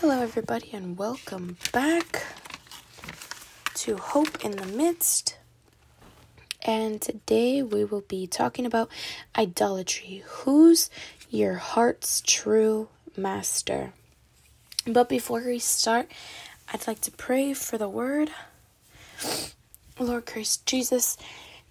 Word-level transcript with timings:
Hello, 0.00 0.20
everybody, 0.20 0.68
and 0.74 0.98
welcome 0.98 1.56
back 1.72 2.22
to 3.76 3.96
Hope 3.96 4.44
in 4.44 4.50
the 4.50 4.66
Midst. 4.66 5.38
And 6.60 7.00
today 7.00 7.62
we 7.62 7.82
will 7.82 8.02
be 8.02 8.26
talking 8.26 8.66
about 8.66 8.90
idolatry. 9.38 10.22
Who's 10.26 10.90
your 11.30 11.54
heart's 11.54 12.20
true 12.20 12.88
master? 13.16 13.94
But 14.86 15.08
before 15.08 15.42
we 15.42 15.58
start, 15.58 16.12
I'd 16.70 16.86
like 16.86 17.00
to 17.00 17.10
pray 17.10 17.54
for 17.54 17.78
the 17.78 17.88
word. 17.88 18.30
Lord 19.98 20.26
Christ 20.26 20.66
Jesus, 20.66 21.16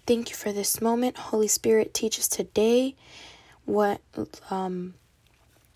thank 0.04 0.30
you 0.30 0.34
for 0.34 0.52
this 0.52 0.80
moment. 0.80 1.16
Holy 1.16 1.48
Spirit, 1.48 1.94
teach 1.94 2.18
us 2.18 2.26
today 2.26 2.96
what 3.64 4.00
um 4.50 4.94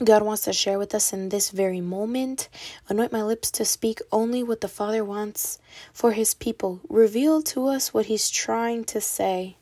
God 0.05 0.23
wants 0.23 0.43
to 0.43 0.53
share 0.53 0.79
with 0.79 0.95
us 0.95 1.13
in 1.13 1.29
this 1.29 1.51
very 1.51 1.81
moment. 1.81 2.49
Anoint 2.89 3.13
my 3.13 3.23
lips 3.23 3.51
to 3.53 3.65
speak 3.67 4.01
only 4.11 4.43
what 4.43 4.63
the 4.63 4.69
Father 4.69 5.05
wants 5.05 5.59
for 5.93 6.13
His 6.13 6.33
people. 6.33 6.81
Reveal 6.89 7.43
to 7.43 7.67
us 7.67 7.93
what 7.93 8.07
He's 8.07 8.31
trying 8.31 8.85
to 8.85 9.01
say. 9.01 9.57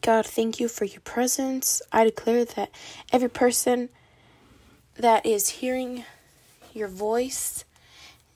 God, 0.00 0.26
thank 0.26 0.58
you 0.58 0.68
for 0.68 0.84
your 0.84 1.00
presence. 1.00 1.82
I 1.92 2.04
declare 2.04 2.44
that 2.44 2.70
every 3.12 3.30
person 3.30 3.90
that 4.96 5.24
is 5.24 5.48
hearing 5.50 6.04
your 6.72 6.88
voice, 6.88 7.64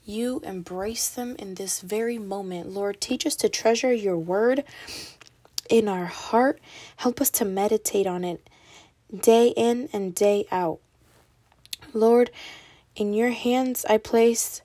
you 0.05 0.41
embrace 0.45 1.09
them 1.09 1.35
in 1.39 1.55
this 1.55 1.80
very 1.80 2.19
moment. 2.19 2.71
Lord, 2.71 3.01
teach 3.01 3.27
us 3.27 3.37
to 3.37 3.49
treasure 3.49 3.93
your 3.93 4.19
word 4.19 4.65
in 5.69 5.89
our 5.89 6.07
heart. 6.07 6.61
Help 6.97 7.21
us 7.21 7.30
to 7.30 7.45
meditate 7.45 8.07
on 8.07 8.25
it 8.25 8.49
day 9.19 9.49
in 9.57 9.89
and 9.93 10.15
day 10.15 10.47
out. 10.51 10.81
Lord, 11.93 12.31
in 12.95 13.13
your 13.13 13.31
hands 13.31 13.85
I 13.89 13.99
place 13.99 14.63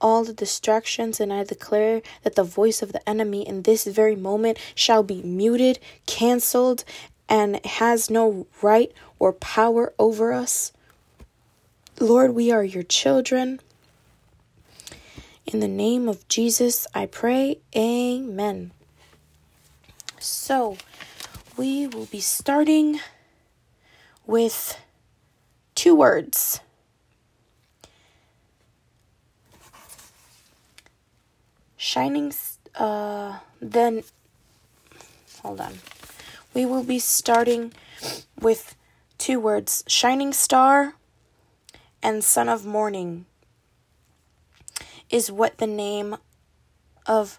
all 0.00 0.24
the 0.24 0.34
distractions, 0.34 1.18
and 1.18 1.32
I 1.32 1.44
declare 1.44 2.02
that 2.22 2.34
the 2.34 2.44
voice 2.44 2.82
of 2.82 2.92
the 2.92 3.08
enemy 3.08 3.46
in 3.46 3.62
this 3.62 3.84
very 3.84 4.16
moment 4.16 4.58
shall 4.74 5.02
be 5.02 5.22
muted, 5.22 5.78
canceled, 6.06 6.84
and 7.28 7.64
has 7.64 8.10
no 8.10 8.46
right 8.60 8.92
or 9.18 9.32
power 9.32 9.94
over 9.98 10.32
us. 10.32 10.72
Lord, 11.98 12.34
we 12.34 12.50
are 12.50 12.64
your 12.64 12.82
children. 12.82 13.60
In 15.46 15.60
the 15.60 15.68
name 15.68 16.08
of 16.08 16.26
Jesus, 16.28 16.86
I 16.94 17.06
pray. 17.06 17.58
Amen. 17.74 18.72
So, 20.18 20.76
we 21.56 21.86
will 21.86 22.06
be 22.06 22.20
starting 22.20 23.00
with 24.26 24.80
two 25.74 25.94
words. 25.94 26.60
Shining, 31.76 32.32
uh, 32.76 33.38
then, 33.60 34.02
hold 35.42 35.60
on. 35.60 35.74
We 36.54 36.64
will 36.64 36.84
be 36.84 36.98
starting 36.98 37.72
with 38.40 38.74
two 39.18 39.38
words 39.40 39.84
Shining 39.86 40.32
Star 40.32 40.94
and 42.02 42.24
Son 42.24 42.48
of 42.48 42.64
Morning 42.64 43.26
is 45.10 45.30
what 45.30 45.58
the 45.58 45.66
name 45.66 46.16
of 47.06 47.38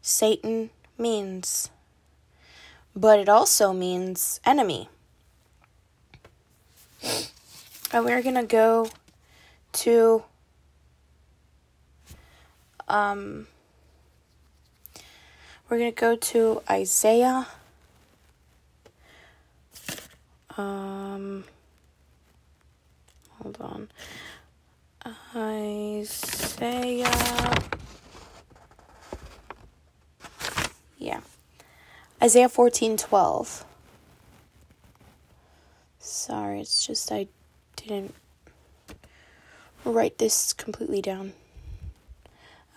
Satan 0.00 0.70
means, 0.96 1.70
but 2.94 3.18
it 3.18 3.28
also 3.28 3.72
means 3.72 4.40
enemy. 4.44 4.88
And 7.92 8.04
we're 8.04 8.22
to 8.34 8.44
go 8.44 8.90
to 9.72 10.22
um 12.88 13.46
we're 15.68 15.78
to 15.78 15.90
go 15.90 16.16
to 16.16 16.62
Isaiah 16.70 17.46
um 20.56 21.44
hold 23.38 23.56
on. 23.60 23.88
Isaiah 25.34 27.08
Yeah. 30.98 31.20
Isaiah 32.22 32.48
14:12. 32.48 33.64
Sorry, 36.08 36.62
it's 36.62 36.86
just 36.86 37.12
I 37.12 37.28
didn't 37.76 38.14
write 39.84 40.16
this 40.16 40.54
completely 40.54 41.02
down. 41.02 41.34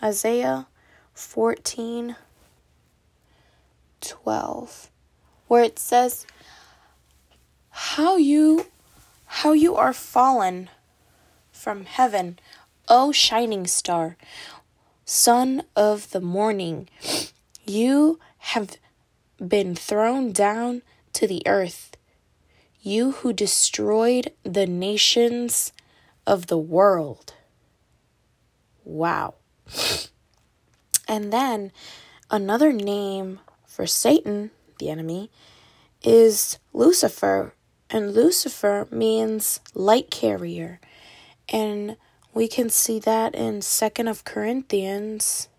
Isaiah 0.03 0.67
14 1.13 2.17
12 4.01 4.91
where 5.47 5.63
it 5.63 5.79
says 5.79 6.25
how 7.69 8.17
you 8.17 8.65
how 9.25 9.53
you 9.53 9.75
are 9.75 9.93
fallen 9.93 10.69
from 11.51 11.85
heaven 11.85 12.37
o 12.89 13.11
shining 13.11 13.67
star 13.67 14.17
son 15.05 15.61
of 15.75 16.09
the 16.09 16.21
morning 16.21 16.89
you 17.65 18.19
have 18.39 18.77
been 19.45 19.75
thrown 19.75 20.31
down 20.31 20.81
to 21.13 21.27
the 21.27 21.43
earth 21.45 21.90
you 22.81 23.11
who 23.11 23.31
destroyed 23.31 24.31
the 24.43 24.65
nations 24.65 25.71
of 26.25 26.47
the 26.47 26.57
world. 26.57 27.33
Wow. 28.83 29.35
And 31.07 31.31
then 31.31 31.71
another 32.29 32.71
name 32.71 33.39
for 33.65 33.85
Satan, 33.85 34.51
the 34.79 34.89
enemy, 34.89 35.29
is 36.03 36.57
Lucifer. 36.73 37.53
And 37.89 38.13
Lucifer 38.13 38.87
means 38.89 39.59
light 39.73 40.09
carrier. 40.09 40.79
And 41.49 41.97
we 42.33 42.47
can 42.47 42.69
see 42.69 42.99
that 42.99 43.35
in 43.35 43.59
2nd 43.59 44.09
of 44.09 44.23
Corinthians. 44.23 45.49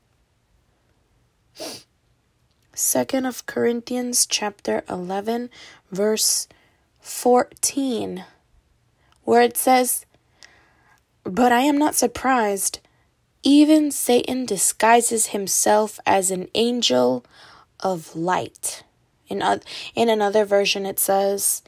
2nd 2.75 3.28
of 3.28 3.44
Corinthians 3.47 4.25
chapter 4.25 4.83
11 4.89 5.50
verse 5.91 6.49
14, 7.03 8.25
where 9.25 9.43
it 9.43 9.57
says, 9.57 10.07
But 11.25 11.53
I 11.53 11.61
am 11.61 11.77
not 11.77 11.95
surprised. 11.95 12.79
Even 13.43 13.91
Satan 13.91 14.47
disguises 14.47 15.27
himself 15.27 15.99
as 16.07 16.31
an 16.31 16.49
angel 16.55 17.25
of 17.81 18.15
light. 18.15 18.85
In, 19.29 19.43
in 19.95 20.09
another 20.09 20.45
version, 20.45 20.87
it 20.87 21.01
says, 21.01 21.63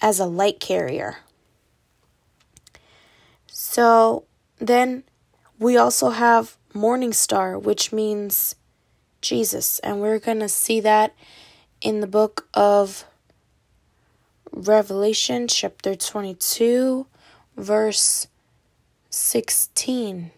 as 0.00 0.20
a 0.20 0.26
light 0.26 0.60
carrier. 0.60 1.18
So 3.48 4.24
then 4.58 5.04
we 5.58 5.76
also 5.76 6.10
have 6.10 6.56
Morning 6.72 7.12
Star, 7.12 7.58
which 7.58 7.92
means 7.92 8.54
Jesus. 9.20 9.78
And 9.80 10.00
we're 10.00 10.18
going 10.18 10.40
to 10.40 10.48
see 10.48 10.80
that 10.80 11.14
in 11.80 12.00
the 12.00 12.06
book 12.06 12.46
of 12.54 13.04
Revelation 14.52 15.46
chapter 15.48 15.94
22, 15.94 17.06
verse 17.56 18.26
16, 19.08 20.30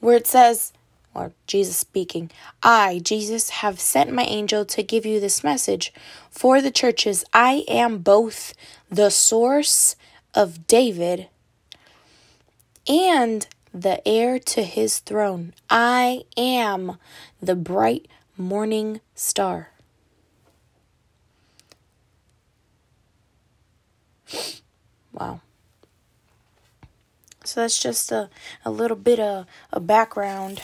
where 0.00 0.16
it 0.16 0.26
says, 0.26 0.72
or 1.14 1.32
Jesus 1.46 1.76
speaking, 1.76 2.30
I, 2.62 3.00
Jesus, 3.02 3.50
have 3.50 3.78
sent 3.78 4.12
my 4.12 4.24
angel 4.24 4.64
to 4.64 4.82
give 4.82 5.06
you 5.06 5.20
this 5.20 5.44
message 5.44 5.92
for 6.30 6.60
the 6.60 6.70
churches. 6.70 7.24
I 7.32 7.64
am 7.68 7.98
both 7.98 8.54
the 8.90 9.10
source 9.10 9.94
of 10.34 10.66
David 10.66 11.28
and 12.88 13.46
the 13.72 14.06
heir 14.06 14.38
to 14.38 14.62
his 14.62 14.98
throne. 15.00 15.52
I 15.70 16.24
am 16.36 16.98
the 17.40 17.56
bright 17.56 18.08
morning 18.36 19.00
star. 19.14 19.73
Wow. 25.12 25.40
So 27.44 27.60
that's 27.60 27.78
just 27.78 28.10
a, 28.10 28.30
a 28.64 28.70
little 28.70 28.96
bit 28.96 29.20
of 29.20 29.46
a 29.72 29.80
background 29.80 30.62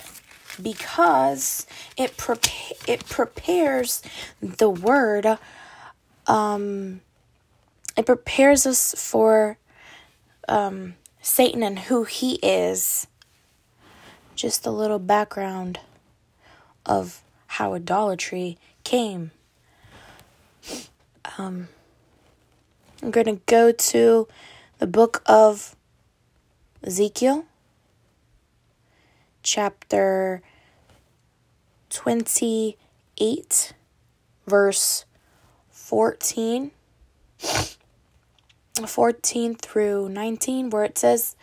because 0.61 1.67
it 1.97 2.17
prepa- 2.17 2.89
it 2.89 3.07
prepares 3.09 4.03
the 4.41 4.69
word 4.69 5.39
um 6.27 7.01
it 7.97 8.07
prepares 8.07 8.67
us 8.67 8.95
for 8.97 9.59
um 10.49 10.95
Satan 11.23 11.63
and 11.63 11.79
who 11.81 12.05
he 12.05 12.35
is. 12.43 13.07
Just 14.35 14.65
a 14.65 14.71
little 14.71 14.99
background 14.99 15.81
of 16.87 17.23
how 17.47 17.75
idolatry 17.75 18.57
came. 18.85 19.33
Um 21.37 21.69
I'm 23.03 23.11
going 23.11 23.27
to 23.27 23.41
go 23.47 23.73
to 23.73 24.29
the 24.79 24.87
book 24.87 25.23
of 25.25 25.75
Ezekiel, 26.85 27.47
chapter 29.43 30.43
28, 31.89 33.73
verse 34.47 35.07
14. 35.71 36.73
14 38.87 39.55
through 39.55 40.09
19, 40.11 40.71
where 40.71 40.85
it 40.85 40.99
says, 40.99 41.37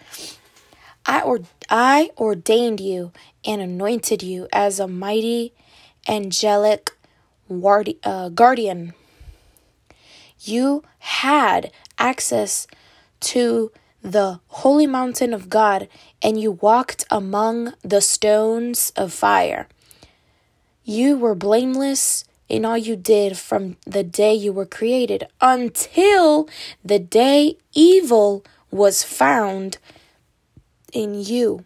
I, 1.06 1.21
or, 1.21 1.39
I 1.69 2.12
ordained 2.18 2.80
you 2.80 3.12
and 3.45 3.62
anointed 3.62 4.21
you 4.21 4.48
as 4.54 4.80
a 4.80 4.88
mighty 4.88 5.54
angelic 6.07 6.92
wardi- 7.50 8.00
uh, 8.04 8.30
guardian. 8.30 8.94
You 10.42 10.84
had 11.00 11.72
access 11.98 12.68
to 13.22 13.72
the 14.01 14.39
holy 14.48 14.88
mountain 14.88 15.34
of 15.34 15.50
God, 15.50 15.88
and 16.22 16.39
you 16.39 16.51
walked 16.51 17.06
among 17.10 17.74
the 17.81 18.01
stones 18.01 18.92
of 18.95 19.12
fire. 19.13 19.68
You 20.84 21.18
were 21.18 21.36
blameless 21.36 22.24
in 22.48 22.63
all 22.63 22.78
you 22.78 22.95
did 22.95 23.38
from 23.38 23.75
the 23.86 24.04
day 24.04 24.34
you 24.34 24.54
were 24.54 24.66
created 24.66 25.28
until 25.42 26.48
the 26.83 27.00
day 27.00 27.57
evil 27.74 28.45
was 28.72 29.04
found 29.04 29.78
in 30.94 31.13
you. 31.16 31.66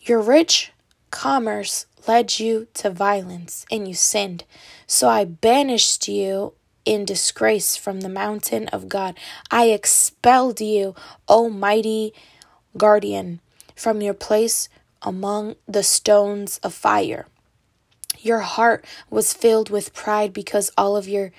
Your 0.00 0.20
rich 0.20 0.72
commerce 1.10 1.86
led 2.06 2.38
you 2.38 2.68
to 2.74 2.90
violence, 2.90 3.66
and 3.70 3.88
you 3.88 3.94
sinned. 3.94 4.44
So 4.86 5.08
I 5.08 5.24
banished 5.24 6.08
you 6.08 6.54
in 6.88 7.04
disgrace 7.04 7.76
from 7.76 8.00
the 8.00 8.08
mountain 8.08 8.66
of 8.68 8.88
God. 8.88 9.14
I 9.50 9.66
expelled 9.66 10.58
you, 10.58 10.94
O 11.28 11.50
mighty 11.50 12.14
guardian, 12.78 13.40
from 13.76 14.00
your 14.00 14.14
place 14.14 14.70
among 15.02 15.56
the 15.68 15.82
stones 15.82 16.56
of 16.62 16.72
fire. 16.72 17.26
Your 18.20 18.38
heart 18.38 18.86
was 19.10 19.34
filled 19.34 19.68
with 19.68 19.92
pride 19.92 20.32
because 20.32 20.70
all 20.78 20.96
of 20.96 21.06
your 21.06 21.30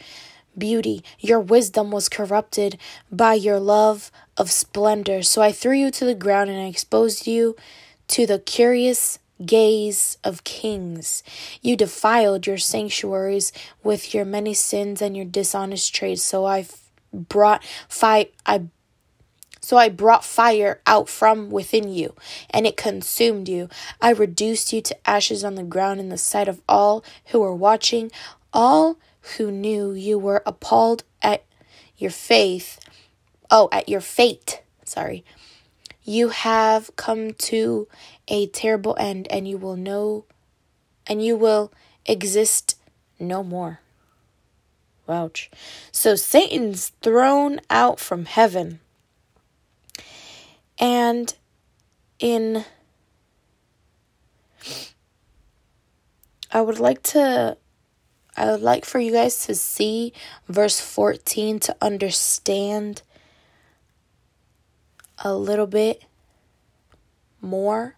beauty, 0.56 1.04
your 1.19 1.40
wisdom 1.40 1.90
was 1.90 2.10
corrupted 2.10 2.78
by 3.12 3.34
your 3.34 3.60
love 3.60 4.12
of 4.38 4.51
splendor. 4.51 5.24
So 5.24 5.42
I 5.42 5.51
threw 5.51 5.74
you 5.74 5.90
to 5.90 6.06
the 6.06 6.13
ground 6.13 6.51
and 6.51 6.60
I 6.60 6.66
exposed 6.66 7.25
you 7.25 7.56
to 8.10 8.28
the 8.28 8.38
curious 8.38 9.18
gaze 9.45 10.18
of 10.24 10.44
kings. 10.44 11.24
You 11.62 11.75
defiled 11.75 12.47
your 12.47 12.57
sanctuaries 12.57 13.51
with 13.83 14.13
your 14.13 14.25
many 14.25 14.53
sins 14.53 15.01
and 15.01 15.15
your 15.15 15.25
dishonest 15.25 15.94
trade. 15.94 16.19
So 16.19 16.45
I 16.45 16.65
brought 17.13 17.63
fire. 17.88 18.25
I 18.45 18.63
so 19.62 19.77
I 19.77 19.89
brought 19.89 20.24
fire 20.24 20.81
out 20.88 21.09
from 21.09 21.51
within 21.51 21.89
you, 21.89 22.15
and 22.50 22.65
it 22.65 22.77
consumed 22.77 23.50
you. 23.50 23.69
I 24.01 24.12
reduced 24.12 24.74
you 24.74 24.81
to 24.81 25.09
ashes 25.09 25.44
on 25.44 25.56
the 25.56 25.63
ground 25.63 26.00
in 26.00 26.09
the 26.09 26.18
sight 26.18 26.47
of 26.47 26.62
all 26.68 27.03
who 27.27 27.41
were 27.41 27.53
watching, 27.53 28.09
all 28.53 28.97
who 29.38 29.51
knew 29.51 29.91
you 29.91 30.18
were 30.18 30.41
appalled 30.45 31.03
at 31.21 31.44
your 31.97 32.12
faith. 32.12 32.80
Oh, 33.51 33.68
at 33.71 33.89
your 33.89 34.01
fate. 34.01 34.62
Sorry. 34.86 35.24
You 36.10 36.30
have 36.30 36.96
come 36.96 37.34
to 37.34 37.88
a 38.28 38.48
terrible 38.48 38.96
end, 38.98 39.28
and 39.30 39.48
you 39.48 39.60
will 39.60 39.76
know, 39.76 40.26
and 41.06 41.24
you 41.24 41.36
will 41.36 41.72
exist 42.04 42.80
no 43.20 43.44
more. 43.44 43.82
Ouch. 45.08 45.52
So 45.92 46.16
Satan's 46.16 46.94
thrown 47.04 47.60
out 47.70 48.00
from 48.00 48.26
heaven. 48.26 48.80
And 50.80 51.36
in 52.18 52.66
I 56.52 56.62
would 56.62 56.80
like 56.80 57.04
to 57.04 57.56
I 58.36 58.46
would 58.50 58.62
like 58.62 58.84
for 58.84 58.98
you 58.98 59.12
guys 59.12 59.46
to 59.46 59.54
see 59.54 60.14
verse 60.48 60.80
14 60.80 61.60
to 61.60 61.76
understand 61.80 63.04
a 65.24 65.33
little 65.33 65.68
bit 65.68 66.04
more 67.42 67.95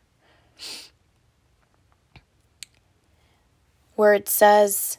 where 3.95 4.13
it 4.13 4.27
says 4.27 4.97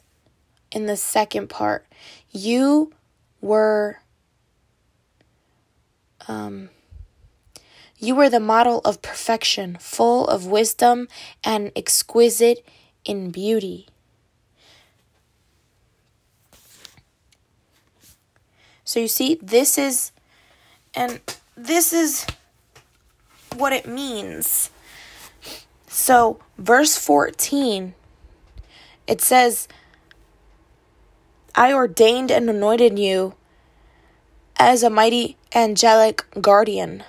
in 0.71 0.85
the 0.85 0.97
second 0.97 1.49
part, 1.49 1.85
you 2.31 2.93
were 3.41 3.99
um, 6.27 6.69
you 7.97 8.15
were 8.15 8.29
the 8.29 8.39
model 8.39 8.79
of 8.85 9.01
perfection, 9.01 9.77
full 9.79 10.27
of 10.27 10.45
wisdom 10.45 11.07
and 11.43 11.71
exquisite 11.75 12.65
in 13.05 13.29
beauty. 13.31 13.87
So 18.83 18.99
you 18.99 19.07
see, 19.07 19.39
this 19.41 19.77
is, 19.77 20.11
and 20.93 21.21
this 21.55 21.93
is 21.93 22.25
what 23.55 23.73
it 23.73 23.87
means. 23.87 24.69
So, 25.87 26.39
verse 26.57 26.97
14, 26.97 27.93
it 29.05 29.21
says, 29.21 29.67
I 31.55 31.71
ordained 31.71 32.31
and 32.31 32.49
anointed 32.49 32.97
you 32.97 33.35
as 34.57 34.81
a 34.81 34.89
mighty 34.89 35.37
angelic 35.53 36.25
guardian. 36.41 37.03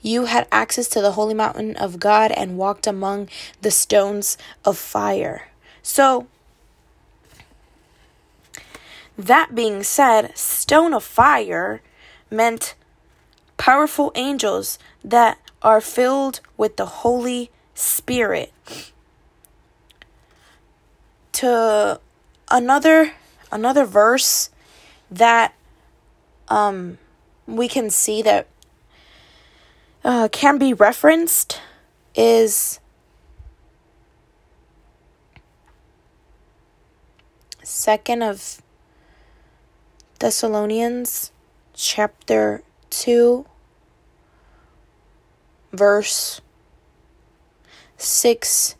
You 0.00 0.24
had 0.24 0.48
access 0.50 0.88
to 0.88 1.00
the 1.00 1.12
holy 1.12 1.34
mountain 1.34 1.76
of 1.76 2.00
God 2.00 2.32
and 2.32 2.58
walked 2.58 2.86
among 2.86 3.28
the 3.60 3.70
stones 3.70 4.36
of 4.64 4.76
fire. 4.76 5.48
So, 5.82 6.26
that 9.16 9.54
being 9.54 9.82
said, 9.82 10.36
stone 10.36 10.92
of 10.92 11.04
fire 11.04 11.82
meant 12.30 12.74
powerful 13.58 14.10
angels 14.14 14.78
that 15.04 15.38
are 15.60 15.82
filled 15.82 16.40
with 16.56 16.76
the 16.76 16.86
Holy 16.86 17.50
Spirit. 17.74 18.52
To 21.32 22.00
another 22.50 23.12
another 23.52 23.84
verse 23.84 24.50
that 25.10 25.54
um 26.48 26.98
we 27.46 27.68
can 27.68 27.90
see 27.90 28.22
that 28.22 28.46
uh, 30.04 30.28
can 30.30 30.58
be 30.58 30.72
referenced 30.72 31.60
is 32.14 32.80
second 37.62 38.22
of 38.22 38.62
Thessalonians 40.18 41.30
chapter 41.74 42.62
2 42.90 43.44
verse 45.72 46.40
6 47.96 48.76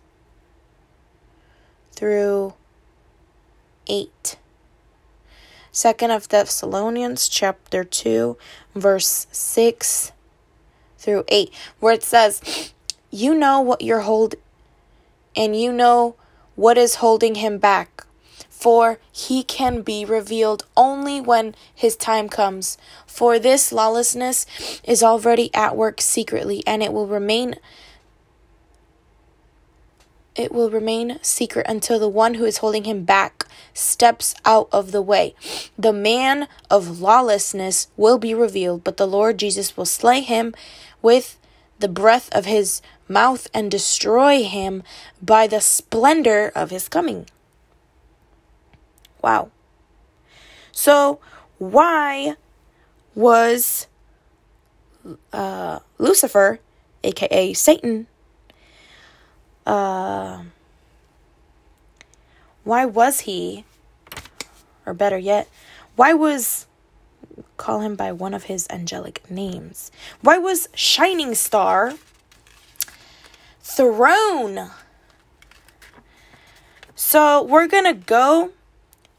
through 1.92 2.54
8. 3.86 4.38
Second 5.72 6.10
of 6.10 6.28
Thessalonians 6.28 7.28
chapter 7.28 7.84
2 7.84 8.36
verse 8.74 9.26
6 9.30 10.12
through 10.98 11.24
8 11.28 11.52
where 11.78 11.94
it 11.94 12.02
says 12.02 12.72
you 13.10 13.34
know 13.34 13.60
what 13.60 13.82
you're 13.82 14.00
hold 14.00 14.34
and 15.36 15.54
you 15.54 15.72
know 15.72 16.16
what 16.56 16.76
is 16.76 16.96
holding 16.96 17.36
him 17.36 17.58
back 17.58 18.04
for 18.58 18.98
he 19.12 19.44
can 19.44 19.82
be 19.82 20.04
revealed 20.04 20.66
only 20.76 21.20
when 21.20 21.54
his 21.72 21.94
time 21.94 22.28
comes. 22.28 22.76
For 23.06 23.38
this 23.38 23.70
lawlessness 23.70 24.46
is 24.82 25.00
already 25.00 25.54
at 25.54 25.76
work 25.76 26.00
secretly, 26.00 26.64
and 26.66 26.82
it 26.82 26.92
will 26.92 27.06
remain 27.06 27.54
it 30.34 30.52
will 30.52 30.70
remain 30.70 31.18
secret 31.20 31.66
until 31.68 31.98
the 31.98 32.08
one 32.08 32.34
who 32.34 32.44
is 32.44 32.58
holding 32.58 32.84
him 32.84 33.04
back 33.04 33.44
steps 33.74 34.34
out 34.44 34.68
of 34.70 34.92
the 34.92 35.02
way. 35.02 35.34
The 35.76 35.92
man 35.92 36.46
of 36.70 37.00
lawlessness 37.00 37.88
will 37.96 38.18
be 38.18 38.34
revealed, 38.34 38.84
but 38.84 38.98
the 38.98 39.06
Lord 39.06 39.38
Jesus 39.38 39.76
will 39.76 39.84
slay 39.84 40.20
him 40.20 40.54
with 41.02 41.38
the 41.80 41.88
breath 41.88 42.28
of 42.32 42.44
his 42.44 42.82
mouth 43.08 43.48
and 43.52 43.68
destroy 43.68 44.44
him 44.44 44.84
by 45.20 45.48
the 45.48 45.60
splendor 45.60 46.52
of 46.54 46.70
his 46.70 46.88
coming. 46.88 47.26
Wow. 49.28 49.50
So, 50.72 51.20
why 51.58 52.36
was 53.14 53.86
uh, 55.34 55.80
Lucifer, 55.98 56.60
aka 57.04 57.52
Satan, 57.52 58.06
uh, 59.66 60.44
why 62.64 62.86
was 62.86 63.20
he, 63.20 63.66
or 64.86 64.94
better 64.94 65.18
yet, 65.18 65.46
why 65.94 66.14
was 66.14 66.66
call 67.58 67.80
him 67.80 67.96
by 67.96 68.12
one 68.12 68.32
of 68.32 68.44
his 68.44 68.66
angelic 68.70 69.30
names. 69.30 69.90
Why 70.22 70.38
was 70.38 70.70
Shining 70.74 71.34
Star 71.34 71.96
thrown? 73.60 74.70
So 76.94 77.42
we're 77.42 77.66
to 77.84 77.92
go 77.92 78.52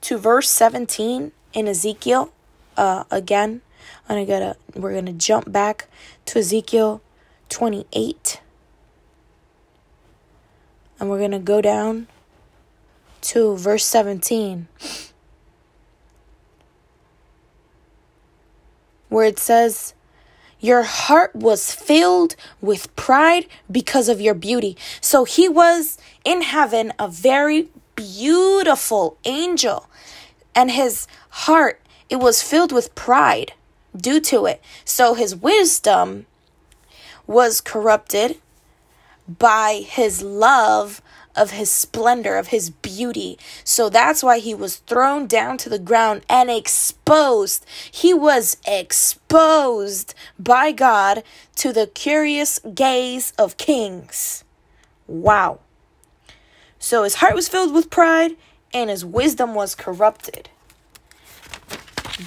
to 0.01 0.17
verse 0.17 0.49
17 0.49 1.31
in 1.53 1.67
Ezekiel 1.67 2.31
uh, 2.77 3.03
again. 3.11 3.61
I'm 4.07 4.25
gonna 4.25 4.55
we're 4.75 4.93
gonna 4.93 5.13
jump 5.13 5.51
back 5.51 5.87
to 6.25 6.39
Ezekiel 6.39 7.01
28. 7.49 8.41
And 10.99 11.09
we're 11.09 11.19
gonna 11.19 11.39
go 11.39 11.61
down 11.61 12.07
to 13.21 13.55
verse 13.55 13.85
17. 13.85 14.67
Where 19.09 19.25
it 19.25 19.39
says, 19.39 19.93
Your 20.59 20.83
heart 20.83 21.35
was 21.35 21.73
filled 21.73 22.35
with 22.61 22.95
pride 22.95 23.47
because 23.71 24.07
of 24.07 24.21
your 24.21 24.35
beauty. 24.35 24.77
So 25.01 25.23
he 25.23 25.49
was 25.49 25.97
in 26.23 26.41
heaven 26.41 26.93
a 26.99 27.07
very 27.07 27.69
beautiful 27.99 29.17
angel. 29.25 29.89
And 30.55 30.71
his 30.71 31.07
heart, 31.29 31.81
it 32.09 32.17
was 32.17 32.41
filled 32.41 32.71
with 32.71 32.95
pride 32.95 33.53
due 33.95 34.21
to 34.21 34.45
it. 34.45 34.61
So 34.85 35.13
his 35.13 35.35
wisdom 35.35 36.25
was 37.27 37.61
corrupted 37.61 38.37
by 39.27 39.83
his 39.85 40.21
love 40.21 41.01
of 41.35 41.51
his 41.51 41.69
splendor, 41.69 42.35
of 42.35 42.47
his 42.47 42.69
beauty. 42.69 43.37
So 43.63 43.89
that's 43.89 44.23
why 44.23 44.39
he 44.39 44.53
was 44.53 44.77
thrown 44.77 45.27
down 45.27 45.57
to 45.59 45.69
the 45.69 45.79
ground 45.79 46.23
and 46.29 46.49
exposed. 46.49 47.65
He 47.91 48.13
was 48.13 48.57
exposed 48.65 50.13
by 50.37 50.71
God 50.71 51.23
to 51.55 51.71
the 51.71 51.87
curious 51.87 52.59
gaze 52.73 53.31
of 53.37 53.57
kings. 53.57 54.43
Wow. 55.07 55.59
So 56.89 57.03
his 57.03 57.13
heart 57.13 57.35
was 57.35 57.47
filled 57.47 57.71
with 57.71 57.91
pride 57.91 58.35
and 58.73 58.89
his 58.89 59.05
wisdom 59.05 59.53
was 59.53 59.75
corrupted 59.75 60.49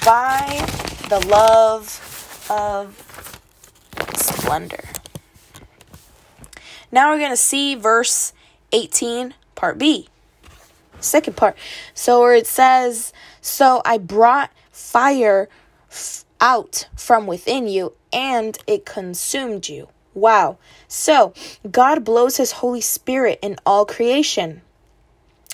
by 0.05 0.65
the 1.09 1.19
love 1.27 2.47
of 2.49 2.97
splendor. 4.15 4.85
Now 6.93 7.11
we're 7.11 7.19
going 7.19 7.33
to 7.33 7.37
see 7.37 7.75
verse 7.75 8.33
18, 8.71 9.35
part 9.57 9.79
B. 9.79 10.07
Second 11.01 11.37
part. 11.37 11.57
So 11.93 12.21
where 12.21 12.37
it 12.37 12.47
says, 12.47 13.13
So 13.41 13.83
I 13.85 13.99
brought 13.99 14.53
fire 14.71 15.49
f- 15.91 16.25
out 16.41 16.87
from 16.95 17.27
within 17.27 17.67
you, 17.67 17.95
and 18.13 18.57
it 18.69 18.87
consumed 18.87 19.69
you. 19.69 19.89
Wow. 20.15 20.59
So 20.89 21.33
God 21.71 22.05
blows 22.05 22.37
his 22.37 22.53
Holy 22.53 22.81
Spirit 22.81 23.39
in 23.43 23.57
all 23.65 23.87
creation. 23.87 24.63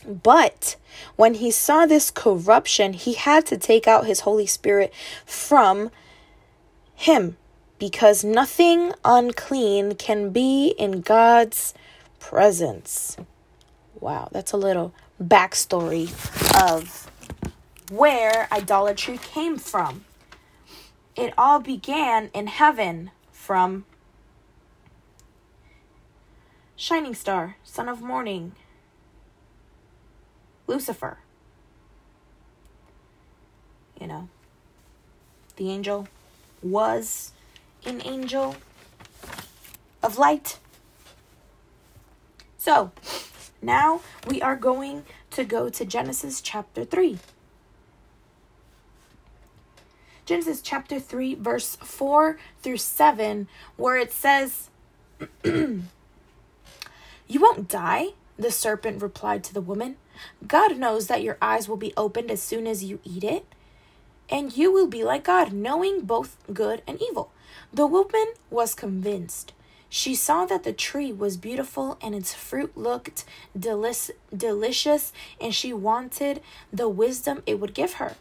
But 0.07 0.77
when 1.17 1.35
he 1.35 1.50
saw 1.50 1.87
this 1.87 2.11
corruption, 2.11 2.93
he 2.93 3.15
had 3.15 3.47
to 3.47 3.57
take 3.57 3.87
out 3.87 4.07
his 4.07 4.21
Holy 4.21 4.47
Spirit 4.47 4.93
from 5.27 5.91
him 6.95 7.37
because 7.79 8.25
nothing 8.25 8.93
unclean 9.05 9.95
can 9.95 10.31
be 10.31 10.75
in 10.79 11.00
God's 11.00 11.75
presence. 12.19 13.17
Wow, 14.00 14.29
that's 14.33 14.53
a 14.53 14.57
little 14.57 14.95
backstory 15.23 16.09
of 16.71 17.11
where 17.91 18.49
idolatry 18.53 19.19
came 19.19 19.57
from. 19.57 20.05
It 21.17 21.35
all 21.37 21.61
began 21.61 22.31
in 22.33 22.47
heaven 22.47 23.11
from 23.33 23.85
Shining 26.80 27.16
Star, 27.16 27.56
Son 27.64 27.88
of 27.88 28.00
Morning, 28.00 28.52
Lucifer. 30.68 31.18
You 34.00 34.06
know, 34.06 34.28
the 35.56 35.73
angel 35.73 36.06
was 36.62 37.32
an 37.85 38.00
angel 38.04 38.54
of 40.04 40.18
light. 40.18 40.61
So, 42.58 42.92
now 43.61 44.00
we 44.28 44.40
are 44.40 44.54
going 44.54 45.02
to 45.32 45.42
go 45.42 45.68
to 45.68 45.85
Genesis 45.85 46.40
chapter 46.40 46.85
3. 46.85 47.18
Genesis 50.25 50.61
chapter 50.62 51.00
3, 51.00 51.35
verse 51.35 51.75
4 51.75 52.38
through 52.62 52.76
7, 52.76 53.49
where 53.76 53.97
it 53.97 54.12
says, 54.12 54.70
You 57.28 57.40
won't 57.40 57.68
die, 57.68 58.08
the 58.38 58.50
serpent 58.50 59.02
replied 59.02 59.44
to 59.44 59.54
the 59.54 59.61
woman. 59.61 59.97
God 60.47 60.78
knows 60.78 61.06
that 61.06 61.23
your 61.23 61.37
eyes 61.40 61.68
will 61.68 61.76
be 61.76 61.92
opened 61.97 62.30
as 62.30 62.42
soon 62.42 62.66
as 62.66 62.82
you 62.82 63.00
eat 63.04 63.23
it, 63.23 63.44
and 64.30 64.56
you 64.56 64.73
will 64.73 64.87
be 64.87 65.04
like 65.04 65.25
God, 65.25 65.52
knowing 65.52 66.00
both 66.00 66.38
good 66.52 66.82
and 66.87 67.00
evil. 67.00 67.30
The 67.73 67.87
woman 67.87 68.32
was 68.50 68.75
convinced. 68.75 69.52
She 69.90 70.14
saw 70.14 70.44
that 70.47 70.64
the 70.64 70.73
tree 70.73 71.12
was 71.12 71.37
beautiful 71.37 71.97
and 72.02 72.14
its 72.14 72.35
fruit 72.35 72.76
looked 72.76 73.25
delic- 73.58 74.11
delicious, 74.35 75.12
and 75.40 75.54
she 75.54 75.73
wanted 75.73 76.42
the 76.73 76.88
wisdom 76.88 77.42
it 77.47 77.58
would 77.61 77.75
give 77.75 77.94
her. 77.94 78.16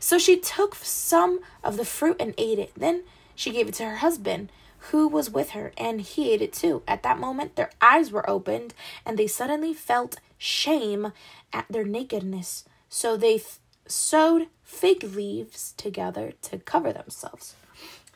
So 0.00 0.18
she 0.18 0.36
took 0.36 0.74
some 0.76 1.40
of 1.62 1.76
the 1.76 1.84
fruit 1.84 2.16
and 2.18 2.34
ate 2.38 2.58
it. 2.58 2.72
Then 2.76 3.02
she 3.34 3.50
gave 3.50 3.68
it 3.68 3.74
to 3.74 3.84
her 3.84 3.96
husband, 3.96 4.50
who 4.90 5.06
was 5.06 5.30
with 5.30 5.50
her, 5.50 5.72
and 5.78 6.00
he 6.00 6.32
ate 6.32 6.42
it 6.42 6.52
too. 6.52 6.82
At 6.88 7.02
that 7.04 7.18
moment, 7.18 7.56
their 7.56 7.70
eyes 7.80 8.10
were 8.10 8.28
opened, 8.28 8.74
and 9.06 9.18
they 9.18 9.26
suddenly 9.26 9.72
felt 9.72 10.16
shame 10.38 11.12
at 11.52 11.66
their 11.70 11.84
nakedness. 11.84 12.64
So 12.88 13.16
they 13.16 13.38
th- 13.38 13.58
sewed 13.86 14.48
fig 14.62 15.04
leaves 15.04 15.72
together 15.76 16.32
to 16.42 16.58
cover 16.58 16.92
themselves. 16.92 17.54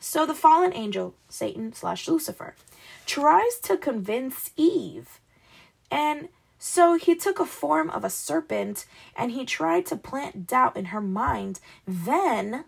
So 0.00 0.26
the 0.26 0.34
fallen 0.34 0.72
angel, 0.74 1.14
Satan 1.28 1.72
slash 1.72 2.08
Lucifer, 2.08 2.54
tries 3.06 3.58
to 3.60 3.76
convince 3.76 4.50
Eve. 4.56 5.20
And 5.90 6.28
so 6.58 6.94
he 6.94 7.14
took 7.14 7.38
a 7.38 7.46
form 7.46 7.90
of 7.90 8.04
a 8.04 8.10
serpent 8.10 8.86
and 9.16 9.32
he 9.32 9.44
tried 9.44 9.86
to 9.86 9.96
plant 9.96 10.46
doubt 10.46 10.76
in 10.76 10.86
her 10.86 11.00
mind, 11.00 11.60
then 11.86 12.64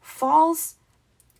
falls 0.00 0.76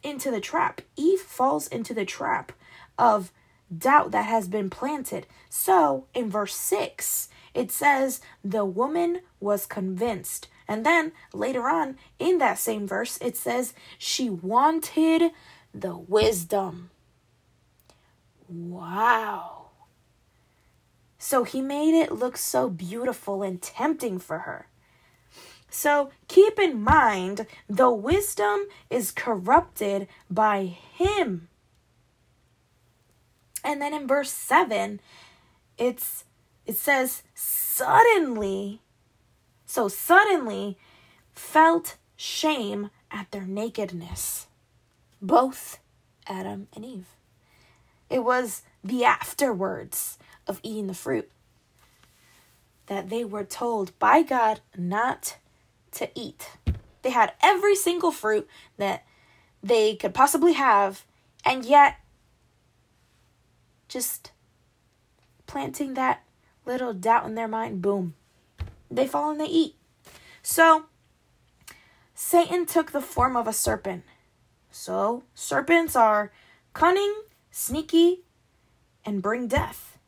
into 0.02 0.30
the 0.30 0.40
trap. 0.40 0.80
Eve 0.96 1.20
falls 1.20 1.68
into 1.68 1.94
the 1.94 2.04
trap 2.04 2.52
of 2.98 3.32
doubt 3.76 4.10
that 4.10 4.26
has 4.26 4.48
been 4.48 4.70
planted. 4.70 5.26
So 5.48 6.06
in 6.14 6.30
verse 6.30 6.54
6, 6.54 7.28
it 7.54 7.70
says, 7.70 8.20
The 8.44 8.64
woman 8.64 9.20
was 9.38 9.66
convinced. 9.66 10.48
And 10.66 10.86
then 10.86 11.12
later 11.32 11.68
on 11.68 11.96
in 12.18 12.38
that 12.38 12.58
same 12.58 12.86
verse, 12.86 13.18
it 13.20 13.36
says, 13.36 13.74
She 13.98 14.30
wanted 14.30 15.32
the 15.74 15.96
wisdom. 15.96 16.90
Wow. 18.48 19.68
So 21.18 21.44
he 21.44 21.60
made 21.60 21.94
it 21.94 22.12
look 22.12 22.36
so 22.36 22.68
beautiful 22.68 23.42
and 23.42 23.60
tempting 23.60 24.18
for 24.18 24.38
her. 24.40 24.66
So 25.70 26.10
keep 26.28 26.58
in 26.58 26.82
mind, 26.82 27.46
the 27.68 27.90
wisdom 27.90 28.66
is 28.90 29.12
corrupted 29.12 30.08
by 30.28 30.64
him. 30.64 31.48
And 33.62 33.80
then 33.80 33.94
in 33.94 34.06
verse 34.06 34.32
7, 34.32 35.00
it's 35.78 36.24
it 36.66 36.76
says 36.76 37.22
suddenly 37.34 38.80
so 39.70 39.86
suddenly 39.86 40.76
felt 41.32 41.96
shame 42.16 42.90
at 43.08 43.30
their 43.30 43.46
nakedness. 43.46 44.48
Both 45.22 45.78
Adam 46.26 46.66
and 46.74 46.84
Eve. 46.84 47.06
It 48.08 48.24
was 48.24 48.62
the 48.82 49.04
afterwards 49.04 50.18
of 50.48 50.58
eating 50.64 50.88
the 50.88 50.94
fruit 50.94 51.30
that 52.86 53.10
they 53.10 53.24
were 53.24 53.44
told 53.44 53.96
by 54.00 54.22
God 54.22 54.60
not 54.76 55.36
to 55.92 56.08
eat. 56.14 56.50
They 57.02 57.10
had 57.10 57.32
every 57.42 57.74
single 57.74 58.12
fruit 58.12 58.48
that 58.76 59.04
they 59.62 59.96
could 59.96 60.14
possibly 60.14 60.54
have, 60.54 61.04
and 61.44 61.64
yet 61.64 61.96
just 63.88 64.32
planting 65.46 65.94
that 65.94 66.22
little 66.64 66.94
doubt 66.94 67.26
in 67.26 67.34
their 67.34 67.48
mind, 67.48 67.82
boom, 67.82 68.14
they 68.90 69.06
fall 69.06 69.30
and 69.30 69.40
they 69.40 69.46
eat. 69.46 69.74
So, 70.42 70.84
Satan 72.14 72.66
took 72.66 72.92
the 72.92 73.00
form 73.00 73.36
of 73.36 73.46
a 73.46 73.52
serpent. 73.52 74.04
So, 74.70 75.24
serpents 75.34 75.96
are 75.96 76.32
cunning, 76.72 77.14
sneaky, 77.50 78.22
and 79.04 79.22
bring 79.22 79.48
death, 79.48 79.98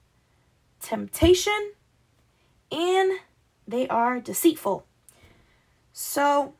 temptation, 0.81 1.73
and 2.71 3.13
they 3.67 3.89
are 3.89 4.21
deceitful. 4.21 4.87
So, 5.93 6.55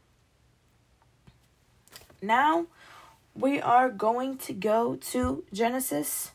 now 2.21 2.67
we 3.35 3.61
are 3.61 3.89
going 3.89 4.37
to 4.39 4.53
go 4.53 4.97
to 4.97 5.45
Genesis 5.53 6.33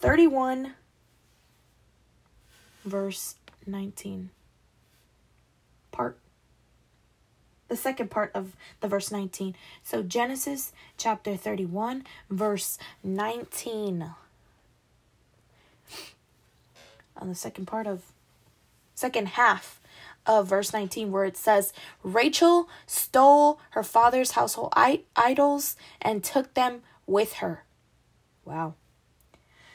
31, 0.00 0.74
verse 2.84 3.36
19. 3.66 4.30
Part 5.92 6.18
the 7.68 7.76
second 7.76 8.10
part 8.10 8.30
of 8.34 8.54
the 8.80 8.88
verse 8.88 9.10
19. 9.10 9.56
So 9.82 10.02
Genesis 10.02 10.72
chapter 10.96 11.36
31 11.36 12.04
verse 12.30 12.78
19. 13.02 14.10
On 17.16 17.28
the 17.28 17.34
second 17.34 17.66
part 17.66 17.86
of 17.86 18.02
second 18.94 19.28
half 19.28 19.80
of 20.26 20.48
verse 20.48 20.72
19 20.72 21.10
where 21.12 21.24
it 21.24 21.36
says 21.36 21.72
Rachel 22.02 22.68
stole 22.86 23.60
her 23.70 23.82
father's 23.82 24.32
household 24.32 24.72
idols 24.76 25.76
and 26.00 26.24
took 26.24 26.54
them 26.54 26.82
with 27.06 27.34
her. 27.34 27.64
Wow. 28.44 28.74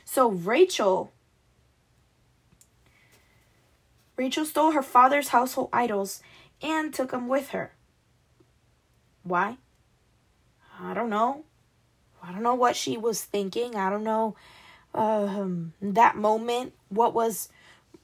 So 0.05 0.29
Rachel 0.29 1.11
Rachel 4.15 4.45
stole 4.45 4.71
her 4.71 4.83
father's 4.83 5.29
household 5.29 5.69
idols 5.71 6.21
and 6.61 6.93
took 6.93 7.11
them 7.11 7.27
with 7.27 7.49
her. 7.49 7.71
Why? 9.23 9.57
I 10.79 10.93
don't 10.93 11.09
know. 11.09 11.45
I 12.21 12.33
don't 12.33 12.43
know 12.43 12.55
what 12.55 12.75
she 12.75 12.97
was 12.97 13.23
thinking. 13.23 13.75
I 13.75 13.89
don't 13.89 14.03
know 14.03 14.35
um, 14.93 15.73
that 15.81 16.17
moment, 16.17 16.73
what 16.89 17.13
was, 17.13 17.49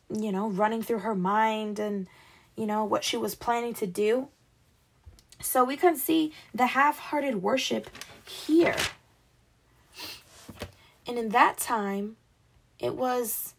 you 0.09 0.31
know, 0.31 0.49
running 0.49 0.83
through 0.83 0.99
her 0.99 1.15
mind 1.15 1.79
and, 1.79 2.07
you 2.55 2.65
know, 2.65 2.85
what 2.85 3.03
she 3.03 3.17
was 3.17 3.35
planning 3.35 3.73
to 3.75 3.87
do. 3.87 4.29
So 5.41 5.63
we 5.63 5.77
can 5.77 5.97
see 5.97 6.33
the 6.53 6.67
half 6.67 6.97
hearted 6.97 7.41
worship 7.41 7.89
here. 8.25 8.75
And 11.07 11.17
in 11.17 11.29
that 11.29 11.57
time, 11.57 12.15
it 12.79 12.95
was 12.95 13.53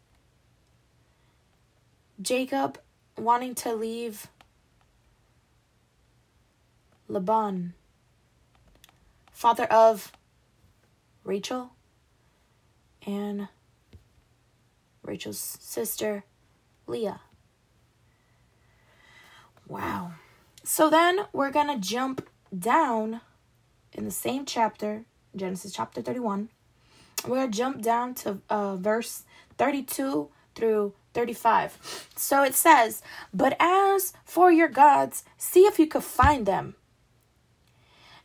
Jacob 2.21 2.79
wanting 3.17 3.55
to 3.57 3.75
leave 3.75 4.29
Laban, 7.09 7.75
father 9.31 9.65
of 9.65 10.13
Rachel 11.23 11.73
and 13.07 13.49
Rachel's 15.03 15.39
sister 15.39 16.25
Leah. 16.87 17.21
Wow. 19.69 20.13
So 20.63 20.91
then 20.91 21.21
we're 21.33 21.51
going 21.51 21.69
to 21.69 21.79
jump 21.89 22.29
down 22.57 23.21
in 23.93 24.05
the 24.05 24.11
same 24.11 24.45
chapter, 24.45 25.05
Genesis 25.35 25.73
chapter 25.73 26.03
31. 26.03 26.49
We're 27.27 27.37
going 27.37 27.51
to 27.51 27.57
jump 27.57 27.83
down 27.83 28.15
to 28.17 28.41
uh, 28.49 28.77
verse 28.77 29.25
32 29.59 30.29
through 30.55 30.95
35. 31.15 32.09
So 32.15 32.43
it 32.43 32.55
says, 32.55 33.03
But 33.33 33.57
as 33.59 34.13
for 34.25 34.53
your 34.53 34.69
gods, 34.69 35.25
see 35.37 35.61
if 35.61 35.79
you 35.79 35.87
could 35.87 36.05
find 36.05 36.47
them 36.47 36.77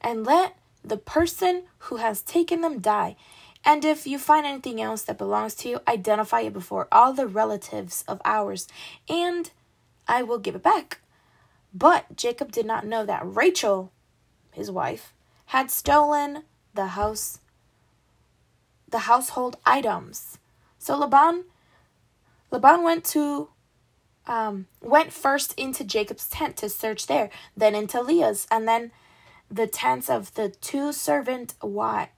and 0.01 0.25
let 0.25 0.57
the 0.83 0.97
person 0.97 1.63
who 1.79 1.97
has 1.97 2.21
taken 2.21 2.61
them 2.61 2.79
die. 2.79 3.15
And 3.63 3.85
if 3.85 4.07
you 4.07 4.17
find 4.17 4.45
anything 4.45 4.81
else 4.81 5.03
that 5.03 5.17
belongs 5.17 5.53
to 5.55 5.69
you, 5.69 5.79
identify 5.87 6.41
it 6.41 6.53
before 6.53 6.87
all 6.91 7.13
the 7.13 7.27
relatives 7.27 8.03
of 8.07 8.19
ours, 8.25 8.67
and 9.07 9.51
I 10.07 10.23
will 10.23 10.39
give 10.39 10.55
it 10.55 10.63
back. 10.63 10.99
But 11.73 12.15
Jacob 12.15 12.51
did 12.51 12.65
not 12.65 12.85
know 12.85 13.05
that 13.05 13.21
Rachel, 13.23 13.91
his 14.51 14.69
wife, 14.69 15.13
had 15.47 15.71
stolen 15.71 16.43
the 16.73 16.87
house 16.87 17.39
the 18.87 18.99
household 18.99 19.55
items. 19.65 20.37
So 20.77 20.97
Laban 20.97 21.45
Laban 22.51 22.83
went 22.83 23.05
to 23.05 23.49
um, 24.27 24.67
went 24.81 25.13
first 25.13 25.53
into 25.57 25.83
Jacob's 25.83 26.27
tent 26.27 26.57
to 26.57 26.69
search 26.69 27.07
there, 27.07 27.29
then 27.55 27.73
into 27.73 28.01
Leah's, 28.01 28.47
and 28.51 28.67
then 28.67 28.91
the 29.49 29.67
tents 29.67 30.09
of 30.09 30.33
the 30.35 30.49
two 30.49 30.91
servant 30.91 31.55
wives 31.61 32.11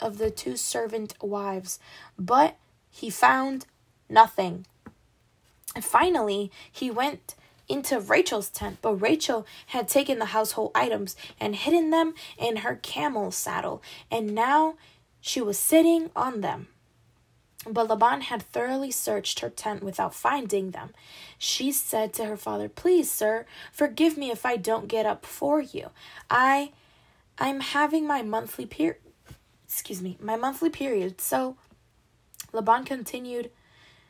of 0.00 0.18
the 0.18 0.30
two 0.30 0.56
servant 0.56 1.14
wives, 1.20 1.78
but 2.18 2.56
he 2.90 3.10
found 3.10 3.66
nothing. 4.08 4.66
And 5.74 5.84
finally, 5.84 6.50
he 6.70 6.90
went 6.90 7.34
into 7.68 8.00
Rachel's 8.00 8.50
tent, 8.50 8.78
but 8.82 8.94
Rachel 8.94 9.46
had 9.66 9.88
taken 9.88 10.18
the 10.18 10.26
household 10.26 10.72
items 10.74 11.16
and 11.40 11.56
hidden 11.56 11.90
them 11.90 12.14
in 12.38 12.58
her 12.58 12.76
camel 12.76 13.30
saddle, 13.30 13.82
and 14.10 14.34
now 14.34 14.74
she 15.20 15.40
was 15.40 15.58
sitting 15.58 16.10
on 16.14 16.40
them. 16.40 16.68
But 17.68 17.88
Laban 17.88 18.22
had 18.22 18.42
thoroughly 18.42 18.92
searched 18.92 19.40
her 19.40 19.50
tent 19.50 19.82
without 19.82 20.14
finding 20.14 20.70
them. 20.70 20.90
She 21.36 21.72
said 21.72 22.12
to 22.14 22.24
her 22.26 22.36
father, 22.36 22.68
Please, 22.68 23.10
sir, 23.10 23.44
forgive 23.72 24.16
me 24.16 24.30
if 24.30 24.46
I 24.46 24.56
don't 24.56 24.86
get 24.86 25.04
up 25.04 25.26
for 25.26 25.60
you. 25.60 25.90
I 26.30 26.72
I'm 27.38 27.60
having 27.60 28.06
my 28.06 28.22
monthly 28.22 28.66
period 28.66 29.00
excuse 29.66 30.00
me, 30.00 30.16
my 30.20 30.36
monthly 30.36 30.70
period. 30.70 31.20
So 31.20 31.56
Laban 32.52 32.84
continued 32.84 33.50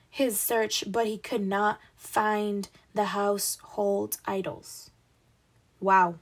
his 0.09 0.39
search, 0.39 0.85
but 0.87 1.07
he 1.07 1.19
could 1.19 1.47
not 1.47 1.81
find 1.97 2.69
the 2.97 3.07
household 3.07 4.19
idols. 4.27 4.91
Wow. 5.81 6.17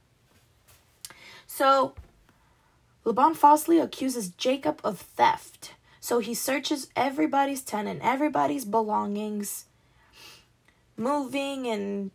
So 1.47 1.95
Laban 3.05 3.35
falsely 3.35 3.79
accuses 3.79 4.29
Jacob 4.31 4.81
of 4.83 4.99
theft. 4.99 5.75
So 6.01 6.19
he 6.19 6.35
searches 6.35 6.89
everybody's 6.97 7.63
tent 7.63 7.89
and 7.89 8.03
everybody's 8.03 8.65
belongings, 8.65 9.67
moving 10.97 11.67
and 11.67 12.11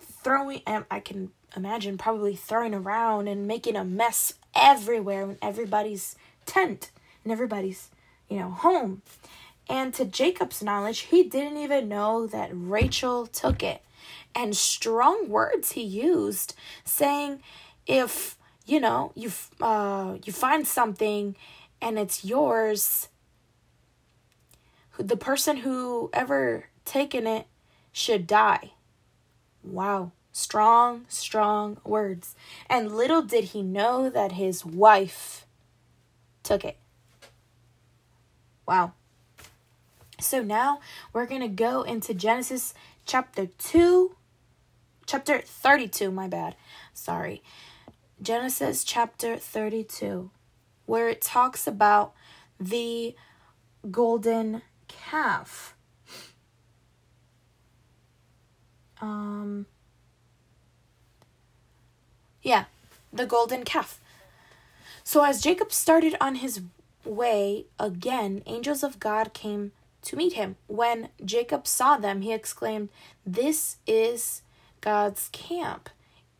throwing. 0.00 0.62
and 0.66 0.84
I 0.90 1.00
can 1.00 1.30
imagine 1.56 1.98
probably 1.98 2.34
throwing 2.34 2.74
around 2.74 3.28
and 3.28 3.46
making 3.46 3.76
a 3.76 3.84
mess 3.84 4.34
everywhere 4.54 5.30
in 5.30 5.38
everybody's 5.40 6.16
tent 6.46 6.90
and 7.22 7.32
everybody's, 7.32 7.90
you 8.28 8.38
know, 8.38 8.50
home. 8.50 9.02
And 9.68 9.94
to 9.94 10.04
Jacob's 10.04 10.62
knowledge, 10.62 11.00
he 11.00 11.22
didn't 11.22 11.58
even 11.58 11.88
know 11.88 12.26
that 12.26 12.50
Rachel 12.52 13.26
took 13.26 13.62
it. 13.62 13.82
And 14.34 14.56
strong 14.56 15.28
words 15.28 15.72
he 15.72 15.82
used, 15.82 16.54
saying, 16.84 17.40
if 17.86 18.36
you 18.66 18.80
know 18.80 19.12
you 19.14 19.30
uh, 19.60 20.16
you 20.24 20.32
find 20.32 20.66
something 20.66 21.36
and 21.80 21.98
it's 21.98 22.24
yours, 22.24 23.08
the 24.98 25.16
person 25.16 25.58
who 25.58 26.10
ever 26.12 26.66
taken 26.84 27.26
it 27.26 27.46
should 27.92 28.26
die. 28.26 28.72
Wow. 29.62 30.12
Strong, 30.32 31.04
strong 31.08 31.78
words. 31.84 32.34
And 32.68 32.96
little 32.96 33.22
did 33.22 33.44
he 33.44 33.62
know 33.62 34.10
that 34.10 34.32
his 34.32 34.64
wife 34.64 35.46
took 36.42 36.64
it. 36.64 36.76
Wow. 38.66 38.94
So 40.24 40.42
now 40.42 40.80
we're 41.12 41.26
going 41.26 41.42
to 41.42 41.48
go 41.48 41.82
into 41.82 42.14
Genesis 42.14 42.74
chapter 43.04 43.46
2, 43.46 44.16
chapter 45.06 45.40
32, 45.40 46.10
my 46.10 46.28
bad. 46.28 46.56
Sorry. 46.92 47.42
Genesis 48.22 48.84
chapter 48.84 49.36
32 49.36 50.30
where 50.86 51.08
it 51.08 51.20
talks 51.20 51.66
about 51.66 52.12
the 52.60 53.14
golden 53.90 54.62
calf. 54.88 55.74
Um, 59.00 59.66
yeah, 62.42 62.64
the 63.12 63.26
golden 63.26 63.64
calf. 63.64 64.00
So 65.02 65.24
as 65.24 65.42
Jacob 65.42 65.72
started 65.72 66.16
on 66.20 66.36
his 66.36 66.62
way 67.04 67.66
again, 67.78 68.42
angels 68.46 68.82
of 68.82 68.98
God 68.98 69.32
came 69.34 69.72
to 70.04 70.16
meet 70.16 70.34
him. 70.34 70.56
When 70.66 71.08
Jacob 71.24 71.66
saw 71.66 71.96
them, 71.96 72.22
he 72.22 72.32
exclaimed, 72.32 72.88
This 73.26 73.76
is 73.86 74.42
God's 74.80 75.28
camp. 75.32 75.88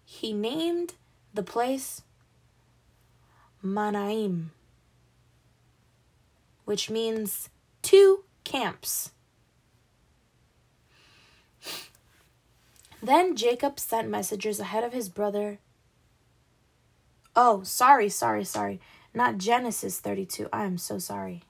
He 0.05 0.33
named 0.33 0.94
the 1.33 1.42
place 1.42 2.03
Mahanaim, 3.62 4.53
which 6.64 6.90
means 6.90 7.48
two 7.83 8.24
camps. 8.44 9.11
Then 13.03 13.37
Jacob 13.37 13.79
sent 13.79 14.09
messengers 14.09 14.61
ahead 14.61 14.83
of 14.83 14.94
his 14.94 15.11
brother. 15.11 15.59
Oh, 17.37 17.62
sorry, 17.62 18.09
sorry, 18.09 18.44
sorry. 18.44 18.81
Not 19.12 19.37
Genesis 19.37 20.00
32. 20.00 20.48
I 20.53 20.64
am 20.64 20.79
so 20.79 20.98
sorry. 20.98 21.42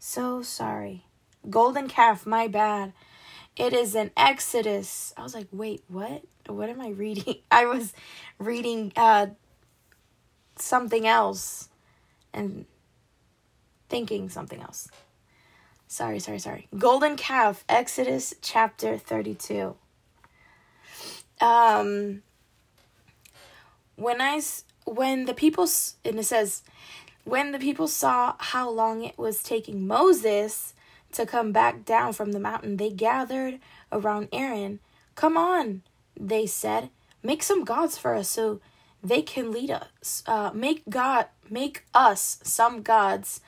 So 0.00 0.42
sorry. 0.42 1.04
Golden 1.48 1.88
calf, 1.88 2.26
my 2.26 2.48
bad. 2.48 2.92
It 3.56 3.72
is 3.72 3.94
an 3.94 4.10
Exodus. 4.16 5.12
I 5.16 5.22
was 5.22 5.34
like, 5.34 5.48
wait, 5.52 5.84
what? 5.88 6.22
What 6.46 6.68
am 6.68 6.80
I 6.80 6.88
reading? 6.88 7.36
I 7.50 7.66
was 7.66 7.92
reading 8.38 8.92
uh 8.96 9.28
something 10.56 11.06
else 11.06 11.68
and 12.32 12.64
thinking 13.88 14.28
something 14.28 14.60
else. 14.60 14.88
Sorry, 15.86 16.18
sorry, 16.18 16.38
sorry. 16.38 16.68
Golden 16.76 17.16
calf, 17.16 17.64
Exodus 17.68 18.34
chapter 18.42 18.98
32. 18.98 19.76
Um 21.40 22.22
when 23.96 24.20
I 24.20 24.40
when 24.84 25.24
the 25.26 25.34
people 25.34 25.68
and 26.04 26.18
it 26.18 26.24
says 26.24 26.62
when 27.24 27.52
the 27.52 27.58
people 27.58 27.88
saw 27.88 28.34
how 28.38 28.68
long 28.68 29.02
it 29.02 29.18
was 29.18 29.42
taking 29.42 29.86
Moses 29.86 30.73
to 31.14 31.26
come 31.26 31.52
back 31.52 31.84
down 31.84 32.12
from 32.12 32.32
the 32.32 32.40
mountain, 32.40 32.76
they 32.76 32.90
gathered 32.90 33.58
around 33.90 34.28
Aaron. 34.32 34.80
Come 35.14 35.36
on, 35.36 35.82
they 36.18 36.46
said, 36.46 36.90
make 37.22 37.42
some 37.42 37.64
gods 37.64 37.96
for 37.96 38.14
us 38.14 38.28
so 38.28 38.60
they 39.02 39.22
can 39.22 39.52
lead 39.52 39.70
us. 39.70 40.22
Uh, 40.26 40.50
make 40.54 40.82
God, 40.88 41.26
make 41.50 41.84
us 41.94 42.38
some 42.42 42.82
gods 42.82 43.40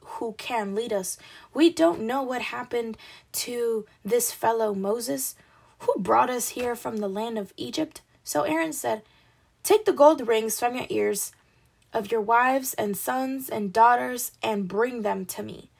who 0.00 0.34
can 0.38 0.74
lead 0.74 0.92
us. 0.92 1.18
We 1.52 1.70
don't 1.70 2.02
know 2.02 2.22
what 2.22 2.42
happened 2.42 2.96
to 3.32 3.86
this 4.04 4.32
fellow 4.32 4.74
Moses, 4.74 5.34
who 5.80 5.94
brought 5.98 6.30
us 6.30 6.50
here 6.50 6.76
from 6.76 6.98
the 6.98 7.08
land 7.08 7.38
of 7.38 7.52
Egypt. 7.56 8.00
So 8.22 8.42
Aaron 8.42 8.72
said, 8.72 9.02
Take 9.62 9.84
the 9.86 9.92
gold 9.92 10.26
rings 10.28 10.58
from 10.58 10.76
your 10.76 10.86
ears 10.90 11.32
of 11.92 12.10
your 12.10 12.20
wives 12.20 12.74
and 12.74 12.96
sons 12.96 13.48
and 13.48 13.72
daughters 13.72 14.32
and 14.42 14.68
bring 14.68 15.02
them 15.02 15.24
to 15.24 15.42
me. 15.42 15.70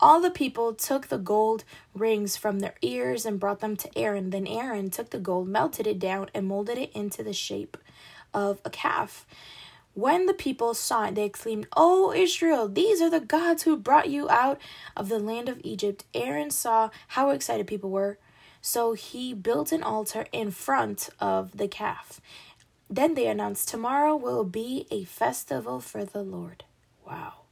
All 0.00 0.20
the 0.20 0.30
people 0.30 0.74
took 0.74 1.08
the 1.08 1.18
gold 1.18 1.64
rings 1.94 2.36
from 2.36 2.58
their 2.58 2.74
ears 2.82 3.24
and 3.24 3.40
brought 3.40 3.60
them 3.60 3.76
to 3.76 3.98
Aaron. 3.98 4.30
Then 4.30 4.46
Aaron 4.46 4.90
took 4.90 5.10
the 5.10 5.18
gold, 5.18 5.48
melted 5.48 5.86
it 5.86 5.98
down, 5.98 6.30
and 6.34 6.46
molded 6.46 6.78
it 6.78 6.92
into 6.92 7.22
the 7.22 7.32
shape 7.32 7.76
of 8.32 8.60
a 8.64 8.70
calf. 8.70 9.24
When 9.94 10.26
the 10.26 10.34
people 10.34 10.74
saw 10.74 11.06
it, 11.06 11.14
they 11.14 11.24
exclaimed, 11.24 11.68
O 11.76 12.12
Israel, 12.12 12.68
these 12.68 13.00
are 13.00 13.10
the 13.10 13.20
gods 13.20 13.62
who 13.62 13.76
brought 13.76 14.10
you 14.10 14.28
out 14.28 14.60
of 14.96 15.08
the 15.08 15.20
land 15.20 15.48
of 15.48 15.60
Egypt. 15.62 16.04
Aaron 16.12 16.50
saw 16.50 16.90
how 17.08 17.30
excited 17.30 17.68
people 17.68 17.90
were, 17.90 18.18
so 18.60 18.94
he 18.94 19.32
built 19.32 19.70
an 19.70 19.84
altar 19.84 20.26
in 20.32 20.50
front 20.50 21.10
of 21.20 21.56
the 21.56 21.68
calf. 21.68 22.20
Then 22.90 23.14
they 23.14 23.28
announced, 23.28 23.68
Tomorrow 23.68 24.16
will 24.16 24.44
be 24.44 24.88
a 24.90 25.04
festival 25.04 25.80
for 25.80 26.04
the 26.04 26.22
Lord. 26.22 26.64
Wow. 27.06 27.43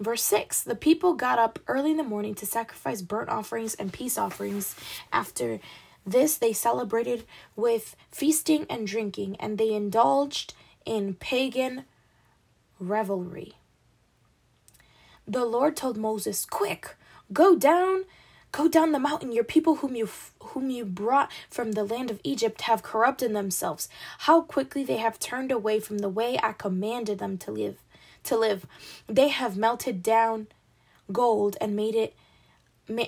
Verse 0.00 0.22
6 0.22 0.62
The 0.62 0.74
people 0.74 1.14
got 1.14 1.38
up 1.38 1.58
early 1.68 1.92
in 1.92 1.98
the 1.98 2.02
morning 2.02 2.34
to 2.36 2.46
sacrifice 2.46 3.02
burnt 3.02 3.28
offerings 3.28 3.74
and 3.74 3.92
peace 3.92 4.18
offerings. 4.18 4.74
After 5.12 5.60
this, 6.06 6.38
they 6.38 6.52
celebrated 6.52 7.24
with 7.54 7.94
feasting 8.10 8.66
and 8.70 8.86
drinking, 8.86 9.36
and 9.38 9.58
they 9.58 9.72
indulged 9.72 10.54
in 10.86 11.14
pagan 11.14 11.84
revelry. 12.78 13.54
The 15.28 15.44
Lord 15.44 15.76
told 15.76 15.96
Moses, 15.96 16.46
Quick, 16.46 16.96
go 17.32 17.54
down 17.54 18.04
Go 18.52 18.66
down 18.66 18.90
the 18.90 18.98
mountain. 18.98 19.30
Your 19.30 19.44
people 19.44 19.76
whom 19.76 19.94
you 19.94 20.08
whom 20.40 20.70
you 20.70 20.84
brought 20.84 21.30
from 21.48 21.72
the 21.72 21.84
land 21.84 22.10
of 22.10 22.20
Egypt 22.24 22.62
have 22.62 22.82
corrupted 22.82 23.32
themselves. 23.32 23.88
How 24.20 24.40
quickly 24.40 24.82
they 24.82 24.96
have 24.96 25.20
turned 25.20 25.52
away 25.52 25.78
from 25.78 25.98
the 25.98 26.08
way 26.08 26.36
I 26.42 26.52
commanded 26.52 27.20
them 27.20 27.38
to 27.38 27.52
live. 27.52 27.76
To 28.24 28.36
live, 28.36 28.66
they 29.06 29.28
have 29.28 29.56
melted 29.56 30.02
down 30.02 30.48
gold 31.12 31.56
and 31.60 31.74
made 31.74 31.94
it 31.94 32.14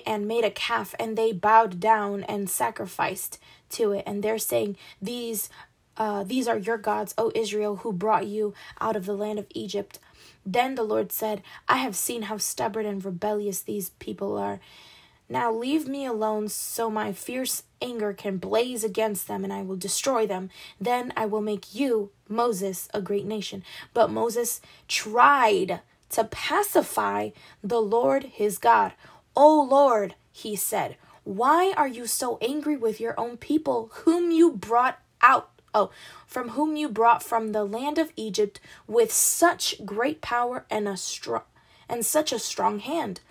and 0.05 0.27
made 0.27 0.45
a 0.45 0.51
calf 0.51 0.95
and 0.99 1.17
they 1.17 1.31
bowed 1.31 1.79
down 1.79 2.23
and 2.23 2.49
sacrificed 2.49 3.37
to 3.69 3.91
it. 3.91 4.03
And 4.05 4.23
they're 4.23 4.37
saying 4.37 4.77
these 5.01 5.49
uh, 5.95 6.23
these 6.23 6.47
are 6.47 6.57
your 6.57 6.77
gods 6.77 7.13
o 7.17 7.31
israel 7.35 7.77
who 7.77 7.93
brought 7.93 8.25
you 8.25 8.53
out 8.81 8.95
of 8.95 9.05
the 9.05 9.13
land 9.13 9.39
of 9.39 9.47
egypt. 9.53 9.99
Then 10.45 10.75
the 10.75 10.83
lord 10.83 11.11
said 11.11 11.41
i 11.67 11.77
have 11.77 11.95
seen 11.95 12.23
how 12.23 12.37
stubborn 12.37 12.85
and 12.85 13.03
rebellious 13.03 13.61
these 13.61 13.89
people 13.91 14.37
are 14.37 14.59
now 15.29 15.51
leave 15.51 15.87
me 15.87 16.05
alone 16.05 16.47
so 16.49 16.89
my 16.89 17.13
fierce 17.13 17.63
anger 17.81 18.13
can 18.13 18.37
blaze 18.37 18.83
against 18.83 19.27
them 19.27 19.43
and 19.43 19.51
I 19.51 19.61
will 19.61 19.75
destroy 19.75 20.27
them. 20.27 20.49
Then 20.79 21.13
I 21.15 21.25
will 21.25 21.41
make 21.41 21.73
you, 21.73 22.11
Moses, 22.27 22.89
a 22.93 23.01
great 23.01 23.25
nation. 23.25 23.63
But 23.93 24.11
Moses 24.11 24.61
tried 24.87 25.81
to 26.11 26.23
pacify 26.25 27.29
the 27.63 27.81
Lord 27.81 28.23
his 28.25 28.57
God. 28.57 28.93
O 29.35 29.61
Lord, 29.61 30.15
he 30.31 30.55
said, 30.55 30.97
why 31.23 31.73
are 31.77 31.87
you 31.87 32.05
so 32.05 32.37
angry 32.41 32.75
with 32.75 32.99
your 32.99 33.17
own 33.17 33.37
people, 33.37 33.89
whom 34.03 34.29
you 34.31 34.51
brought 34.51 34.99
out? 35.21 35.49
Oh, 35.73 35.89
from 36.27 36.49
whom 36.49 36.75
you 36.75 36.89
brought 36.89 37.23
from 37.23 37.51
the 37.51 37.63
land 37.63 37.97
of 37.97 38.11
Egypt 38.15 38.59
with 38.87 39.11
such 39.11 39.83
great 39.85 40.21
power 40.21 40.65
and 40.69 40.87
a 40.87 40.97
strong 40.97 41.43
and 41.89 42.05
such 42.05 42.31
a 42.31 42.39
strong 42.39 42.79
hand. 42.79 43.21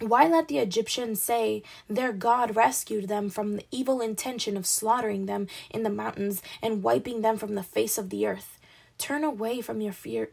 Why 0.00 0.28
let 0.28 0.48
the 0.48 0.58
Egyptians 0.58 1.22
say 1.22 1.62
their 1.88 2.12
God 2.12 2.54
rescued 2.54 3.08
them 3.08 3.30
from 3.30 3.56
the 3.56 3.64
evil 3.70 4.02
intention 4.02 4.56
of 4.56 4.66
slaughtering 4.66 5.24
them 5.24 5.46
in 5.70 5.84
the 5.84 5.90
mountains 5.90 6.42
and 6.62 6.82
wiping 6.82 7.22
them 7.22 7.38
from 7.38 7.54
the 7.54 7.62
face 7.62 7.96
of 7.96 8.10
the 8.10 8.26
earth? 8.26 8.58
Turn 8.98 9.24
away 9.24 9.62
from 9.62 9.80
your 9.80 9.94
fear, 9.94 10.30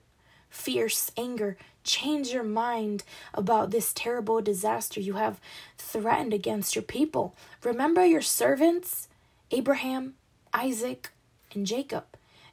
fierce 0.50 1.12
anger. 1.16 1.58
Change 1.86 2.30
your 2.30 2.44
mind 2.44 3.04
about 3.34 3.72
this 3.72 3.94
terrible 3.94 4.42
disaster 4.42 5.00
you 5.00 5.14
have 5.14 5.40
threatened 5.78 6.34
against 6.34 6.76
your 6.76 6.84
people. 6.84 7.34
Remember 7.64 8.06
your 8.06 8.22
servants, 8.22 9.08
Abraham, 9.52 10.16
Isaac, 10.54 11.12
and 11.54 11.66
Jacob. 11.66 12.06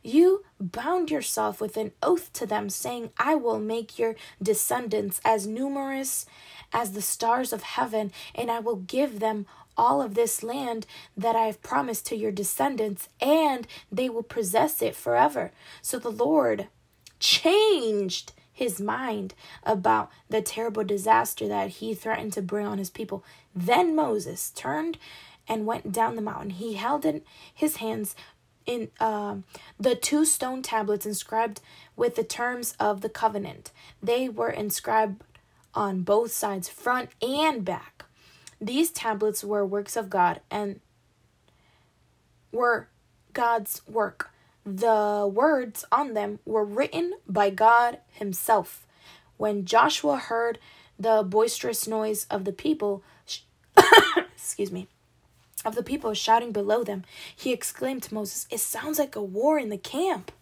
You 0.02 0.44
bound 0.58 1.10
yourself 1.10 1.60
with 1.60 1.76
an 1.76 1.92
oath 2.02 2.32
to 2.34 2.46
them, 2.46 2.70
saying, 2.70 3.10
I 3.18 3.34
will 3.34 3.58
make 3.58 3.98
your 3.98 4.16
descendants 4.42 5.20
as 5.24 5.46
numerous 5.46 6.24
as 6.72 6.92
the 6.92 7.02
stars 7.02 7.52
of 7.52 7.62
heaven, 7.62 8.12
and 8.34 8.50
I 8.50 8.60
will 8.60 8.76
give 8.76 9.20
them 9.20 9.46
all 9.76 10.02
of 10.02 10.14
this 10.14 10.42
land 10.42 10.86
that 11.16 11.36
I 11.36 11.46
have 11.46 11.62
promised 11.62 12.06
to 12.06 12.16
your 12.16 12.32
descendants, 12.32 13.08
and 13.20 13.66
they 13.90 14.08
will 14.08 14.22
possess 14.22 14.82
it 14.82 14.94
forever. 14.94 15.52
So 15.82 15.98
the 15.98 16.10
Lord 16.10 16.68
changed 17.18 18.32
his 18.52 18.80
mind 18.80 19.34
about 19.62 20.10
the 20.28 20.42
terrible 20.42 20.84
disaster 20.84 21.48
that 21.48 21.70
he 21.70 21.94
threatened 21.94 22.34
to 22.34 22.42
bring 22.42 22.66
on 22.66 22.78
his 22.78 22.90
people. 22.90 23.24
Then 23.54 23.96
Moses 23.96 24.50
turned 24.50 24.98
and 25.48 25.66
went 25.66 25.92
down 25.92 26.14
the 26.14 26.22
mountain. 26.22 26.50
He 26.50 26.74
held 26.74 27.04
in 27.06 27.22
his 27.52 27.76
hands 27.76 28.14
in 28.66 28.90
uh, 29.00 29.36
the 29.78 29.94
two 29.94 30.24
stone 30.24 30.62
tablets 30.62 31.06
inscribed 31.06 31.60
with 31.96 32.16
the 32.16 32.22
terms 32.22 32.74
of 32.78 33.00
the 33.00 33.08
covenant. 33.08 33.72
They 34.02 34.28
were 34.28 34.50
inscribed 34.50 35.24
on 35.74 36.02
both 36.02 36.32
sides, 36.32 36.68
front 36.68 37.10
and 37.22 37.64
back. 37.64 38.04
These 38.60 38.90
tablets 38.90 39.42
were 39.42 39.64
works 39.64 39.96
of 39.96 40.10
God 40.10 40.40
and 40.50 40.80
were 42.52 42.88
God's 43.32 43.82
work. 43.88 44.30
The 44.64 45.30
words 45.32 45.84
on 45.90 46.14
them 46.14 46.40
were 46.44 46.64
written 46.64 47.14
by 47.26 47.50
God 47.50 47.98
Himself. 48.10 48.86
When 49.36 49.64
Joshua 49.64 50.16
heard 50.18 50.58
the 50.98 51.22
boisterous 51.26 51.86
noise 51.88 52.26
of 52.30 52.44
the 52.44 52.52
people, 52.52 53.02
excuse 54.34 54.70
me, 54.70 54.88
of 55.64 55.74
the 55.74 55.82
people 55.82 56.12
shouting 56.12 56.52
below 56.52 56.84
them, 56.84 57.04
he 57.34 57.52
exclaimed 57.52 58.02
to 58.04 58.14
Moses, 58.14 58.46
It 58.50 58.60
sounds 58.60 58.98
like 58.98 59.16
a 59.16 59.22
war 59.22 59.58
in 59.58 59.70
the 59.70 59.78
camp. 59.78 60.32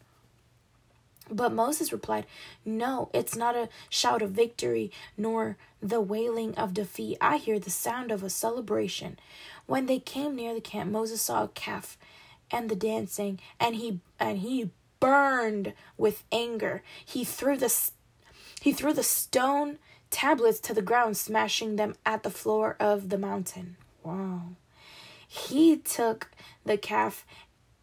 But 1.31 1.53
Moses 1.53 1.93
replied, 1.93 2.27
No, 2.65 3.11
it's 3.13 3.37
not 3.37 3.57
a 3.57 3.69
shout 3.89 4.23
of 4.23 4.31
victory, 4.31 4.91
nor 5.17 5.57
the 5.83 6.01
wailing 6.01 6.55
of 6.57 6.75
defeat. 6.75 7.19
I 7.21 7.37
hear 7.37 7.59
the 7.59 7.71
sound 7.71 8.11
of 8.11 8.23
a 8.23 8.31
celebration. 8.31 9.19
When 9.67 9.87
they 9.87 9.99
came 9.99 10.37
near 10.37 10.55
the 10.55 10.61
camp, 10.61 10.91
Moses 10.91 11.23
saw 11.23 11.45
a 11.45 11.49
calf 11.49 11.99
and 12.51 12.69
the 12.69 12.77
dancing, 12.77 13.41
and 13.61 13.77
he 13.77 14.01
and 14.19 14.39
he 14.39 14.71
burned 15.01 15.75
with 15.97 16.25
anger. 16.33 16.83
He 17.05 17.25
threw 17.25 17.57
the 17.57 17.73
he 18.61 18.73
threw 18.73 18.93
the 18.93 19.03
stone 19.03 19.79
tablets 20.11 20.61
to 20.61 20.75
the 20.75 20.83
ground, 20.83 21.17
smashing 21.17 21.77
them 21.77 21.95
at 22.05 22.23
the 22.23 22.31
floor 22.31 22.77
of 22.81 23.11
the 23.11 23.19
mountain. 23.19 23.77
Wow. 24.03 24.43
He 25.27 25.77
took 25.77 26.31
the 26.65 26.79
calf 26.79 27.27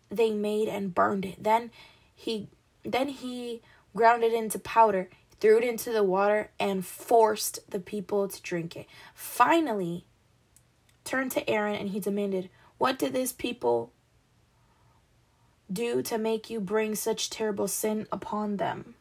they 0.09 0.31
made 0.31 0.67
and 0.67 0.95
burned 0.95 1.25
it. 1.25 1.43
Then 1.43 1.71
he 2.15 2.47
then 2.85 3.09
he 3.09 3.61
ground 3.95 4.23
it 4.23 4.33
into 4.33 4.59
powder, 4.59 5.09
threw 5.39 5.57
it 5.57 5.63
into 5.63 5.91
the 5.91 6.03
water, 6.03 6.51
and 6.59 6.85
forced 6.85 7.59
the 7.69 7.79
people 7.79 8.27
to 8.27 8.41
drink 8.41 8.75
it. 8.75 8.87
Finally, 9.13 10.05
turned 11.03 11.31
to 11.31 11.49
Aaron 11.49 11.75
and 11.75 11.89
he 11.89 11.99
demanded, 11.99 12.49
What 12.77 12.99
did 12.99 13.13
this 13.13 13.31
people 13.31 13.91
do 15.71 16.01
to 16.03 16.17
make 16.17 16.49
you 16.49 16.59
bring 16.59 16.95
such 16.95 17.29
terrible 17.29 17.67
sin 17.67 18.07
upon 18.11 18.57
them? 18.57 18.95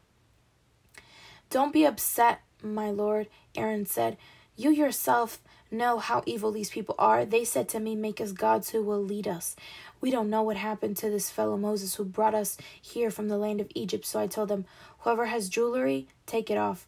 Don't 1.50 1.72
be 1.72 1.84
upset, 1.84 2.40
my 2.62 2.90
lord, 2.90 3.28
Aaron 3.54 3.86
said. 3.86 4.16
You 4.56 4.70
yourself 4.70 5.40
know 5.74 5.98
how 5.98 6.22
evil 6.24 6.50
these 6.50 6.70
people 6.70 6.94
are. 6.98 7.24
They 7.24 7.44
said 7.44 7.68
to 7.70 7.80
me, 7.80 7.94
Make 7.94 8.20
us 8.20 8.32
gods 8.32 8.70
who 8.70 8.82
will 8.82 9.02
lead 9.02 9.28
us. 9.28 9.56
We 10.00 10.10
don't 10.10 10.30
know 10.30 10.42
what 10.42 10.56
happened 10.56 10.96
to 10.98 11.10
this 11.10 11.30
fellow 11.30 11.56
Moses 11.56 11.94
who 11.96 12.04
brought 12.04 12.34
us 12.34 12.56
here 12.80 13.10
from 13.10 13.28
the 13.28 13.38
land 13.38 13.60
of 13.60 13.70
Egypt. 13.74 14.06
So 14.06 14.20
I 14.20 14.26
told 14.26 14.48
them, 14.48 14.64
Whoever 15.00 15.26
has 15.26 15.48
jewelry, 15.48 16.08
take 16.26 16.50
it 16.50 16.58
off. 16.58 16.86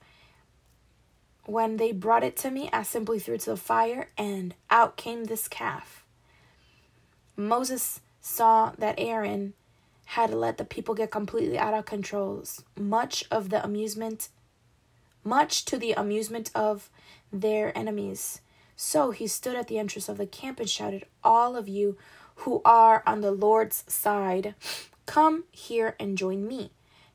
When 1.44 1.76
they 1.76 1.92
brought 1.92 2.24
it 2.24 2.36
to 2.38 2.50
me, 2.50 2.68
I 2.72 2.82
simply 2.82 3.18
threw 3.18 3.34
it 3.34 3.42
to 3.42 3.50
the 3.50 3.56
fire, 3.56 4.10
and 4.18 4.54
out 4.68 4.96
came 4.96 5.24
this 5.24 5.46
calf. 5.46 6.04
Moses 7.36 8.00
saw 8.20 8.72
that 8.78 8.96
Aaron 8.98 9.52
had 10.06 10.32
let 10.32 10.56
the 10.56 10.64
people 10.64 10.94
get 10.94 11.10
completely 11.10 11.58
out 11.58 11.74
of 11.74 11.84
control, 11.84 12.42
much 12.76 13.24
of 13.30 13.50
the 13.50 13.62
amusement, 13.62 14.28
much 15.22 15.64
to 15.66 15.76
the 15.78 15.92
amusement 15.92 16.50
of 16.54 16.88
their 17.32 17.76
enemies. 17.76 18.40
So 18.76 19.10
he 19.10 19.26
stood 19.26 19.56
at 19.56 19.68
the 19.68 19.78
entrance 19.78 20.08
of 20.08 20.18
the 20.18 20.26
camp 20.26 20.60
and 20.60 20.68
shouted, 20.68 21.06
All 21.24 21.56
of 21.56 21.66
you 21.68 21.96
who 22.36 22.60
are 22.64 23.02
on 23.06 23.22
the 23.22 23.30
Lord's 23.30 23.84
side, 23.88 24.54
come 25.06 25.44
here 25.50 25.96
and 25.98 26.18
join 26.18 26.46
me. 26.46 26.70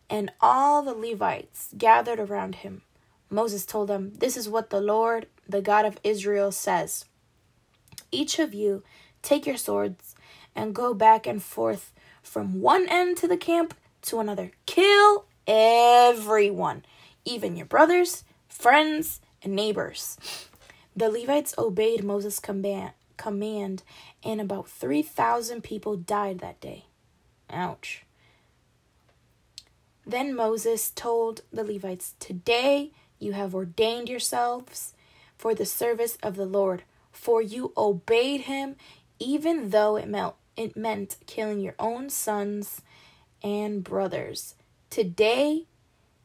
And 0.09 0.31
all 0.41 0.81
the 0.81 0.95
Levites 0.95 1.69
gathered 1.77 2.19
around 2.19 2.55
him. 2.55 2.81
Moses 3.29 3.65
told 3.65 3.87
them, 3.87 4.13
This 4.15 4.35
is 4.35 4.49
what 4.49 4.71
the 4.71 4.81
Lord, 4.81 5.27
the 5.47 5.61
God 5.61 5.85
of 5.85 5.99
Israel, 6.03 6.51
says 6.51 7.05
Each 8.11 8.39
of 8.39 8.53
you 8.53 8.83
take 9.21 9.45
your 9.45 9.57
swords 9.57 10.15
and 10.55 10.75
go 10.75 10.93
back 10.93 11.27
and 11.27 11.41
forth 11.41 11.93
from 12.21 12.59
one 12.59 12.87
end 12.89 13.17
to 13.17 13.27
the 13.27 13.37
camp 13.37 13.73
to 14.01 14.19
another. 14.19 14.51
Kill 14.65 15.25
everyone, 15.47 16.83
even 17.23 17.55
your 17.55 17.67
brothers, 17.67 18.23
friends, 18.49 19.21
and 19.43 19.55
neighbors. 19.55 20.17
The 20.95 21.09
Levites 21.09 21.53
obeyed 21.57 22.03
Moses' 22.03 22.39
command, 22.39 23.83
and 24.23 24.41
about 24.41 24.67
3,000 24.67 25.63
people 25.63 25.95
died 25.95 26.39
that 26.39 26.59
day. 26.59 26.85
Ouch. 27.49 28.03
Then 30.05 30.35
Moses 30.35 30.89
told 30.89 31.41
the 31.53 31.63
Levites, 31.63 32.15
Today 32.19 32.91
you 33.19 33.31
have 33.31 33.55
ordained 33.55 34.09
yourselves 34.09 34.93
for 35.37 35.55
the 35.55 35.65
service 35.65 36.17
of 36.21 36.35
the 36.35 36.45
Lord, 36.45 36.83
for 37.11 37.41
you 37.41 37.71
obeyed 37.77 38.41
him, 38.41 38.75
even 39.17 39.69
though 39.69 39.95
it, 39.95 40.09
it 40.57 40.75
meant 40.75 41.15
killing 41.25 41.61
your 41.61 41.75
own 41.79 42.09
sons 42.09 42.81
and 43.41 43.83
brothers. 43.83 44.55
Today 44.89 45.67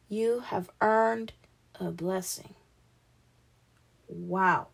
you 0.08 0.40
have 0.40 0.70
earned 0.80 1.32
a 1.78 1.92
blessing. 1.92 2.55
Wow. 4.08 4.68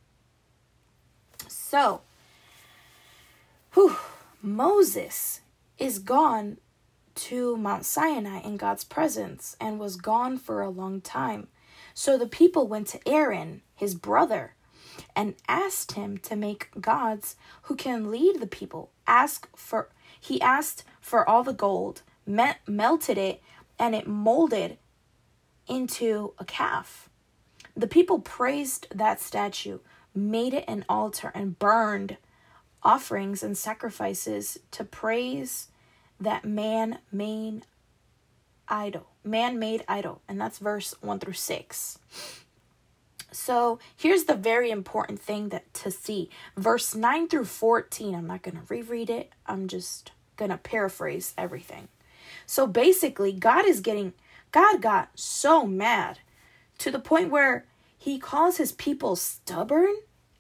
So, 1.48 2.02
whew, 3.74 3.96
Moses 4.40 5.40
is 5.78 5.98
gone 5.98 6.58
to 7.14 7.56
Mount 7.56 7.84
Sinai 7.84 8.40
in 8.40 8.56
God's 8.56 8.84
presence 8.84 9.56
and 9.60 9.78
was 9.78 9.96
gone 9.96 10.38
for 10.38 10.62
a 10.62 10.70
long 10.70 11.00
time. 11.00 11.48
So 11.94 12.16
the 12.16 12.26
people 12.26 12.66
went 12.66 12.86
to 12.88 13.00
Aaron, 13.06 13.62
his 13.74 13.94
brother, 13.94 14.54
and 15.14 15.34
asked 15.48 15.92
him 15.92 16.18
to 16.18 16.36
make 16.36 16.68
gods 16.80 17.36
who 17.62 17.76
can 17.76 18.10
lead 18.10 18.40
the 18.40 18.46
people. 18.46 18.90
Ask 19.06 19.48
for 19.56 19.88
he 20.20 20.40
asked 20.40 20.84
for 21.00 21.28
all 21.28 21.42
the 21.42 21.52
gold, 21.52 22.02
me- 22.24 22.54
melted 22.66 23.18
it, 23.18 23.42
and 23.78 23.94
it 23.94 24.06
molded 24.06 24.78
into 25.66 26.32
a 26.38 26.44
calf. 26.44 27.08
The 27.76 27.86
people 27.86 28.20
praised 28.20 28.86
that 28.94 29.20
statue, 29.20 29.78
made 30.14 30.54
it 30.54 30.64
an 30.68 30.84
altar, 30.88 31.32
and 31.34 31.58
burned 31.58 32.16
offerings 32.82 33.42
and 33.42 33.56
sacrifices 33.56 34.58
to 34.72 34.84
praise 34.84 35.68
that 36.20 36.44
man 36.44 36.98
made 37.10 37.66
idol. 38.68 39.06
Man 39.24 39.58
made 39.58 39.84
idol. 39.88 40.20
And 40.28 40.40
that's 40.40 40.58
verse 40.58 40.94
1 41.00 41.18
through 41.18 41.32
6. 41.34 41.98
So 43.30 43.78
here's 43.96 44.24
the 44.24 44.34
very 44.34 44.70
important 44.70 45.20
thing 45.20 45.48
that 45.48 45.72
to 45.74 45.90
see. 45.90 46.28
Verse 46.56 46.94
9 46.94 47.28
through 47.28 47.46
14. 47.46 48.14
I'm 48.14 48.26
not 48.26 48.42
gonna 48.42 48.62
reread 48.68 49.08
it. 49.08 49.32
I'm 49.46 49.68
just 49.68 50.12
gonna 50.36 50.58
paraphrase 50.58 51.34
everything. 51.38 51.88
So 52.46 52.66
basically, 52.66 53.32
God 53.32 53.66
is 53.66 53.80
getting 53.80 54.12
God 54.50 54.82
got 54.82 55.08
so 55.14 55.66
mad 55.66 56.18
to 56.82 56.90
the 56.90 56.98
point 56.98 57.30
where 57.30 57.64
he 57.96 58.18
calls 58.18 58.56
his 58.56 58.72
people 58.72 59.14
stubborn 59.14 59.94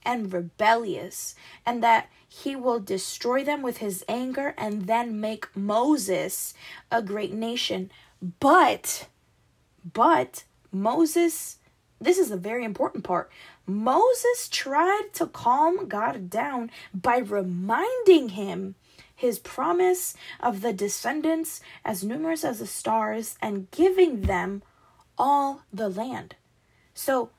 and 0.04 0.32
rebellious, 0.32 1.36
and 1.64 1.80
that 1.84 2.08
he 2.28 2.56
will 2.56 2.80
destroy 2.80 3.44
them 3.44 3.62
with 3.62 3.76
his 3.76 4.04
anger 4.08 4.52
and 4.58 4.88
then 4.88 5.20
make 5.20 5.56
Moses 5.56 6.52
a 6.90 7.00
great 7.00 7.32
nation. 7.32 7.92
But, 8.40 9.06
but 9.92 10.42
Moses, 10.72 11.58
this 12.00 12.18
is 12.18 12.32
a 12.32 12.36
very 12.36 12.64
important 12.64 13.04
part. 13.04 13.30
Moses 13.64 14.48
tried 14.50 15.10
to 15.12 15.26
calm 15.26 15.86
God 15.86 16.28
down 16.28 16.72
by 16.92 17.18
reminding 17.18 18.30
him 18.30 18.74
his 19.14 19.38
promise 19.38 20.16
of 20.40 20.60
the 20.60 20.72
descendants 20.72 21.60
as 21.84 22.02
numerous 22.02 22.42
as 22.42 22.58
the 22.58 22.66
stars 22.66 23.36
and 23.40 23.70
giving 23.70 24.22
them 24.22 24.62
all 25.18 25.62
the 25.72 25.88
land. 25.88 26.34
So 26.94 27.30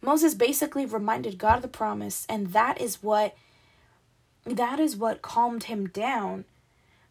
Moses 0.00 0.34
basically 0.34 0.86
reminded 0.86 1.38
God 1.38 1.56
of 1.56 1.62
the 1.62 1.68
promise, 1.68 2.26
and 2.28 2.48
that 2.48 2.80
is 2.80 3.02
what 3.02 3.34
that 4.44 4.80
is 4.80 4.96
what 4.96 5.22
calmed 5.22 5.64
him 5.64 5.86
down 5.86 6.44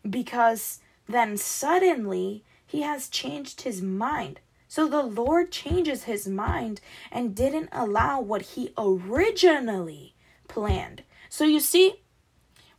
because 0.09 0.79
then 1.07 1.37
suddenly 1.37 2.43
he 2.65 2.81
has 2.81 3.07
changed 3.07 3.61
his 3.61 3.81
mind. 3.81 4.39
So 4.67 4.87
the 4.87 5.03
Lord 5.03 5.51
changes 5.51 6.03
his 6.03 6.27
mind 6.27 6.81
and 7.11 7.35
didn't 7.35 7.69
allow 7.71 8.21
what 8.21 8.41
he 8.41 8.73
originally 8.77 10.13
planned. 10.47 11.03
So 11.29 11.45
you 11.45 11.59
see, 11.59 12.01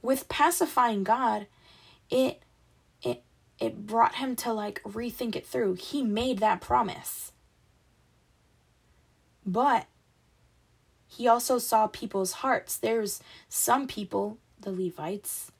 with 0.00 0.28
pacifying 0.28 1.04
God, 1.04 1.46
it 2.10 2.42
it 3.58 3.86
brought 3.86 4.16
him 4.16 4.36
to 4.36 4.52
like 4.52 4.82
rethink 4.82 5.36
it 5.36 5.46
through. 5.46 5.74
He 5.74 6.02
made 6.02 6.38
that 6.38 6.60
promise. 6.60 7.32
But 9.44 9.86
he 11.06 11.28
also 11.28 11.58
saw 11.58 11.86
people's 11.86 12.32
hearts. 12.32 12.76
There's 12.76 13.20
some 13.48 13.86
people, 13.86 14.38
the 14.60 14.72
Levites, 14.72 15.52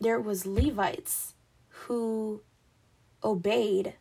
there 0.00 0.20
was 0.20 0.44
Levites 0.46 1.34
who 1.68 2.42
obeyed, 3.22 3.94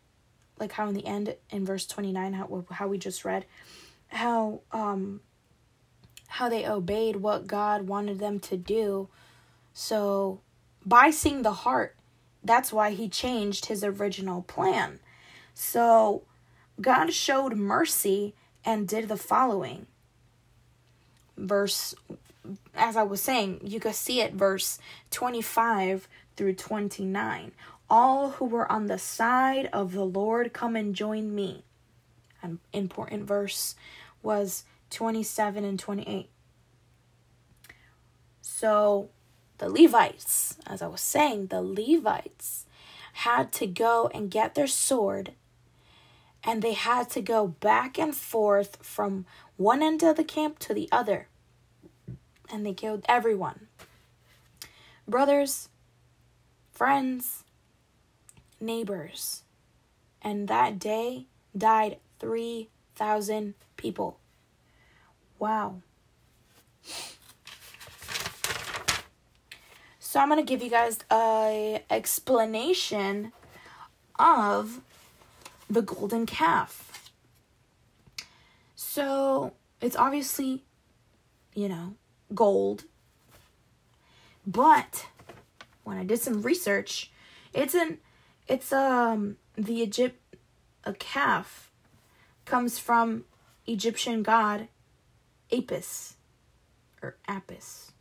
like 0.59 0.73
how 0.73 0.87
in 0.87 0.95
the 0.95 1.05
end 1.05 1.35
in 1.49 1.65
verse 1.65 1.85
29, 1.85 2.33
how, 2.33 2.65
how 2.71 2.87
we 2.87 2.97
just 2.97 3.23
read, 3.23 3.45
how, 4.07 4.61
um, 4.71 5.21
how 6.27 6.49
they 6.49 6.67
obeyed 6.67 7.17
what 7.17 7.47
God 7.47 7.87
wanted 7.87 8.19
them 8.19 8.39
to 8.41 8.57
do. 8.57 9.09
So 9.73 10.41
by 10.85 11.11
seeing 11.11 11.43
the 11.43 11.53
heart, 11.53 11.95
that's 12.43 12.73
why 12.73 12.91
he 12.91 13.08
changed 13.08 13.65
his 13.67 13.84
original 13.84 14.41
plan. 14.41 14.99
So 15.54 16.23
God 16.80 17.13
showed 17.13 17.56
mercy 17.56 18.34
and 18.65 18.88
did 18.88 19.08
the 19.08 19.17
following 19.17 19.88
verse 21.38 21.95
as 22.73 22.97
I 22.97 23.04
was 23.04 23.21
saying, 23.21 23.62
you 23.63 23.80
could 23.80 23.95
see 23.95 24.21
it 24.21 24.34
verse 24.34 24.80
25 25.12 26.08
through 26.36 26.56
29. 26.56 27.51
All 27.89 28.32
who 28.32 28.45
were 28.45 28.71
on 28.71 28.88
the 28.88 28.97
side 28.97 29.69
of 29.71 29.93
the 29.93 30.06
Lord 30.06 30.54
come 30.54 30.75
and 30.75 30.95
join 30.95 31.36
me. 31.36 31.63
An 32.41 32.60
important 32.73 33.27
verse 33.27 33.75
was 34.23 34.63
27 34.89 35.63
and 35.63 35.80
28. 35.80 36.30
So 38.41 39.10
the 39.62 39.69
Levites, 39.69 40.58
as 40.65 40.82
I 40.82 40.88
was 40.88 41.02
saying, 41.02 41.47
the 41.47 41.62
Levites 41.62 42.65
had 43.13 43.52
to 43.54 43.67
go 43.67 44.10
and 44.12 44.32
get 44.32 44.56
their 44.56 44.65
sword 44.65 45.34
and 46.43 46.63
they 46.63 46.74
had 46.74 47.12
to 47.12 47.21
go 47.21 47.45
back 47.45 48.00
and 48.00 48.15
forth 48.15 48.78
from 48.82 49.28
one 49.58 49.84
end 49.84 50.02
of 50.02 50.17
the 50.17 50.24
camp 50.24 50.58
to 50.60 50.74
the 50.74 50.89
other 50.91 51.28
and 52.52 52.65
they 52.65 52.74
killed 52.74 53.06
everyone 53.08 53.67
brothers, 55.08 55.69
friends, 56.71 57.43
neighbors. 58.60 59.43
And 60.24 60.47
that 60.47 60.80
day 60.80 61.26
died 61.56 61.97
3,000 62.19 63.54
people. 63.78 64.17
Wow. 65.38 65.82
So 70.12 70.19
I'm 70.19 70.28
going 70.28 70.45
to 70.45 70.45
give 70.45 70.62
you 70.62 70.69
guys 70.69 71.00
a 71.10 71.82
explanation 71.89 73.32
of 74.19 74.82
the 75.69 75.82
golden 75.82 76.26
calf. 76.26 77.10
So, 78.76 79.54
it's 79.80 79.95
obviously 79.95 80.65
you 81.54 81.69
know, 81.69 81.93
gold. 82.36 82.84
But 84.45 85.08
when 85.86 85.95
I 85.95 86.04
did 86.04 86.19
some 86.19 86.41
research, 86.41 87.10
it's 87.54 87.74
an 87.74 88.00
it's 88.50 88.74
um 88.74 89.38
the 89.56 89.76
Egypt 89.76 90.19
a 90.84 90.91
calf 90.91 91.71
comes 92.43 92.78
from 92.78 93.24
Egyptian 93.65 94.24
god 94.24 94.67
Apis 95.54 96.15
or 97.02 97.15
Apis. 97.30 97.93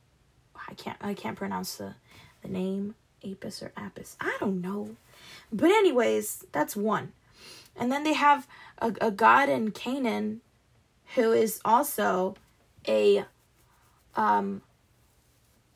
I 0.68 0.75
can't 0.75 0.99
I 1.01 1.14
can't 1.14 1.37
pronounce 1.37 1.77
the 1.77 1.94
the 2.42 2.48
name 2.48 2.94
Apis 3.24 3.62
or 3.62 3.72
Apis. 3.76 4.16
I 4.20 4.37
don't 4.40 4.61
know. 4.61 4.96
But 5.53 5.70
anyways, 5.70 6.46
that's 6.53 6.76
one. 6.76 7.12
And 7.76 7.90
then 7.90 8.05
they 8.05 8.14
have 8.14 8.46
a, 8.79 8.94
a 9.00 9.11
god 9.11 9.48
in 9.48 9.70
Canaan 9.70 10.40
who 11.14 11.33
is 11.33 11.61
also 11.64 12.37
a 12.87 13.24
um 14.14 14.62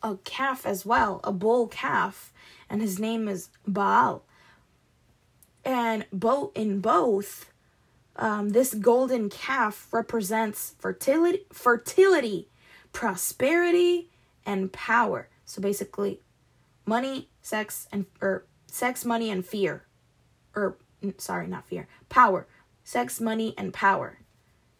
a 0.02 0.16
calf 0.24 0.66
as 0.66 0.84
well, 0.84 1.20
a 1.24 1.32
bull 1.32 1.66
calf, 1.66 2.32
and 2.68 2.82
his 2.82 2.98
name 2.98 3.26
is 3.26 3.48
Baal. 3.66 4.22
And 5.64 6.04
both 6.12 6.50
in 6.54 6.80
both, 6.80 7.50
um, 8.16 8.50
this 8.50 8.74
golden 8.74 9.30
calf 9.30 9.88
represents 9.92 10.74
fertility, 10.78 11.46
fertility, 11.50 12.48
prosperity, 12.92 14.10
and 14.44 14.70
power. 14.72 15.28
So 15.46 15.62
basically, 15.62 16.20
money, 16.86 17.28
sex, 17.42 17.88
and 17.92 18.06
or 18.20 18.44
sex, 18.66 19.04
money, 19.04 19.30
and 19.30 19.44
fear, 19.44 19.84
or 20.54 20.76
sorry, 21.18 21.46
not 21.46 21.66
fear, 21.66 21.88
power, 22.08 22.46
sex, 22.82 23.20
money, 23.20 23.54
and 23.56 23.72
power. 23.72 24.18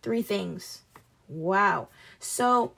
Three 0.02 0.22
things. 0.22 0.82
Wow. 1.28 1.88
So 2.18 2.72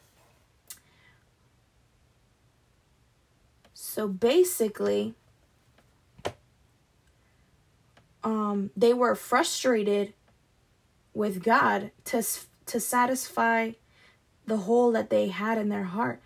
so 3.75 4.09
basically 4.09 5.15
um 8.23 8.71
they 8.77 8.93
were 8.93 9.15
frustrated 9.15 10.13
with 11.15 11.43
God 11.43 11.91
to 12.05 12.23
to 12.67 12.81
satisfy 12.81 13.73
the 14.47 14.59
hole 14.59 14.93
that 14.93 15.11
they 15.11 15.29
had 15.29 15.59
in 15.59 15.69
their 15.69 15.85
heart. 15.85 16.21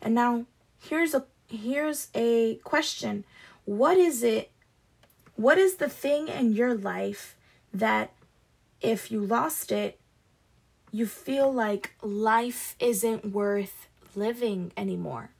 And 0.00 0.14
now 0.14 0.46
here's 0.80 1.14
a 1.14 1.26
here's 1.48 2.08
a 2.14 2.56
question. 2.56 3.24
What 3.64 3.98
is 3.98 4.22
it 4.22 4.50
what 5.36 5.58
is 5.58 5.76
the 5.76 5.88
thing 5.88 6.28
in 6.28 6.52
your 6.52 6.74
life 6.74 7.36
that 7.72 8.12
if 8.80 9.10
you 9.10 9.20
lost 9.20 9.70
it 9.70 9.98
you 10.90 11.06
feel 11.06 11.52
like 11.52 11.92
life 12.02 12.74
isn't 12.80 13.26
worth 13.26 13.88
living 14.14 14.72
anymore. 14.76 15.30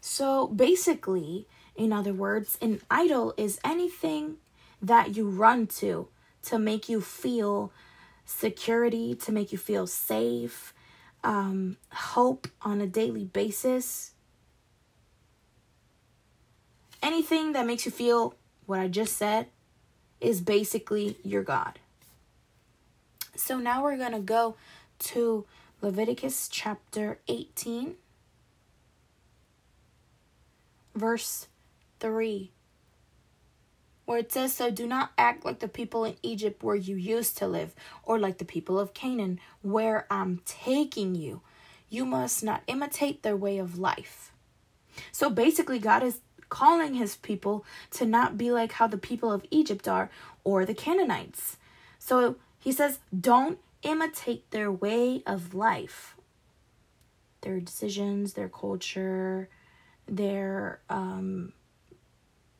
So 0.00 0.48
basically, 0.48 1.46
in 1.74 1.92
other 1.92 2.12
words, 2.12 2.58
an 2.60 2.80
idol 2.90 3.34
is 3.36 3.58
anything 3.64 4.36
that 4.82 5.16
you 5.16 5.28
run 5.28 5.66
to 5.66 6.08
to 6.42 6.58
make 6.58 6.88
you 6.88 7.00
feel 7.00 7.72
security, 8.26 9.14
to 9.14 9.32
make 9.32 9.50
you 9.50 9.58
feel 9.58 9.86
safe, 9.86 10.74
um, 11.22 11.78
hope 11.90 12.48
on 12.60 12.80
a 12.80 12.86
daily 12.86 13.24
basis. 13.24 14.12
Anything 17.04 17.52
that 17.52 17.66
makes 17.66 17.84
you 17.84 17.92
feel 17.92 18.34
what 18.64 18.80
I 18.80 18.88
just 18.88 19.18
said 19.18 19.48
is 20.22 20.40
basically 20.40 21.18
your 21.22 21.42
God. 21.42 21.78
So 23.36 23.58
now 23.58 23.82
we're 23.82 23.98
going 23.98 24.12
to 24.12 24.20
go 24.20 24.56
to 25.00 25.44
Leviticus 25.82 26.48
chapter 26.48 27.18
18, 27.28 27.96
verse 30.94 31.48
3, 32.00 32.50
where 34.06 34.18
it 34.18 34.32
says, 34.32 34.54
So 34.54 34.70
do 34.70 34.86
not 34.86 35.12
act 35.18 35.44
like 35.44 35.58
the 35.58 35.68
people 35.68 36.06
in 36.06 36.16
Egypt 36.22 36.62
where 36.62 36.74
you 36.74 36.96
used 36.96 37.36
to 37.36 37.46
live, 37.46 37.74
or 38.02 38.18
like 38.18 38.38
the 38.38 38.46
people 38.46 38.80
of 38.80 38.94
Canaan 38.94 39.40
where 39.60 40.06
I'm 40.10 40.40
taking 40.46 41.14
you. 41.14 41.42
You 41.90 42.06
must 42.06 42.42
not 42.42 42.62
imitate 42.66 43.22
their 43.22 43.36
way 43.36 43.58
of 43.58 43.78
life. 43.78 44.32
So 45.12 45.28
basically, 45.28 45.78
God 45.78 46.02
is 46.02 46.20
calling 46.54 46.94
his 46.94 47.16
people 47.16 47.64
to 47.90 48.06
not 48.06 48.38
be 48.38 48.52
like 48.52 48.72
how 48.72 48.86
the 48.86 48.96
people 48.96 49.32
of 49.32 49.44
Egypt 49.50 49.88
are 49.88 50.08
or 50.44 50.64
the 50.64 50.72
Canaanites. 50.72 51.56
So 51.98 52.36
he 52.60 52.70
says, 52.70 53.00
don't 53.18 53.58
imitate 53.82 54.48
their 54.52 54.70
way 54.70 55.24
of 55.26 55.52
life, 55.52 56.16
their 57.40 57.58
decisions, 57.58 58.34
their 58.34 58.48
culture, 58.48 59.48
their 60.06 60.80
um 60.88 61.52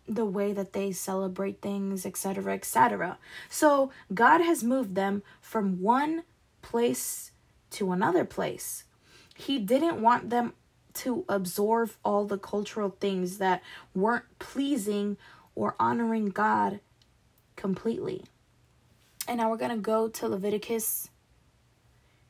the 0.09 0.25
way 0.25 0.53
that 0.53 0.73
they 0.73 0.91
celebrate 0.93 1.63
things, 1.63 2.05
etc., 2.05 2.53
etc. 2.53 3.17
So 3.49 3.91
God 4.13 4.41
has 4.41 4.65
moved 4.65 4.97
them 4.97 5.23
from 5.41 5.81
one 5.81 6.25
place 6.63 7.31
to 7.71 7.93
another 7.93 8.25
place. 8.25 8.85
He 9.35 9.59
didn't 9.59 10.03
want 10.03 10.31
them 10.31 10.53
to 10.95 11.25
absorb 11.29 11.91
all 12.05 12.25
the 12.25 12.39
cultural 12.39 12.95
things 13.01 13.39
that 13.39 13.63
weren't 13.95 14.25
pleasing 14.39 15.17
or 15.55 15.75
honoring 15.79 16.27
God 16.27 16.81
completely. 17.57 18.25
And 19.27 19.39
now 19.39 19.51
we're 19.51 19.57
going 19.57 19.71
to 19.71 19.77
go 19.77 20.09
to 20.09 20.29
Leviticus 20.29 21.09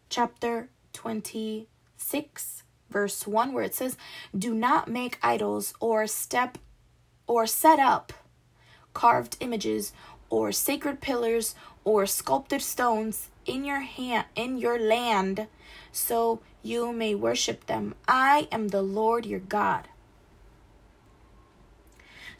chapter 0.09 0.68
26, 0.92 2.62
verse 2.90 3.27
1, 3.27 3.53
where 3.53 3.64
it 3.64 3.74
says, 3.74 3.96
Do 4.37 4.55
not 4.55 4.88
make 4.88 5.18
idols 5.22 5.74
or 5.81 6.07
step 6.07 6.59
or 7.27 7.46
set 7.46 7.79
up 7.79 8.12
carved 8.92 9.37
images 9.40 9.92
or 10.31 10.53
sacred 10.53 11.00
pillars 11.00 11.55
or 11.85 12.07
sculpted 12.07 12.62
stones 12.62 13.29
in 13.46 13.64
your 13.64 13.80
hand 13.80 14.26
in 14.35 14.57
your 14.59 14.78
land 14.78 15.46
so 15.92 16.40
you 16.62 16.92
may 16.92 17.14
worship 17.14 17.66
them 17.66 17.94
i 18.09 18.48
am 18.50 18.68
the 18.68 18.83
lord 18.83 19.26
your 19.26 19.40
god 19.40 19.88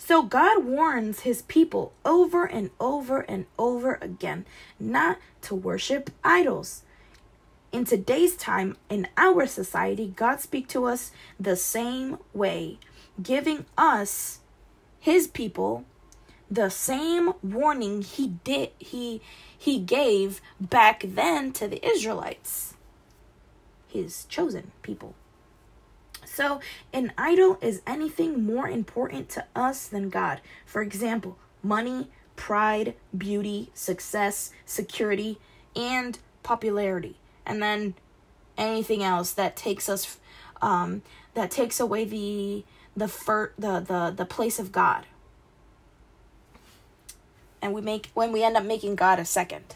so 0.07 0.23
God 0.23 0.67
warns 0.67 1.21
his 1.21 1.41
people 1.41 1.95
over 2.05 2.45
and 2.45 2.71
over 2.79 3.21
and 3.21 3.47
over 3.59 3.99
again 4.03 4.45
not 4.79 5.19
to 5.43 5.55
worship 5.55 6.11
idols. 6.23 6.83
In 7.73 7.87
today's 7.87 8.37
time, 8.37 8.77
in 8.91 9.09
our 9.17 9.47
society, 9.47 10.13
God 10.15 10.41
speaks 10.41 10.75
to 10.75 10.85
us 10.85 11.11
the 11.41 11.57
same 11.57 12.19
way, 12.35 12.79
giving 13.23 13.65
us, 13.79 14.41
his 15.01 15.27
people, 15.27 15.87
the 16.51 16.69
same 16.69 17.33
warning 17.43 18.03
he 18.03 18.29
did 18.45 18.71
he 18.79 19.21
he 19.57 19.79
gave 19.79 20.41
back 20.61 21.05
then 21.07 21.53
to 21.53 21.67
the 21.67 21.85
Israelites, 21.87 22.75
his 23.89 24.25
chosen 24.27 24.73
people. 24.83 25.15
So, 26.27 26.61
an 26.93 27.13
idol 27.17 27.59
is 27.61 27.81
anything 27.87 28.45
more 28.45 28.69
important 28.69 29.29
to 29.31 29.45
us 29.55 29.87
than 29.87 30.11
God. 30.11 30.41
For 30.67 30.83
example, 30.83 31.39
money, 31.63 32.09
pride, 32.35 32.95
beauty, 33.17 33.71
success, 33.73 34.51
security, 34.67 35.39
and 35.77 36.19
popularity. 36.43 37.17
And 37.47 37.63
then 37.63 37.95
anything 38.57 39.03
else 39.03 39.33
that 39.33 39.57
takes 39.57 39.89
us 39.89 40.19
um, 40.63 41.03
that 41.35 41.51
takes 41.51 41.81
away 41.81 42.05
the 42.05 42.65
the 42.97 43.09
fir- 43.09 43.53
the 43.59 43.81
the 43.81 44.13
the 44.17 44.25
place 44.25 44.59
of 44.59 44.73
God. 44.73 45.07
And 47.65 47.73
we 47.73 47.81
make 47.81 48.11
when 48.13 48.31
we 48.31 48.45
end 48.45 48.59
up 48.59 48.65
making 48.65 48.95
God 48.95 49.19
a 49.19 49.25
second. 49.25 49.75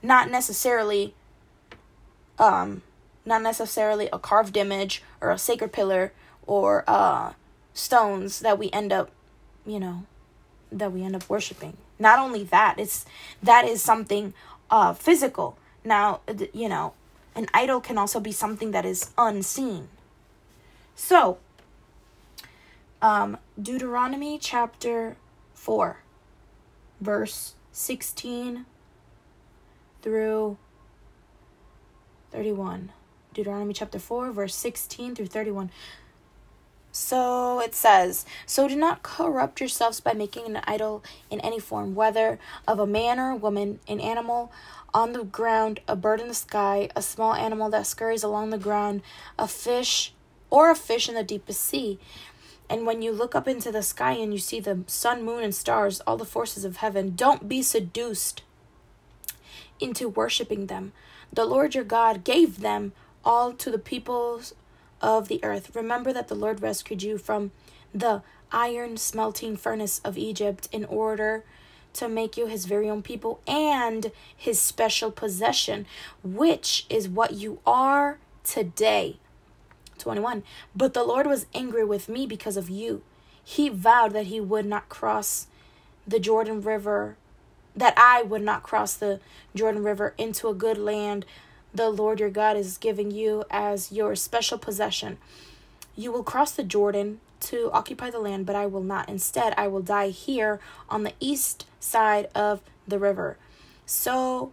Not 0.00 0.30
necessarily 0.30 1.12
um 2.38 2.82
not 3.26 3.42
necessarily 3.42 4.08
a 4.12 4.18
carved 4.18 4.56
image 4.56 5.02
or 5.20 5.30
a 5.30 5.38
sacred 5.38 5.72
pillar 5.72 6.12
or 6.46 6.84
uh, 6.86 7.32
stones 7.74 8.40
that 8.40 8.58
we 8.58 8.70
end 8.70 8.92
up, 8.92 9.10
you 9.66 9.78
know, 9.78 10.04
that 10.72 10.92
we 10.92 11.02
end 11.02 11.14
up 11.14 11.28
worshiping. 11.28 11.76
Not 11.98 12.18
only 12.18 12.44
that, 12.44 12.76
it's 12.78 13.04
that 13.42 13.64
is 13.66 13.82
something 13.82 14.32
uh, 14.70 14.94
physical. 14.94 15.58
Now, 15.84 16.20
you 16.52 16.68
know, 16.68 16.94
an 17.34 17.46
idol 17.52 17.80
can 17.80 17.98
also 17.98 18.20
be 18.20 18.32
something 18.32 18.70
that 18.70 18.84
is 18.84 19.10
unseen. 19.18 19.88
So, 20.96 21.38
um, 23.02 23.38
Deuteronomy 23.60 24.38
chapter 24.38 25.16
4, 25.54 25.98
verse 27.00 27.54
16 27.72 28.66
through 30.02 30.56
31. 32.30 32.92
Deuteronomy 33.32 33.74
chapter 33.74 33.98
4, 33.98 34.32
verse 34.32 34.54
16 34.54 35.14
through 35.14 35.26
31. 35.26 35.70
So 36.92 37.60
it 37.60 37.74
says, 37.74 38.26
So 38.46 38.66
do 38.66 38.74
not 38.74 39.02
corrupt 39.02 39.60
yourselves 39.60 40.00
by 40.00 40.12
making 40.12 40.46
an 40.46 40.60
idol 40.64 41.04
in 41.30 41.40
any 41.40 41.60
form, 41.60 41.94
whether 41.94 42.38
of 42.66 42.80
a 42.80 42.86
man 42.86 43.20
or 43.20 43.30
a 43.30 43.36
woman, 43.36 43.78
an 43.86 44.00
animal 44.00 44.50
on 44.92 45.12
the 45.12 45.22
ground, 45.22 45.80
a 45.86 45.94
bird 45.94 46.20
in 46.20 46.26
the 46.26 46.34
sky, 46.34 46.88
a 46.96 47.02
small 47.02 47.34
animal 47.34 47.70
that 47.70 47.86
scurries 47.86 48.24
along 48.24 48.50
the 48.50 48.58
ground, 48.58 49.02
a 49.38 49.46
fish, 49.46 50.12
or 50.50 50.70
a 50.70 50.74
fish 50.74 51.08
in 51.08 51.14
the 51.14 51.22
deepest 51.22 51.62
sea. 51.62 52.00
And 52.70 52.86
when 52.86 53.02
you 53.02 53.10
look 53.10 53.34
up 53.34 53.48
into 53.48 53.72
the 53.72 53.82
sky 53.82 54.12
and 54.12 54.32
you 54.32 54.38
see 54.38 54.60
the 54.60 54.84
sun, 54.86 55.24
moon, 55.24 55.42
and 55.42 55.52
stars, 55.52 56.00
all 56.06 56.16
the 56.16 56.24
forces 56.24 56.64
of 56.64 56.76
heaven, 56.76 57.14
don't 57.16 57.48
be 57.48 57.62
seduced 57.62 58.42
into 59.80 60.08
worshiping 60.08 60.66
them. 60.66 60.92
The 61.32 61.44
Lord 61.44 61.74
your 61.74 61.82
God 61.82 62.22
gave 62.22 62.60
them 62.60 62.92
all 63.24 63.52
to 63.54 63.72
the 63.72 63.78
peoples 63.78 64.54
of 65.02 65.26
the 65.26 65.42
earth. 65.42 65.74
Remember 65.74 66.12
that 66.12 66.28
the 66.28 66.36
Lord 66.36 66.62
rescued 66.62 67.02
you 67.02 67.18
from 67.18 67.50
the 67.92 68.22
iron 68.52 68.96
smelting 68.96 69.56
furnace 69.56 70.00
of 70.04 70.16
Egypt 70.16 70.68
in 70.70 70.84
order 70.84 71.44
to 71.94 72.08
make 72.08 72.36
you 72.36 72.46
his 72.46 72.66
very 72.66 72.88
own 72.88 73.02
people 73.02 73.40
and 73.48 74.12
his 74.36 74.60
special 74.60 75.10
possession, 75.10 75.86
which 76.22 76.86
is 76.88 77.08
what 77.08 77.34
you 77.34 77.58
are 77.66 78.18
today. 78.44 79.18
21. 80.00 80.42
But 80.74 80.94
the 80.94 81.04
Lord 81.04 81.26
was 81.26 81.46
angry 81.54 81.84
with 81.84 82.08
me 82.08 82.26
because 82.26 82.56
of 82.56 82.68
you. 82.68 83.02
He 83.42 83.68
vowed 83.68 84.12
that 84.12 84.26
he 84.26 84.40
would 84.40 84.66
not 84.66 84.88
cross 84.88 85.46
the 86.06 86.18
Jordan 86.18 86.60
River, 86.60 87.16
that 87.76 87.94
I 87.96 88.22
would 88.22 88.42
not 88.42 88.62
cross 88.62 88.94
the 88.94 89.20
Jordan 89.54 89.84
River 89.84 90.14
into 90.18 90.48
a 90.48 90.54
good 90.54 90.78
land 90.78 91.24
the 91.72 91.88
Lord 91.88 92.20
your 92.20 92.30
God 92.30 92.56
is 92.56 92.78
giving 92.78 93.10
you 93.10 93.44
as 93.50 93.92
your 93.92 94.16
special 94.16 94.58
possession. 94.58 95.18
You 95.96 96.10
will 96.12 96.24
cross 96.24 96.52
the 96.52 96.64
Jordan 96.64 97.20
to 97.40 97.70
occupy 97.72 98.10
the 98.10 98.18
land, 98.18 98.46
but 98.46 98.56
I 98.56 98.66
will 98.66 98.82
not. 98.82 99.08
Instead, 99.08 99.54
I 99.56 99.68
will 99.68 99.82
die 99.82 100.08
here 100.08 100.60
on 100.88 101.04
the 101.04 101.14
east 101.20 101.66
side 101.78 102.28
of 102.34 102.60
the 102.86 102.98
river. 102.98 103.36
So 103.86 104.52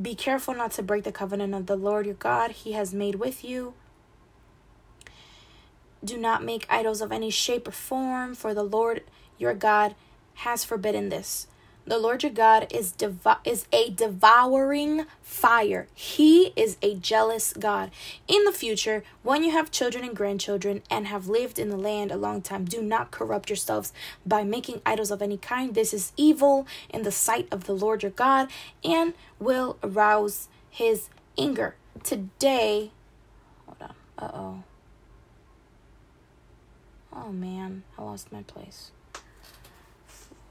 be 0.00 0.14
careful 0.14 0.54
not 0.54 0.72
to 0.72 0.82
break 0.82 1.04
the 1.04 1.12
covenant 1.12 1.54
of 1.54 1.66
the 1.66 1.76
Lord 1.76 2.06
your 2.06 2.14
God 2.14 2.50
he 2.50 2.72
has 2.72 2.92
made 2.92 3.16
with 3.16 3.44
you. 3.44 3.74
Do 6.04 6.16
not 6.16 6.44
make 6.44 6.66
idols 6.68 7.00
of 7.00 7.12
any 7.12 7.30
shape 7.30 7.66
or 7.68 7.72
form, 7.72 8.34
for 8.34 8.54
the 8.54 8.62
Lord 8.62 9.02
your 9.36 9.54
God 9.54 9.94
has 10.34 10.64
forbidden 10.64 11.08
this. 11.08 11.48
The 11.88 11.98
Lord 11.98 12.22
your 12.22 12.32
God 12.32 12.66
is 12.70 12.92
devo- 12.92 13.38
is 13.46 13.64
a 13.72 13.88
devouring 13.88 15.06
fire. 15.22 15.88
He 15.94 16.52
is 16.54 16.76
a 16.82 16.94
jealous 16.96 17.54
God. 17.54 17.90
In 18.28 18.44
the 18.44 18.52
future, 18.52 19.02
when 19.22 19.42
you 19.42 19.52
have 19.52 19.70
children 19.70 20.04
and 20.04 20.14
grandchildren 20.14 20.82
and 20.90 21.06
have 21.06 21.28
lived 21.28 21.58
in 21.58 21.70
the 21.70 21.78
land 21.78 22.12
a 22.12 22.18
long 22.18 22.42
time, 22.42 22.66
do 22.66 22.82
not 22.82 23.10
corrupt 23.10 23.48
yourselves 23.48 23.94
by 24.26 24.44
making 24.44 24.82
idols 24.84 25.10
of 25.10 25.22
any 25.22 25.38
kind. 25.38 25.74
This 25.74 25.94
is 25.94 26.12
evil 26.18 26.66
in 26.90 27.04
the 27.04 27.10
sight 27.10 27.48
of 27.50 27.64
the 27.64 27.74
Lord 27.74 28.02
your 28.02 28.12
God 28.12 28.50
and 28.84 29.14
will 29.38 29.78
arouse 29.82 30.48
his 30.68 31.08
anger. 31.38 31.74
Today, 32.04 32.90
hold 33.66 33.78
on. 33.80 33.94
Uh-oh. 34.18 34.62
Oh 37.20 37.32
man, 37.32 37.82
I 37.98 38.02
lost 38.02 38.30
my 38.32 38.42
place. 38.42 38.92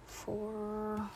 For 0.05 1.09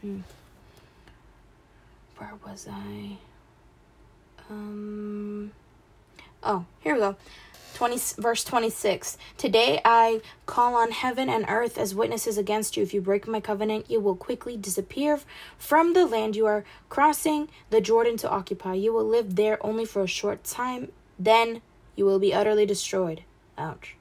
Hmm. 0.00 0.20
Where 2.16 2.32
was 2.46 2.66
I? 2.70 3.18
Um. 4.48 5.52
Oh, 6.42 6.64
here 6.80 6.94
we 6.94 7.00
go. 7.00 7.16
20 7.80 7.96
verse 8.18 8.44
26 8.44 9.16
today 9.38 9.80
i 9.86 10.20
call 10.44 10.74
on 10.74 10.90
heaven 10.90 11.30
and 11.30 11.46
earth 11.48 11.78
as 11.78 11.94
witnesses 11.94 12.36
against 12.36 12.76
you. 12.76 12.82
If 12.82 12.92
you 12.92 13.00
break 13.00 13.26
my 13.26 13.40
covenant 13.40 13.90
you 13.90 14.00
will 14.00 14.16
quickly 14.16 14.58
disappear 14.58 15.18
from 15.56 15.94
the 15.94 16.04
land 16.04 16.36
you 16.36 16.44
are 16.44 16.62
crossing 16.90 17.48
the 17.70 17.80
jordan 17.80 18.18
to 18.18 18.28
occupy. 18.28 18.74
You 18.74 18.92
will 18.92 19.06
live 19.06 19.34
there 19.34 19.56
only 19.64 19.86
for 19.86 20.02
a 20.02 20.06
short 20.06 20.44
time. 20.44 20.92
Then 21.18 21.62
you 21.96 22.04
will 22.04 22.18
be 22.18 22.34
utterly 22.34 22.66
destroyed. 22.66 23.22
Ouch. 23.56 23.96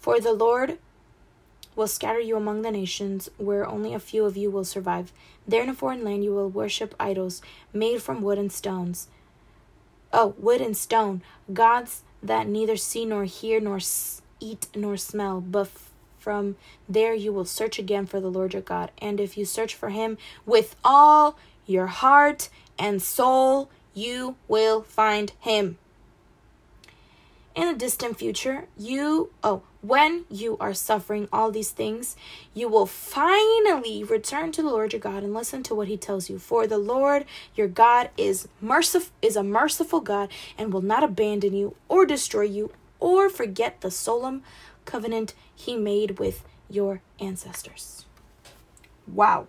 For 0.00 0.18
the 0.18 0.32
lord 0.32 0.78
will 1.76 1.86
scatter 1.86 2.18
you 2.18 2.36
among 2.36 2.62
the 2.62 2.72
nations, 2.72 3.30
where 3.36 3.64
only 3.64 3.94
a 3.94 4.00
few 4.00 4.24
of 4.24 4.36
you 4.36 4.50
will 4.50 4.64
survive. 4.64 5.12
There 5.46 5.62
in 5.62 5.68
a 5.68 5.72
foreign 5.72 6.02
land 6.02 6.24
you 6.24 6.34
will 6.34 6.50
worship 6.50 6.96
idols 6.98 7.42
made 7.72 8.02
from 8.02 8.22
wood 8.22 8.38
and 8.38 8.50
stones. 8.50 9.06
Oh, 10.12 10.34
wood 10.36 10.60
and 10.60 10.76
stone, 10.76 11.22
gods 11.52 12.02
that 12.22 12.46
neither 12.46 12.76
see 12.76 13.04
nor 13.04 13.24
hear 13.24 13.60
nor 13.60 13.78
eat 14.40 14.66
nor 14.74 14.96
smell, 14.96 15.40
but 15.40 15.70
from 16.18 16.56
there 16.88 17.14
you 17.14 17.32
will 17.32 17.44
search 17.44 17.78
again 17.78 18.06
for 18.06 18.20
the 18.20 18.30
Lord 18.30 18.52
your 18.52 18.62
God. 18.62 18.90
And 18.98 19.20
if 19.20 19.36
you 19.36 19.44
search 19.44 19.74
for 19.74 19.90
him 19.90 20.18
with 20.44 20.76
all 20.84 21.38
your 21.66 21.86
heart 21.86 22.48
and 22.78 23.00
soul, 23.00 23.70
you 23.94 24.36
will 24.48 24.82
find 24.82 25.32
him 25.40 25.78
in 27.58 27.66
a 27.66 27.74
distant 27.74 28.16
future, 28.16 28.68
you, 28.76 29.30
oh, 29.42 29.62
when 29.80 30.24
you 30.28 30.56
are 30.58 30.74
suffering 30.74 31.28
all 31.32 31.50
these 31.50 31.70
things, 31.70 32.16
you 32.52 32.68
will 32.68 32.86
finally 32.86 34.02
return 34.02 34.50
to 34.52 34.62
the 34.62 34.68
Lord 34.68 34.92
your 34.92 35.00
God 35.00 35.22
and 35.22 35.32
listen 35.32 35.62
to 35.64 35.74
what 35.74 35.88
he 35.88 35.96
tells 35.96 36.28
you. 36.28 36.38
For 36.38 36.66
the 36.66 36.78
Lord 36.78 37.24
your 37.54 37.68
God 37.68 38.10
is 38.16 38.48
merciful 38.60 39.12
is 39.22 39.36
a 39.36 39.42
merciful 39.42 40.00
God 40.00 40.30
and 40.56 40.72
will 40.72 40.82
not 40.82 41.04
abandon 41.04 41.54
you 41.54 41.76
or 41.88 42.04
destroy 42.04 42.42
you 42.42 42.72
or 43.00 43.30
forget 43.30 43.80
the 43.80 43.90
solemn 43.90 44.42
covenant 44.84 45.34
he 45.54 45.76
made 45.76 46.18
with 46.18 46.44
your 46.68 47.00
ancestors. 47.20 48.04
Wow. 49.06 49.46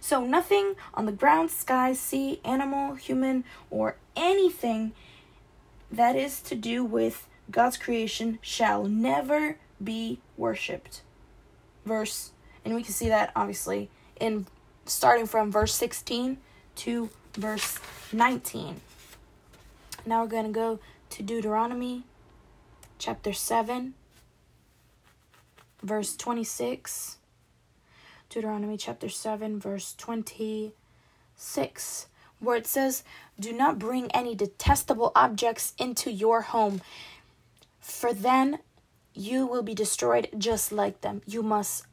So 0.00 0.24
nothing 0.24 0.74
on 0.94 1.06
the 1.06 1.12
ground, 1.12 1.50
sky, 1.50 1.92
sea, 1.94 2.40
animal, 2.44 2.94
human, 2.94 3.44
or 3.70 3.96
anything 4.14 4.92
that 5.90 6.16
is 6.16 6.40
to 6.42 6.54
do 6.54 6.84
with 6.84 7.28
God's 7.50 7.76
creation 7.76 8.38
shall 8.42 8.84
never 8.84 9.58
be 9.82 10.20
worshipped. 10.36 11.02
Verse, 11.84 12.32
and 12.64 12.74
we 12.74 12.82
can 12.82 12.92
see 12.92 13.08
that 13.08 13.30
obviously 13.36 13.88
in 14.20 14.46
starting 14.84 15.26
from 15.26 15.52
verse 15.52 15.74
16 15.74 16.38
to 16.76 17.10
verse 17.34 17.78
19. 18.12 18.80
Now 20.04 20.22
we're 20.22 20.28
going 20.28 20.46
to 20.46 20.52
go 20.52 20.80
to 21.10 21.22
Deuteronomy 21.22 22.04
chapter 22.98 23.32
7, 23.32 23.94
verse 25.82 26.16
26. 26.16 27.18
Deuteronomy 28.28 28.76
chapter 28.76 29.08
7, 29.08 29.60
verse 29.60 29.94
26 29.96 32.06
where 32.38 32.56
it 32.56 32.66
says, 32.66 33.02
Do 33.38 33.52
not 33.52 33.78
bring 33.78 34.10
any 34.12 34.34
detestable 34.34 35.12
objects 35.14 35.74
into 35.78 36.10
your 36.10 36.42
home, 36.42 36.80
for 37.86 38.12
then 38.12 38.58
you 39.14 39.46
will 39.46 39.62
be 39.62 39.74
destroyed 39.74 40.28
just 40.36 40.72
like 40.72 41.00
them. 41.00 41.22
You 41.24 41.42
must 41.42 41.86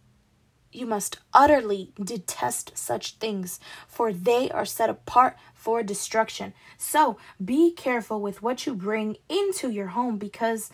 you 0.72 0.88
must 0.88 1.20
utterly 1.36 1.94
detest 2.04 2.72
such 2.76 3.18
things, 3.18 3.60
for 3.88 4.12
they 4.12 4.50
are 4.50 4.66
set 4.66 4.90
apart 4.90 5.38
for 5.54 5.84
destruction. 5.84 6.52
So 6.80 7.20
be 7.44 7.72
careful 7.72 8.20
with 8.20 8.42
what 8.42 8.66
you 8.66 8.74
bring 8.74 9.18
into 9.30 9.70
your 9.70 9.90
home 9.90 10.18
because 10.18 10.72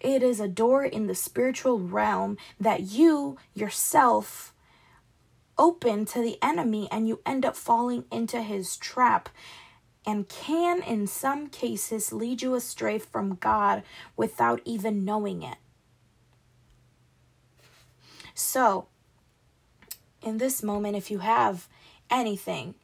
it 0.00 0.22
is 0.22 0.40
a 0.40 0.48
door 0.48 0.86
in 0.86 1.06
the 1.06 1.14
spiritual 1.14 1.78
realm 1.78 2.38
that 2.58 2.80
you 2.80 3.36
yourself 3.52 4.54
open 5.58 6.06
to 6.06 6.22
the 6.22 6.38
enemy 6.42 6.88
and 6.90 7.06
you 7.06 7.20
end 7.26 7.44
up 7.44 7.54
falling 7.54 8.04
into 8.10 8.40
his 8.40 8.78
trap 8.78 9.28
and 10.04 10.28
can, 10.28 10.82
in 10.82 11.06
some 11.06 11.48
cases, 11.48 12.12
lead 12.12 12.42
you 12.42 12.54
astray 12.54 12.98
from 12.98 13.36
God 13.36 13.82
without 14.16 14.60
even 14.64 15.04
knowing 15.04 15.42
it. 15.42 15.58
So, 18.34 18.86
in 20.22 20.38
this 20.38 20.62
moment, 20.62 20.96
if 20.96 21.10
you 21.10 21.18
have 21.18 21.68
anything 22.10 22.74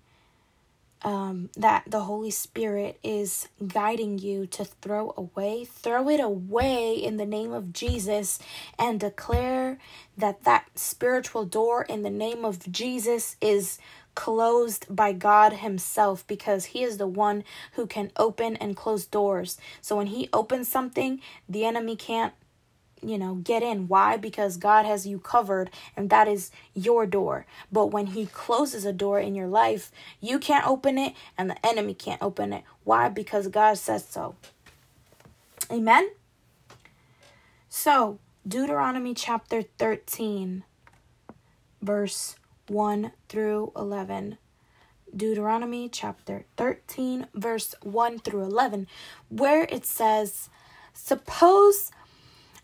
um, 1.03 1.51
that 1.57 1.85
the 1.87 2.01
Holy 2.01 2.31
Spirit 2.31 2.99
is 3.03 3.49
guiding 3.67 4.19
you 4.19 4.47
to 4.47 4.65
throw 4.65 5.15
away, 5.17 5.65
throw 5.65 6.09
it 6.09 6.21
away 6.21 6.95
in 6.95 7.17
the 7.17 7.27
name 7.27 7.53
of 7.53 7.73
Jesus 7.73 8.39
and 8.79 8.99
declare 8.99 9.79
that 10.17 10.45
that 10.45 10.67
spiritual 10.75 11.45
door 11.45 11.83
in 11.85 12.03
the 12.03 12.11
name 12.11 12.45
of 12.45 12.71
Jesus 12.71 13.37
is 13.41 13.79
closed 14.19 14.85
by 14.91 15.13
God 15.13 15.53
Himself 15.53 16.27
because 16.27 16.65
He 16.67 16.83
is 16.83 16.99
the 16.99 17.07
one 17.07 17.45
who 17.75 17.87
can 17.87 18.11
open 18.17 18.57
and 18.57 18.77
close 18.77 19.07
doors. 19.07 19.59
So 19.81 19.95
when 19.95 20.09
He 20.09 20.29
opens 20.33 20.67
something, 20.67 21.21
the 21.49 21.65
enemy 21.65 21.95
can't 21.95 22.33
you 23.01 23.17
know, 23.17 23.37
get 23.37 23.63
in. 23.63 23.87
Why? 23.87 24.17
Because 24.17 24.57
God 24.57 24.85
has 24.85 25.07
you 25.07 25.21
covered 25.21 25.71
and 25.97 26.11
that 26.11 26.27
is 26.27 26.51
your 26.75 27.07
door. 27.07 27.47
But 27.71 27.93
when 27.93 28.09
He 28.09 28.27
closes 28.27 28.85
a 28.85 28.93
door 28.93 29.21
in 29.21 29.37
your 29.37 29.47
life, 29.47 29.93
you 30.21 30.41
can't 30.41 30.67
open 30.67 30.99
it 30.99 31.15
and 31.39 31.49
the 31.49 31.65
enemy 31.65 31.95
can't 31.95 32.21
open 32.21 32.53
it. 32.53 32.65
Why? 32.83 33.09
Because 33.09 33.47
God 33.47 33.79
says 33.79 34.05
so. 34.05 34.35
Amen? 35.71 36.11
So, 37.69 38.19
Deuteronomy 38.47 39.15
chapter 39.15 39.63
13, 39.63 40.65
verse 41.81 42.35
1 42.69 43.13
through 43.29 43.73
11. 43.77 44.39
Deuteronomy 45.17 45.89
chapter 45.89 46.45
13, 46.57 47.27
verse 47.35 47.75
1 47.83 48.19
through 48.19 48.43
11, 48.43 48.87
where 49.29 49.65
it 49.65 49.87
says, 49.87 50.51
Suppose 50.93 51.91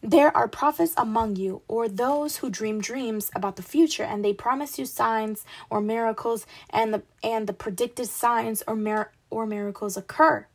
there 0.03 0.37
are 0.37 0.49
prophets 0.49 0.93
among 0.99 1.37
you, 1.37 1.63
or 1.67 1.89
those 1.89 2.37
who 2.37 2.51
dream 2.51 2.81
dreams 2.81 3.31
about 3.35 3.57
the 3.57 3.63
future, 3.63 4.03
and 4.03 4.23
they 4.23 4.35
promise 4.35 4.79
you 4.79 4.85
signs 4.85 5.47
or 5.71 5.81
miracles, 5.81 6.47
and 6.69 6.93
the 6.93 7.03
and 7.23 7.47
the 7.47 7.55
predicted 7.55 8.09
signs 8.09 8.63
or 8.67 8.77
mir- 8.77 9.13
or 9.31 9.47
miracles 9.47 9.97
occur. 9.97 10.47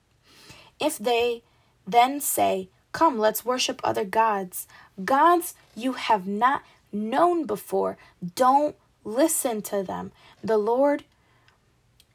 If 0.80 1.00
they 1.00 1.42
then 1.88 2.22
say, 2.22 2.70
"Come, 2.92 3.18
let's 3.18 3.44
worship 3.44 3.82
other 3.84 4.06
gods," 4.06 4.68
gods 5.04 5.56
you 5.76 5.94
have 5.94 6.28
not 6.28 6.62
known 6.92 7.46
before, 7.46 7.98
don't 8.36 8.76
listen 9.14 9.62
to 9.64 9.84
them. 9.84 10.12
The 10.44 10.58
Lord 10.58 11.04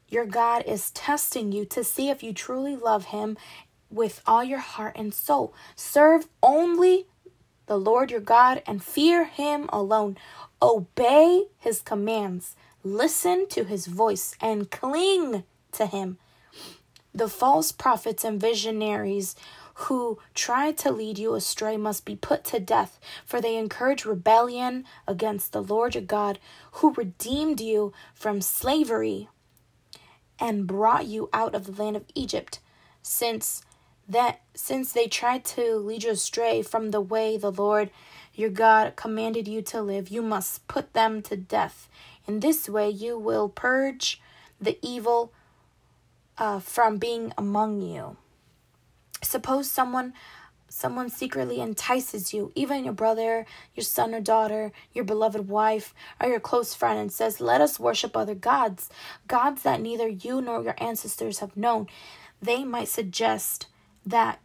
your 0.07 0.25
God 0.25 0.63
is 0.65 0.91
testing 0.91 1.51
you 1.51 1.65
to 1.65 1.83
see 1.83 2.09
if 2.09 2.21
you 2.21 2.31
truly 2.31 2.75
love 2.75 3.05
Him 3.05 3.37
with 3.89 4.21
all 4.25 4.43
your 4.43 4.59
heart 4.59 4.95
and 4.95 5.13
soul. 5.13 5.53
Serve 5.75 6.27
only 6.43 7.07
the 7.65 7.77
Lord 7.77 8.11
your 8.11 8.19
God 8.19 8.61
and 8.67 8.83
fear 8.83 9.25
Him 9.25 9.67
alone. 9.73 10.17
Obey 10.61 11.45
His 11.57 11.81
commands, 11.81 12.55
listen 12.83 13.47
to 13.49 13.63
His 13.63 13.87
voice, 13.87 14.35
and 14.39 14.69
cling 14.69 15.43
to 15.71 15.85
Him. 15.85 16.17
The 17.13 17.27
false 17.27 17.71
prophets 17.71 18.23
and 18.23 18.39
visionaries 18.39 19.35
who 19.75 20.19
try 20.33 20.71
to 20.71 20.91
lead 20.91 21.17
you 21.17 21.33
astray 21.35 21.77
must 21.77 22.05
be 22.05 22.15
put 22.15 22.43
to 22.45 22.59
death, 22.59 22.99
for 23.25 23.41
they 23.41 23.57
encourage 23.57 24.05
rebellion 24.05 24.85
against 25.07 25.51
the 25.51 25.61
Lord 25.61 25.95
your 25.95 26.03
God, 26.03 26.39
who 26.73 26.93
redeemed 26.93 27.59
you 27.59 27.93
from 28.13 28.41
slavery 28.41 29.27
and 30.39 30.67
brought 30.67 31.07
you 31.07 31.29
out 31.33 31.53
of 31.53 31.65
the 31.65 31.83
land 31.83 31.97
of 31.97 32.05
Egypt, 32.15 32.59
since 33.01 33.63
that 34.07 34.41
since 34.53 34.91
they 34.91 35.07
tried 35.07 35.43
to 35.43 35.75
lead 35.75 36.03
you 36.03 36.11
astray 36.11 36.61
from 36.61 36.91
the 36.91 37.01
way 37.01 37.37
the 37.37 37.51
Lord 37.51 37.89
your 38.33 38.49
God 38.49 38.95
commanded 38.95 39.47
you 39.47 39.61
to 39.63 39.81
live, 39.81 40.09
you 40.09 40.21
must 40.21 40.67
put 40.67 40.93
them 40.93 41.21
to 41.23 41.35
death. 41.35 41.89
In 42.27 42.39
this 42.39 42.69
way, 42.69 42.89
you 42.89 43.17
will 43.17 43.49
purge 43.49 44.21
the 44.59 44.77
evil 44.81 45.31
uh, 46.37 46.59
from 46.59 46.97
being 46.97 47.33
among 47.37 47.81
you. 47.81 48.17
Suppose 49.25 49.69
someone 49.69 50.13
someone 50.67 51.09
secretly 51.09 51.61
entices 51.61 52.33
you, 52.33 52.51
even 52.53 52.83
your 52.83 52.93
brother, 52.93 53.45
your 53.75 53.83
son 53.83 54.13
or 54.13 54.19
daughter, 54.19 54.71
your 54.93 55.05
beloved 55.05 55.47
wife, 55.47 55.93
or 56.21 56.27
your 56.27 56.39
close 56.39 56.73
friend, 56.73 56.99
and 56.99 57.11
says, 57.11 57.39
Let 57.39 57.61
us 57.61 57.79
worship 57.79 58.15
other 58.15 58.35
gods, 58.35 58.89
gods 59.27 59.63
that 59.63 59.81
neither 59.81 60.07
you 60.07 60.41
nor 60.41 60.63
your 60.63 60.75
ancestors 60.77 61.39
have 61.39 61.55
known. 61.55 61.87
They 62.41 62.63
might 62.63 62.89
suggest 62.89 63.67
that 64.05 64.39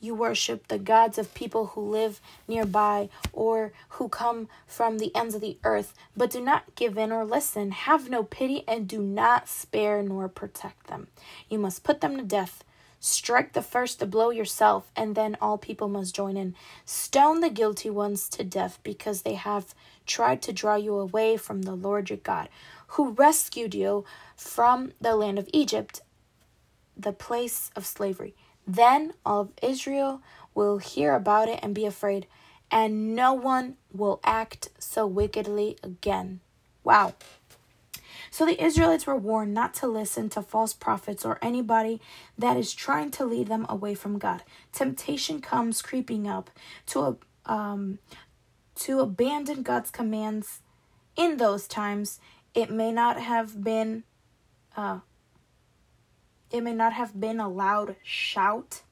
you 0.00 0.14
worship 0.14 0.68
the 0.68 0.78
gods 0.78 1.16
of 1.18 1.32
people 1.34 1.68
who 1.68 1.80
live 1.80 2.20
nearby 2.46 3.08
or 3.32 3.72
who 3.90 4.08
come 4.08 4.48
from 4.66 4.98
the 4.98 5.14
ends 5.14 5.34
of 5.34 5.40
the 5.40 5.56
earth, 5.64 5.94
but 6.16 6.30
do 6.30 6.40
not 6.40 6.74
give 6.74 6.98
in 6.98 7.10
or 7.10 7.24
listen. 7.24 7.70
Have 7.70 8.10
no 8.10 8.22
pity 8.22 8.64
and 8.68 8.86
do 8.86 9.00
not 9.00 9.48
spare 9.48 10.02
nor 10.02 10.28
protect 10.28 10.88
them. 10.88 11.06
You 11.48 11.58
must 11.58 11.84
put 11.84 12.00
them 12.00 12.16
to 12.18 12.22
death 12.22 12.62
Strike 13.06 13.52
the 13.52 13.62
first 13.62 14.00
the 14.00 14.06
blow 14.06 14.30
yourself, 14.30 14.90
and 14.96 15.14
then 15.14 15.36
all 15.40 15.58
people 15.58 15.86
must 15.86 16.12
join 16.12 16.36
in. 16.36 16.56
Stone 16.84 17.40
the 17.40 17.48
guilty 17.48 17.88
ones 17.88 18.28
to 18.30 18.42
death 18.42 18.80
because 18.82 19.22
they 19.22 19.34
have 19.34 19.76
tried 20.06 20.42
to 20.42 20.52
draw 20.52 20.74
you 20.74 20.96
away 20.96 21.36
from 21.36 21.62
the 21.62 21.76
Lord 21.76 22.10
your 22.10 22.16
God, 22.16 22.48
who 22.88 23.10
rescued 23.10 23.76
you 23.76 24.04
from 24.34 24.90
the 25.00 25.14
land 25.14 25.38
of 25.38 25.48
Egypt, 25.52 26.00
the 26.96 27.12
place 27.12 27.70
of 27.76 27.86
slavery. 27.86 28.34
Then 28.66 29.14
all 29.24 29.42
of 29.42 29.52
Israel 29.62 30.20
will 30.52 30.78
hear 30.78 31.14
about 31.14 31.48
it 31.48 31.60
and 31.62 31.76
be 31.76 31.86
afraid, 31.86 32.26
and 32.72 33.14
no 33.14 33.32
one 33.32 33.76
will 33.92 34.18
act 34.24 34.70
so 34.80 35.06
wickedly 35.06 35.78
again. 35.84 36.40
Wow. 36.82 37.14
So 38.36 38.44
the 38.44 38.62
Israelites 38.62 39.06
were 39.06 39.16
warned 39.16 39.54
not 39.54 39.72
to 39.76 39.86
listen 39.86 40.28
to 40.28 40.42
false 40.42 40.74
prophets 40.74 41.24
or 41.24 41.38
anybody 41.40 42.02
that 42.36 42.58
is 42.58 42.74
trying 42.74 43.10
to 43.12 43.24
lead 43.24 43.46
them 43.46 43.64
away 43.66 43.94
from 43.94 44.18
God. 44.18 44.42
Temptation 44.72 45.40
comes 45.40 45.80
creeping 45.80 46.28
up 46.28 46.50
to 46.88 47.16
um 47.46 47.98
to 48.74 49.00
abandon 49.00 49.62
God's 49.62 49.90
commands 49.90 50.60
in 51.16 51.38
those 51.38 51.66
times. 51.66 52.20
It 52.52 52.68
may 52.68 52.92
not 52.92 53.18
have 53.18 53.64
been 53.64 54.04
uh 54.76 54.98
it 56.50 56.60
may 56.60 56.74
not 56.74 56.92
have 56.92 57.18
been 57.18 57.40
a 57.40 57.48
loud 57.48 57.96
shout, 58.02 58.82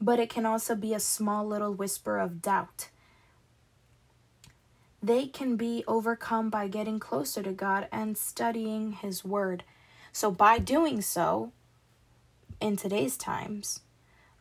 but 0.00 0.18
it 0.18 0.28
can 0.28 0.44
also 0.44 0.74
be 0.74 0.92
a 0.92 0.98
small 0.98 1.46
little 1.46 1.72
whisper 1.72 2.18
of 2.18 2.42
doubt 2.42 2.88
they 5.02 5.26
can 5.26 5.56
be 5.56 5.82
overcome 5.88 6.48
by 6.48 6.68
getting 6.68 7.00
closer 7.00 7.42
to 7.42 7.52
God 7.52 7.88
and 7.90 8.16
studying 8.16 8.92
His 8.92 9.24
Word. 9.24 9.64
So, 10.12 10.30
by 10.30 10.58
doing 10.58 11.00
so, 11.00 11.52
in 12.60 12.76
today's 12.76 13.16
times, 13.16 13.80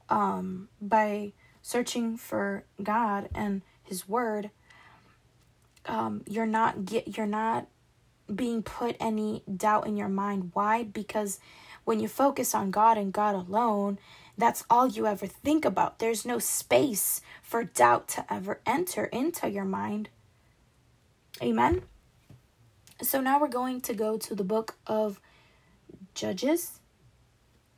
um, 0.09 0.69
by 0.79 1.33
searching 1.61 2.17
for 2.17 2.63
God 2.81 3.29
and 3.33 3.63
His 3.83 4.07
Word, 4.07 4.51
um, 5.85 6.23
you're 6.29 6.45
not 6.45 6.85
get 6.85 7.17
you're 7.17 7.25
not 7.25 7.67
being 8.33 8.61
put 8.63 8.95
any 8.99 9.43
doubt 9.57 9.87
in 9.87 9.97
your 9.97 10.09
mind. 10.09 10.51
Why? 10.53 10.83
Because 10.83 11.39
when 11.83 11.99
you 11.99 12.07
focus 12.07 12.53
on 12.53 12.71
God 12.71 12.97
and 12.97 13.11
God 13.11 13.35
alone, 13.35 13.97
that's 14.37 14.63
all 14.69 14.87
you 14.87 15.07
ever 15.07 15.25
think 15.25 15.65
about. 15.65 15.99
There's 15.99 16.25
no 16.25 16.39
space 16.39 17.21
for 17.41 17.63
doubt 17.63 18.07
to 18.09 18.33
ever 18.33 18.61
enter 18.65 19.05
into 19.05 19.49
your 19.49 19.65
mind. 19.65 20.09
Amen. 21.41 21.81
So 23.01 23.19
now 23.19 23.39
we're 23.39 23.47
going 23.47 23.81
to 23.81 23.95
go 23.95 24.15
to 24.15 24.35
the 24.35 24.43
book 24.43 24.75
of 24.85 25.19
Judges, 26.13 26.79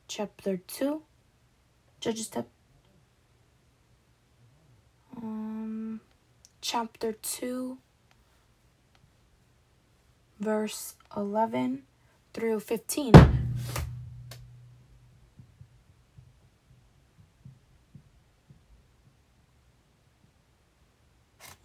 chapter 0.10 0.58
2. 0.58 1.02
Judges, 2.02 2.30
um, 5.16 6.02
chapter 6.60 7.14
2, 7.14 7.78
verse 10.42 10.96
11 11.16 11.84
through 12.34 12.60
15. 12.60 13.14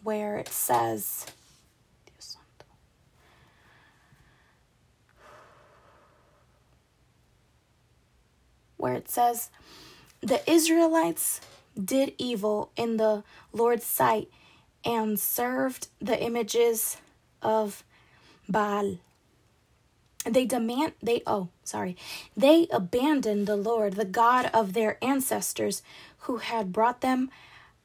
Where 0.05 0.37
it 0.37 0.49
says, 0.49 1.27
where 8.79 8.95
it 8.95 9.11
says, 9.11 9.51
The 10.23 10.49
Israelites 10.51 11.41
did 11.79 12.15
evil 12.19 12.71
in 12.77 12.97
the 12.97 13.23
Lord's 13.53 13.85
sight 13.85 14.29
and 14.85 15.19
served 15.21 15.89
the 16.01 16.21
images 16.21 16.97
of 17.43 17.85
Baal. 18.49 18.99
They 20.25 20.45
demand 20.45 20.93
they 21.03 21.23
oh 21.27 21.49
sorry 21.65 21.97
they 22.37 22.67
abandoned 22.71 23.47
the 23.47 23.57
Lord 23.57 23.95
the 23.95 24.05
God 24.05 24.51
of 24.53 24.73
their 24.73 25.03
ancestors 25.03 25.81
who 26.21 26.39
had 26.39 26.73
brought 26.73 27.01
them 27.01 27.31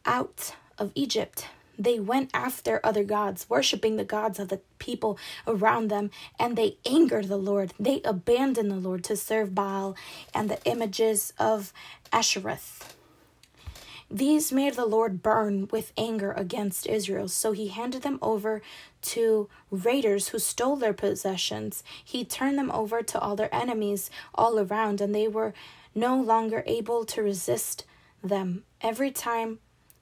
out 0.06 0.56
of 0.78 0.92
Egypt 0.96 1.48
they 1.78 2.00
went 2.00 2.30
after 2.34 2.80
other 2.84 3.04
gods, 3.04 3.50
worshiping 3.50 3.96
the 3.96 4.04
gods 4.04 4.40
of 4.40 4.50
the 4.50 4.62
people 4.80 5.18
around 5.48 5.90
them, 5.90 6.12
and 6.40 6.56
they 6.56 6.78
angered 6.86 7.28
the 7.28 7.38
Lord. 7.38 7.74
They 7.80 8.02
abandoned 8.04 8.72
the 8.72 8.76
Lord 8.76 9.04
to 9.06 9.16
serve 9.16 9.56
Baal 9.56 9.96
and 10.34 10.50
the 10.50 10.64
images 10.66 11.34
of 11.40 11.74
Ashtoreth. 12.12 12.96
These 14.12 14.52
made 14.52 14.76
the 14.76 14.86
Lord 14.86 15.24
burn 15.24 15.68
with 15.72 15.92
anger 15.98 16.34
against 16.34 16.86
Israel, 16.86 17.28
so 17.28 17.52
he 17.52 17.70
handed 17.70 18.04
them 18.04 18.20
over 18.22 18.62
to 19.02 19.50
raiders 19.72 20.28
who 20.28 20.38
stole 20.38 20.76
their 20.76 20.94
possessions. 20.94 21.84
He 22.04 22.24
turned 22.24 22.60
them 22.60 22.70
over 22.70 23.02
to 23.02 23.20
all 23.20 23.36
their 23.36 23.54
enemies 23.54 24.12
all 24.36 24.60
around, 24.60 25.02
and 25.02 25.16
they 25.16 25.28
were 25.28 25.56
no 25.96 26.22
longer 26.22 26.64
able 26.68 27.06
to 27.06 27.24
resist 27.24 27.86
them. 28.24 28.64
Every 28.82 29.10
time 29.10 29.58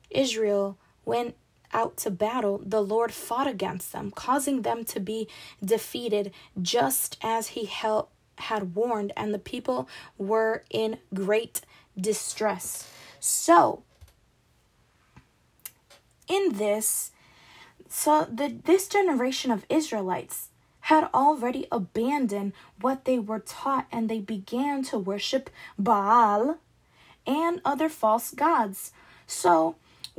Israel 0.10 0.78
went 1.06 1.36
out 1.74 1.98
to 1.98 2.12
battle, 2.12 2.62
the 2.66 2.82
Lord 2.82 3.12
fought 3.12 3.48
against 3.48 3.92
them, 3.92 4.12
causing 4.12 4.62
them 4.62 4.84
to 4.86 5.00
be 5.00 5.28
defeated, 5.64 6.32
just 6.62 7.18
as 7.22 7.50
he 7.50 7.66
held, 7.66 8.08
had 8.38 8.76
warned, 8.76 9.14
and 9.16 9.34
the 9.34 9.40
people 9.40 9.88
were 10.18 10.64
in 10.70 10.98
great 11.14 11.62
distress. 12.00 12.90
So, 13.20 13.84
in 16.28 16.54
this, 16.54 17.12
so 17.90 18.26
the 18.32 18.56
this 18.64 18.88
generation 18.88 19.52
of 19.52 19.66
Israelites 19.70 20.50
had 20.82 21.10
already 21.14 21.68
abandoned 21.72 22.54
what 22.80 23.06
they 23.06 23.20
were 23.20 23.40
taught 23.40 23.86
and 23.92 24.10
they 24.10 24.20
began 24.20 24.84
to 24.84 24.98
worship 24.98 25.50
Baal 25.78 26.58
and 27.28 27.62
other 27.64 27.88
false 27.88 28.32
gods. 28.32 28.92
So, 29.28 29.76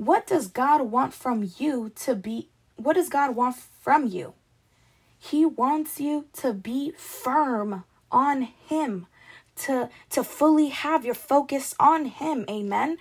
what 0.07 0.27
does 0.27 0.49
God 0.49 0.83
want 0.83 1.15
from 1.15 1.51
you 1.59 1.91
to 1.97 2.15
be? 2.15 2.49
What 2.77 2.95
does 2.95 3.09
God 3.09 3.37
want 3.37 3.57
from 3.57 4.07
you? 4.07 4.35
He 5.19 5.47
wants 5.47 6.01
you 6.01 6.27
to 6.35 6.53
be 6.53 6.91
firm 6.93 7.85
on 8.11 8.43
Him, 8.43 9.07
to, 9.57 9.89
to 10.11 10.25
fully 10.25 10.69
have 10.69 11.05
your 11.05 11.15
focus 11.15 11.75
on 11.79 12.07
Him. 12.07 12.45
Amen. 12.51 12.99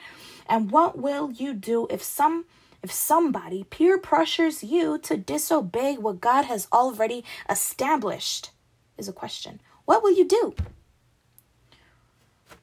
And 0.48 0.70
what 0.70 0.98
will 0.98 1.32
you 1.32 1.54
do 1.54 1.88
if 1.90 2.04
some 2.04 2.46
if 2.84 2.92
somebody 2.92 3.64
peer 3.64 4.00
pressures 4.00 4.64
you 4.64 4.98
to 5.00 5.16
disobey 5.16 5.98
what 5.98 6.20
God 6.20 6.46
has 6.46 6.68
already 6.74 7.24
established? 7.50 8.52
Is 8.98 9.08
a 9.08 9.14
question. 9.14 9.62
What 9.86 10.04
will 10.04 10.12
you 10.12 10.28
do? 10.28 10.56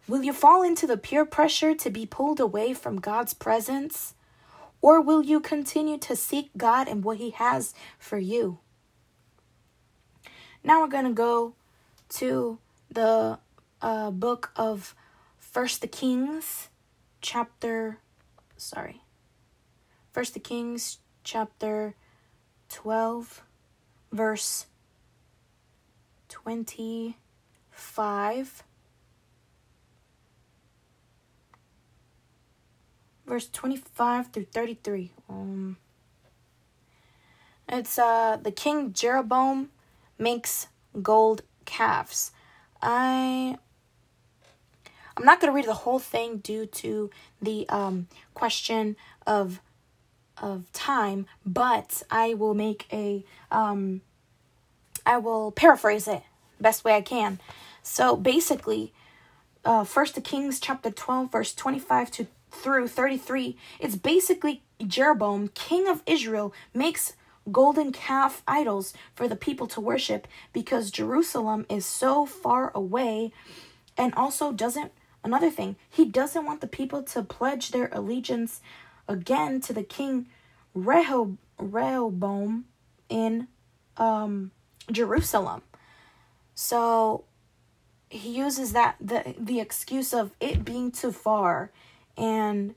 Will 0.07 0.23
you 0.23 0.33
fall 0.33 0.63
into 0.63 0.87
the 0.87 0.97
peer 0.97 1.25
pressure 1.25 1.75
to 1.75 1.91
be 1.91 2.07
pulled 2.07 2.41
away 2.41 2.75
from 2.75 3.01
God's 3.01 3.35
presence? 3.35 4.15
Or 4.81 5.01
will 5.01 5.23
you 5.23 5.41
continue 5.41 5.99
to 5.99 6.15
seek 6.15 6.51
God 6.57 6.89
and 6.89 7.03
what 7.03 7.19
He 7.19 7.31
has 7.31 7.75
for 7.99 8.19
you? 8.19 8.59
Now 10.63 10.81
we're 10.81 10.89
going 10.89 11.05
to 11.05 11.13
go 11.13 11.55
to 12.11 12.59
the 12.91 13.39
uh, 13.83 14.11
book 14.11 14.53
of 14.57 14.95
First 15.39 15.81
the 15.81 15.89
Kings, 15.89 16.69
chapter, 17.21 17.99
sorry, 18.57 19.03
First 20.13 20.35
the 20.35 20.41
Kings, 20.41 20.99
chapter 21.23 21.95
12, 22.69 23.43
verse 24.13 24.67
25 26.29 28.63
verse 33.29 33.49
25 33.49 34.33
through 34.33 34.47
33. 34.47 35.13
Um, 35.29 35.77
it's 37.69 37.99
uh 37.99 38.39
the 38.43 38.51
king 38.51 38.93
Jeroboam 38.93 39.71
makes 40.19 40.69
gold 41.03 41.43
calves. 41.65 42.33
I 42.81 43.59
I'm 45.17 45.25
not 45.25 45.41
going 45.41 45.53
to 45.53 45.57
read 45.57 45.67
the 45.67 45.75
whole 45.75 45.99
thing 45.99 46.39
due 46.39 46.65
to 46.67 47.11
the 47.43 47.69
um 47.69 48.09
question 48.35 48.97
of 49.27 49.61
of 50.41 50.73
time, 50.73 51.27
but 51.45 52.03
I 52.11 52.35
will 52.35 52.55
make 52.55 52.87
a 52.93 53.25
um 53.51 54.01
I 55.05 55.19
will 55.19 55.53
paraphrase 55.53 56.09
it 56.09 56.23
best 56.61 56.85
way 56.85 56.95
I 56.95 57.03
can. 57.03 57.39
So 57.83 58.17
basically, 58.17 58.93
uh 59.65 59.85
First 59.85 60.15
the 60.15 60.23
Kings 60.23 60.59
chapter 60.59 60.91
12 60.91 61.31
verse 61.31 61.55
25 61.55 62.11
to 62.13 62.27
through 62.51 62.89
33, 62.89 63.57
it's 63.81 63.97
basically 63.97 64.63
Jeroboam, 64.85 65.49
king 65.49 65.89
of 65.89 66.03
Israel, 66.07 66.53
makes 66.75 67.15
golden 67.51 67.93
calf 67.93 68.43
idols 68.47 68.93
for 69.15 69.27
the 69.27 69.37
people 69.37 69.67
to 69.69 69.81
worship 69.81 70.29
because 70.53 70.91
Jerusalem 70.91 71.67
is 71.69 71.87
so 71.87 72.27
far 72.27 72.71
away. 72.75 73.33
And 73.97 74.15
also 74.15 74.53
doesn't 74.53 74.93
another 75.25 75.51
thing 75.51 75.77
he 75.91 76.05
doesn't 76.05 76.45
want 76.45 76.61
the 76.61 76.69
people 76.69 77.03
to 77.03 77.23
pledge 77.23 77.71
their 77.71 77.89
allegiance 77.93 78.61
again 79.09 79.61
to 79.61 79.73
the 79.73 79.83
king 79.83 80.29
Rehob- 80.77 81.39
Rehoboam 81.59 82.67
in 83.09 83.49
um, 83.97 84.53
Jerusalem. 84.91 85.63
So 86.55 87.25
he 88.11 88.31
uses 88.31 88.73
that 88.73 88.97
the 89.01 89.35
the 89.39 89.61
excuse 89.61 90.15
of 90.15 90.31
it 90.41 90.65
being 90.65 90.91
too 90.91 91.13
far 91.13 91.71
and 92.19 92.75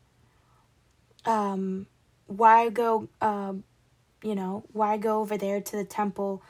um 1.25 1.87
why 2.27 2.69
go 2.69 3.09
um 3.21 3.63
you 4.23 4.35
know 4.35 4.63
why 4.71 4.97
go 4.97 5.19
over 5.19 5.37
there 5.37 5.59
to 5.59 5.75
the 5.75 5.83
temple 5.83 6.41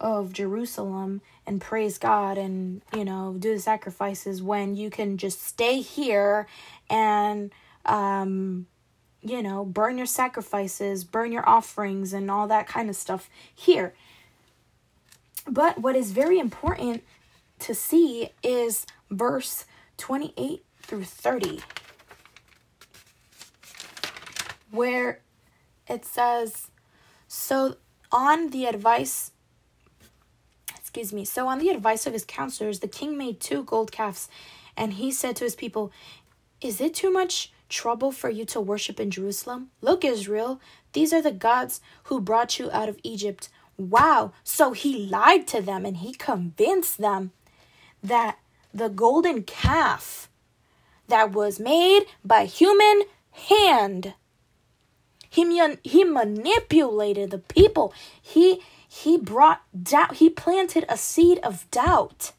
of 0.00 0.32
Jerusalem 0.32 1.22
and 1.46 1.60
praise 1.60 1.98
God 1.98 2.36
and 2.36 2.82
you 2.94 3.04
know 3.04 3.36
do 3.38 3.54
the 3.54 3.60
sacrifices 3.60 4.42
when 4.42 4.76
you 4.76 4.90
can 4.90 5.16
just 5.16 5.42
stay 5.42 5.80
here 5.80 6.46
and 6.90 7.52
um 7.86 8.66
you 9.22 9.42
know 9.42 9.64
burn 9.64 9.96
your 9.96 10.06
sacrifices 10.06 11.04
burn 11.04 11.32
your 11.32 11.48
offerings 11.48 12.12
and 12.12 12.30
all 12.30 12.46
that 12.48 12.66
kind 12.66 12.90
of 12.90 12.96
stuff 12.96 13.30
here? 13.54 13.94
But 15.46 15.78
what 15.78 15.94
is 15.94 16.10
very 16.10 16.38
important 16.38 17.04
to 17.60 17.74
see 17.74 18.30
is 18.42 18.86
verse 19.10 19.64
28 19.96 20.64
through 20.82 21.04
30 21.04 21.60
where 24.74 25.20
it 25.88 26.04
says, 26.04 26.70
So 27.28 27.76
on 28.10 28.50
the 28.50 28.66
advice, 28.66 29.32
excuse 30.76 31.12
me, 31.12 31.24
so 31.24 31.48
on 31.48 31.58
the 31.58 31.70
advice 31.70 32.06
of 32.06 32.12
his 32.12 32.24
counselors, 32.24 32.80
the 32.80 32.88
king 32.88 33.16
made 33.16 33.40
two 33.40 33.64
gold 33.64 33.92
calves, 33.92 34.28
and 34.76 34.94
he 34.94 35.10
said 35.12 35.36
to 35.36 35.44
his 35.44 35.54
people, 35.54 35.92
Is 36.60 36.80
it 36.80 36.94
too 36.94 37.12
much 37.12 37.52
trouble 37.68 38.12
for 38.12 38.30
you 38.30 38.44
to 38.46 38.60
worship 38.60 39.00
in 39.00 39.10
Jerusalem? 39.10 39.70
Look, 39.80 40.04
Israel, 40.04 40.60
these 40.92 41.12
are 41.12 41.22
the 41.22 41.32
gods 41.32 41.80
who 42.04 42.20
brought 42.20 42.58
you 42.58 42.70
out 42.70 42.88
of 42.88 42.98
Egypt. 43.02 43.48
Wow. 43.76 44.32
So 44.44 44.72
he 44.72 45.06
lied 45.06 45.46
to 45.48 45.60
them 45.60 45.84
and 45.84 45.96
he 45.98 46.14
convinced 46.14 46.98
them 46.98 47.32
that 48.02 48.38
the 48.72 48.88
golden 48.88 49.42
calf 49.42 50.28
that 51.08 51.32
was 51.32 51.58
made 51.58 52.06
by 52.24 52.44
human 52.44 53.02
hand 53.32 54.14
he, 55.34 55.76
he 55.82 56.04
manipulated 56.04 57.30
the 57.30 57.38
people. 57.38 57.92
He 58.20 58.62
he 58.88 59.18
brought 59.18 59.62
doubt. 59.82 60.16
He 60.16 60.30
planted 60.30 60.84
a 60.88 60.96
seed 60.96 61.40
of 61.42 61.68
doubt. 61.72 62.32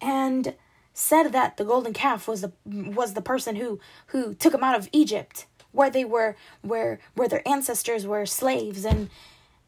And 0.00 0.54
said 0.94 1.32
that 1.32 1.56
the 1.56 1.64
golden 1.64 1.92
calf 1.92 2.28
was 2.28 2.42
the 2.42 2.52
was 2.64 3.14
the 3.14 3.22
person 3.22 3.56
who 3.56 3.80
who 4.08 4.34
took 4.34 4.54
him 4.54 4.62
out 4.62 4.78
of 4.78 4.88
Egypt, 4.92 5.46
where 5.72 5.90
they 5.90 6.04
were 6.04 6.36
where 6.60 7.00
where 7.14 7.28
their 7.28 7.46
ancestors 7.48 8.06
were 8.06 8.24
slaves, 8.24 8.84
and 8.84 9.10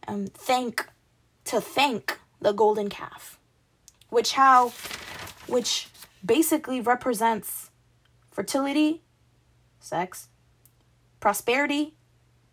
um, 0.07 0.27
thank 0.27 0.87
to 1.47 1.61
thank 1.61 2.21
the 2.41 2.53
golden 2.53 2.89
calf, 2.89 3.39
which 4.11 4.33
how 4.33 4.73
which 5.49 5.89
basically 6.25 6.81
represents 6.81 7.71
fertility, 8.31 9.03
sex, 9.81 10.29
prosperity, 11.25 11.95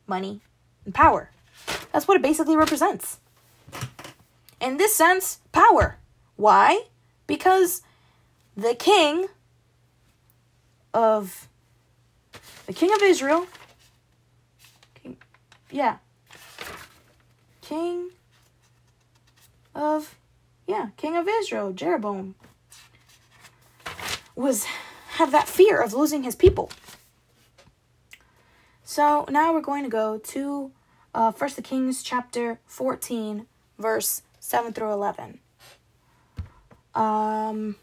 money, 0.08 0.40
and 0.86 0.96
power. 0.96 1.30
That's 1.92 2.08
what 2.08 2.16
it 2.16 2.22
basically 2.22 2.56
represents. 2.56 3.20
In 4.62 4.78
this 4.78 4.96
sense, 4.96 5.40
power. 5.52 5.98
Why? 6.38 6.86
Because 7.28 7.82
the 8.56 8.74
king 8.74 9.28
of 10.94 11.50
the 12.66 12.72
king 12.72 12.94
of 12.94 13.02
Israel, 13.04 13.46
king, 14.96 15.18
yeah, 15.70 15.98
king 17.60 18.12
of 19.76 20.16
yeah, 20.66 20.92
king 20.96 21.18
of 21.18 21.28
Israel, 21.28 21.74
Jeroboam 21.74 22.36
was 24.34 24.64
had 25.18 25.32
that 25.32 25.50
fear 25.50 25.82
of 25.82 25.94
losing 25.94 26.24
his 26.24 26.36
people. 26.36 26.72
So 28.92 29.26
now 29.30 29.54
we're 29.54 29.62
going 29.62 29.84
to 29.84 29.90
go 29.90 30.18
to 30.18 30.72
uh, 31.16 31.32
First 31.32 31.56
the 31.56 31.62
Kings 31.62 32.04
chapter 32.04 32.60
14, 32.66 33.46
verse 33.80 34.22
7 34.42 34.74
through 34.74 34.92
11. 34.92 35.40
Um, 36.94 37.78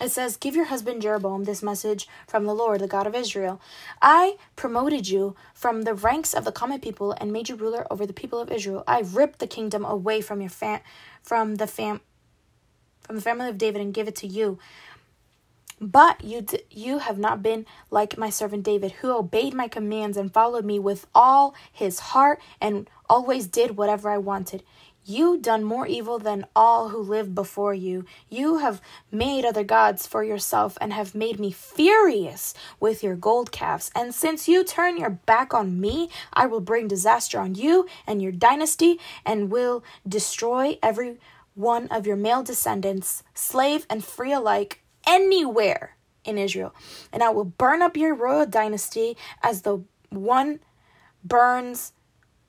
it 0.00 0.10
says, 0.10 0.36
Give 0.36 0.56
your 0.56 0.64
husband 0.64 1.02
Jeroboam 1.02 1.44
this 1.44 1.62
message 1.62 2.08
from 2.26 2.46
the 2.46 2.52
Lord, 2.52 2.80
the 2.80 2.88
God 2.88 3.06
of 3.06 3.14
Israel. 3.14 3.60
I 4.02 4.38
promoted 4.56 5.06
you 5.06 5.36
from 5.54 5.82
the 5.82 5.94
ranks 5.94 6.34
of 6.34 6.44
the 6.44 6.50
common 6.50 6.80
people 6.80 7.12
and 7.20 7.32
made 7.32 7.48
you 7.48 7.54
ruler 7.54 7.86
over 7.88 8.04
the 8.04 8.12
people 8.12 8.40
of 8.40 8.50
Israel. 8.50 8.82
I 8.88 9.02
ripped 9.02 9.38
the 9.38 9.46
kingdom 9.46 9.84
away 9.84 10.20
from 10.20 10.40
your 10.40 10.50
fam- 10.50 10.80
from 11.22 11.54
the 11.54 11.68
fam- 11.68 12.00
from 13.02 13.14
the 13.14 13.22
family 13.22 13.48
of 13.48 13.56
David 13.56 13.80
and 13.80 13.94
give 13.94 14.08
it 14.08 14.16
to 14.16 14.26
you. 14.26 14.58
But 15.80 16.24
you 16.24 16.42
d- 16.42 16.62
you 16.70 16.98
have 16.98 17.18
not 17.18 17.42
been 17.42 17.64
like 17.90 18.18
my 18.18 18.30
servant 18.30 18.64
David, 18.64 18.92
who 18.92 19.16
obeyed 19.16 19.54
my 19.54 19.68
commands 19.68 20.16
and 20.16 20.32
followed 20.32 20.64
me 20.64 20.78
with 20.78 21.06
all 21.14 21.54
his 21.72 22.00
heart 22.00 22.40
and 22.60 22.90
always 23.08 23.46
did 23.46 23.76
whatever 23.76 24.10
I 24.10 24.18
wanted. 24.18 24.64
You 25.04 25.38
done 25.38 25.64
more 25.64 25.86
evil 25.86 26.18
than 26.18 26.44
all 26.54 26.90
who 26.90 26.98
lived 26.98 27.34
before 27.34 27.72
you. 27.72 28.04
You 28.28 28.58
have 28.58 28.82
made 29.10 29.44
other 29.44 29.64
gods 29.64 30.06
for 30.06 30.22
yourself 30.22 30.76
and 30.82 30.92
have 30.92 31.14
made 31.14 31.40
me 31.40 31.50
furious 31.50 32.52
with 32.78 33.02
your 33.02 33.16
gold 33.16 33.50
calves. 33.50 33.90
And 33.94 34.14
since 34.14 34.48
you 34.48 34.64
turn 34.64 34.98
your 34.98 35.08
back 35.08 35.54
on 35.54 35.80
me, 35.80 36.10
I 36.34 36.44
will 36.44 36.60
bring 36.60 36.88
disaster 36.88 37.38
on 37.38 37.54
you 37.54 37.86
and 38.06 38.20
your 38.20 38.32
dynasty 38.32 39.00
and 39.24 39.50
will 39.50 39.82
destroy 40.06 40.78
every 40.82 41.16
one 41.54 41.88
of 41.88 42.06
your 42.06 42.16
male 42.16 42.42
descendants, 42.42 43.22
slave 43.32 43.86
and 43.88 44.04
free 44.04 44.32
alike, 44.32 44.82
anywhere 45.08 45.96
in 46.24 46.38
Israel. 46.38 46.74
And 47.12 47.22
I 47.22 47.30
will 47.30 47.44
burn 47.44 47.82
up 47.82 47.96
your 47.96 48.14
royal 48.14 48.46
dynasty 48.46 49.16
as 49.42 49.62
the 49.62 49.82
one 50.10 50.60
burns 51.24 51.92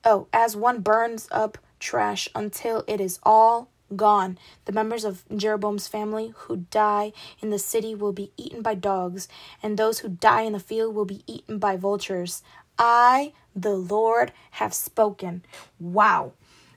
oh, 0.04 0.28
as 0.32 0.56
one 0.56 0.80
burns 0.80 1.28
up 1.30 1.58
trash 1.78 2.28
until 2.34 2.84
it 2.86 3.00
is 3.00 3.18
all 3.22 3.70
gone. 3.96 4.38
The 4.66 4.72
members 4.72 5.04
of 5.04 5.24
Jeroboam's 5.34 5.88
family 5.88 6.32
who 6.36 6.58
die 6.70 7.12
in 7.40 7.50
the 7.50 7.58
city 7.58 7.94
will 7.94 8.12
be 8.12 8.30
eaten 8.36 8.62
by 8.62 8.74
dogs, 8.74 9.28
and 9.62 9.76
those 9.76 10.00
who 10.00 10.08
die 10.08 10.42
in 10.42 10.52
the 10.52 10.60
field 10.60 10.94
will 10.94 11.04
be 11.04 11.22
eaten 11.26 11.58
by 11.58 11.76
vultures. 11.76 12.42
I, 12.78 13.32
the 13.54 13.74
Lord, 13.74 14.32
have 14.52 14.72
spoken. 14.72 15.42
Wow. 15.78 16.32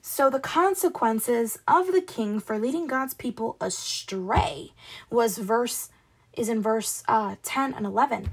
So 0.06 0.28
the 0.28 0.38
consequences 0.38 1.58
of 1.66 1.90
the 1.90 2.02
king 2.02 2.38
for 2.38 2.58
leading 2.58 2.86
God's 2.86 3.14
people 3.14 3.56
astray 3.58 4.74
was 5.08 5.38
verse 5.38 5.88
is 6.34 6.50
in 6.50 6.60
verse 6.60 7.02
uh, 7.08 7.36
10 7.42 7.72
and 7.72 7.86
11. 7.86 8.28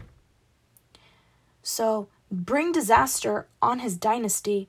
So 1.64 2.10
bring 2.30 2.74
disaster 2.74 3.48
on 3.62 3.80
his 3.80 3.96
dynasty 3.96 4.68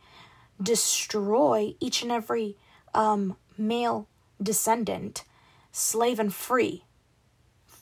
destroy 0.63 1.75
each 1.81 2.03
and 2.03 2.13
every 2.13 2.57
um, 2.95 3.37
male 3.59 4.07
descendant, 4.41 5.25
slave 5.73 6.21
and 6.21 6.33
free, 6.33 6.85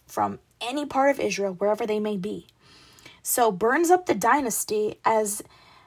from 0.07 0.39
any 0.63 0.87
part 0.87 1.11
of 1.11 1.21
Israel, 1.21 1.53
wherever 1.53 1.87
they 1.87 2.01
may 2.01 2.17
be. 2.17 2.47
So 3.23 3.53
burns 3.53 3.91
up 3.91 4.07
the 4.07 4.15
dynasty 4.15 4.99
as 5.05 5.43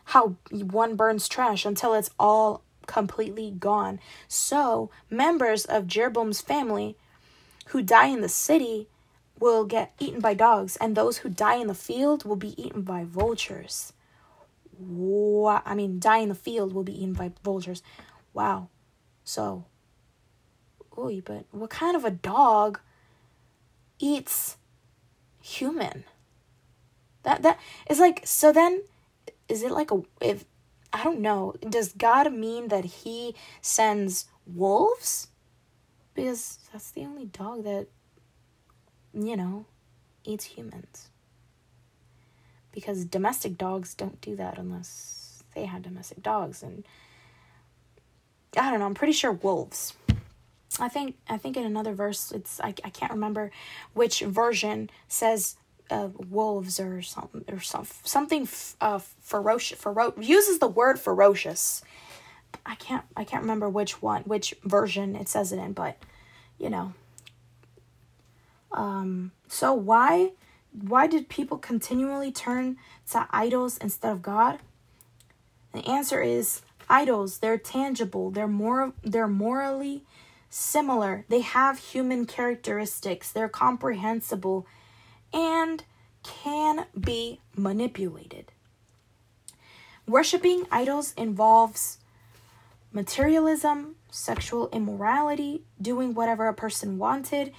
how 0.05 0.35
one 0.51 0.95
burns 0.95 1.27
trash 1.27 1.65
until 1.65 1.95
it's 1.95 2.11
all 2.19 2.62
completely 2.87 3.51
gone. 3.51 3.99
So 4.27 4.89
members 5.09 5.65
of 5.65 5.87
Jeroboam's 5.87 6.41
family 6.41 6.97
who 7.67 7.81
die 7.81 8.07
in 8.07 8.21
the 8.21 8.29
city 8.29 8.87
will 9.39 9.65
get 9.65 9.93
eaten 9.99 10.19
by 10.19 10.33
dogs, 10.33 10.75
and 10.77 10.95
those 10.95 11.19
who 11.19 11.29
die 11.29 11.55
in 11.55 11.67
the 11.67 11.73
field 11.73 12.23
will 12.23 12.35
be 12.35 12.61
eaten 12.61 12.81
by 12.81 13.03
vultures. 13.03 13.93
Wow. 14.77 15.61
I 15.65 15.75
mean, 15.75 15.99
die 15.99 16.19
in 16.19 16.29
the 16.29 16.35
field 16.35 16.73
will 16.73 16.83
be 16.83 16.97
eaten 16.97 17.13
by 17.13 17.31
vultures. 17.43 17.83
Wow. 18.33 18.69
So, 19.23 19.65
ooh, 20.97 21.21
but 21.23 21.45
what 21.51 21.69
kind 21.69 21.95
of 21.95 22.05
a 22.05 22.11
dog 22.11 22.79
eats 23.99 24.57
human? 25.41 26.05
That 27.23 27.41
that 27.43 27.59
is 27.89 27.99
like 27.99 28.21
so. 28.25 28.51
Then, 28.51 28.83
is 29.47 29.63
it 29.63 29.71
like 29.71 29.91
a 29.91 30.01
if 30.21 30.45
I 30.93 31.03
don't 31.03 31.19
know? 31.19 31.55
Does 31.67 31.91
God 31.91 32.31
mean 32.31 32.67
that 32.67 32.85
He 32.85 33.35
sends 33.61 34.25
wolves? 34.45 35.27
Because 36.13 36.59
that's 36.71 36.91
the 36.91 37.01
only 37.01 37.25
dog 37.25 37.63
that 37.63 37.87
you 39.13 39.35
know 39.35 39.65
eats 40.23 40.45
humans 40.45 41.09
because 42.71 43.05
domestic 43.05 43.57
dogs 43.57 43.93
don't 43.93 44.19
do 44.19 44.35
that 44.35 44.57
unless 44.57 45.43
they 45.55 45.65
have 45.65 45.83
domestic 45.83 46.21
dogs 46.21 46.63
and 46.63 46.83
I 48.57 48.69
don't 48.69 48.79
know, 48.79 48.85
I'm 48.85 48.93
pretty 48.93 49.13
sure 49.13 49.31
wolves. 49.31 49.95
I 50.79 50.89
think 50.89 51.15
I 51.29 51.37
think 51.37 51.55
in 51.55 51.65
another 51.65 51.93
verse 51.93 52.31
it's 52.31 52.59
I, 52.59 52.73
I 52.83 52.89
can't 52.89 53.11
remember 53.11 53.51
which 53.93 54.21
version 54.21 54.89
says 55.07 55.55
uh, 55.89 56.09
wolves 56.29 56.79
or 56.79 57.01
something 57.01 57.43
or 57.49 57.59
some, 57.59 57.85
something 58.03 58.47
uh 58.81 58.99
ferocious 59.21 59.79
fero- 59.79 60.13
uses 60.19 60.59
the 60.59 60.67
word 60.67 60.99
ferocious. 60.99 61.83
I 62.65 62.75
can't 62.75 63.03
I 63.17 63.23
can't 63.23 63.43
remember 63.43 63.69
which 63.69 64.01
one 64.01 64.23
which 64.23 64.55
version 64.63 65.15
it 65.15 65.27
says 65.27 65.51
it 65.51 65.59
in, 65.59 65.73
but 65.73 65.97
you 66.57 66.69
know. 66.69 66.93
Um 68.71 69.31
so 69.47 69.73
why 69.73 70.31
why 70.71 71.07
did 71.07 71.29
people 71.29 71.57
continually 71.57 72.31
turn 72.31 72.77
to 73.11 73.27
idols 73.31 73.77
instead 73.77 74.11
of 74.11 74.21
God? 74.21 74.59
The 75.73 75.85
answer 75.87 76.21
is 76.21 76.61
idols, 76.89 77.39
they're 77.39 77.57
tangible, 77.57 78.31
they're 78.31 78.47
more 78.47 78.93
they're 79.03 79.27
morally 79.27 80.03
similar. 80.49 81.25
They 81.29 81.41
have 81.41 81.79
human 81.79 82.25
characteristics, 82.25 83.31
they're 83.31 83.49
comprehensible 83.49 84.67
and 85.33 85.83
can 86.23 86.85
be 86.99 87.39
manipulated. 87.55 88.51
Worshipping 90.07 90.65
idols 90.71 91.13
involves 91.17 91.97
materialism, 92.91 93.95
sexual 94.11 94.69
immorality, 94.71 95.63
doing 95.81 96.13
whatever 96.13 96.47
a 96.47 96.53
person 96.53 96.97
wanted, 96.97 97.53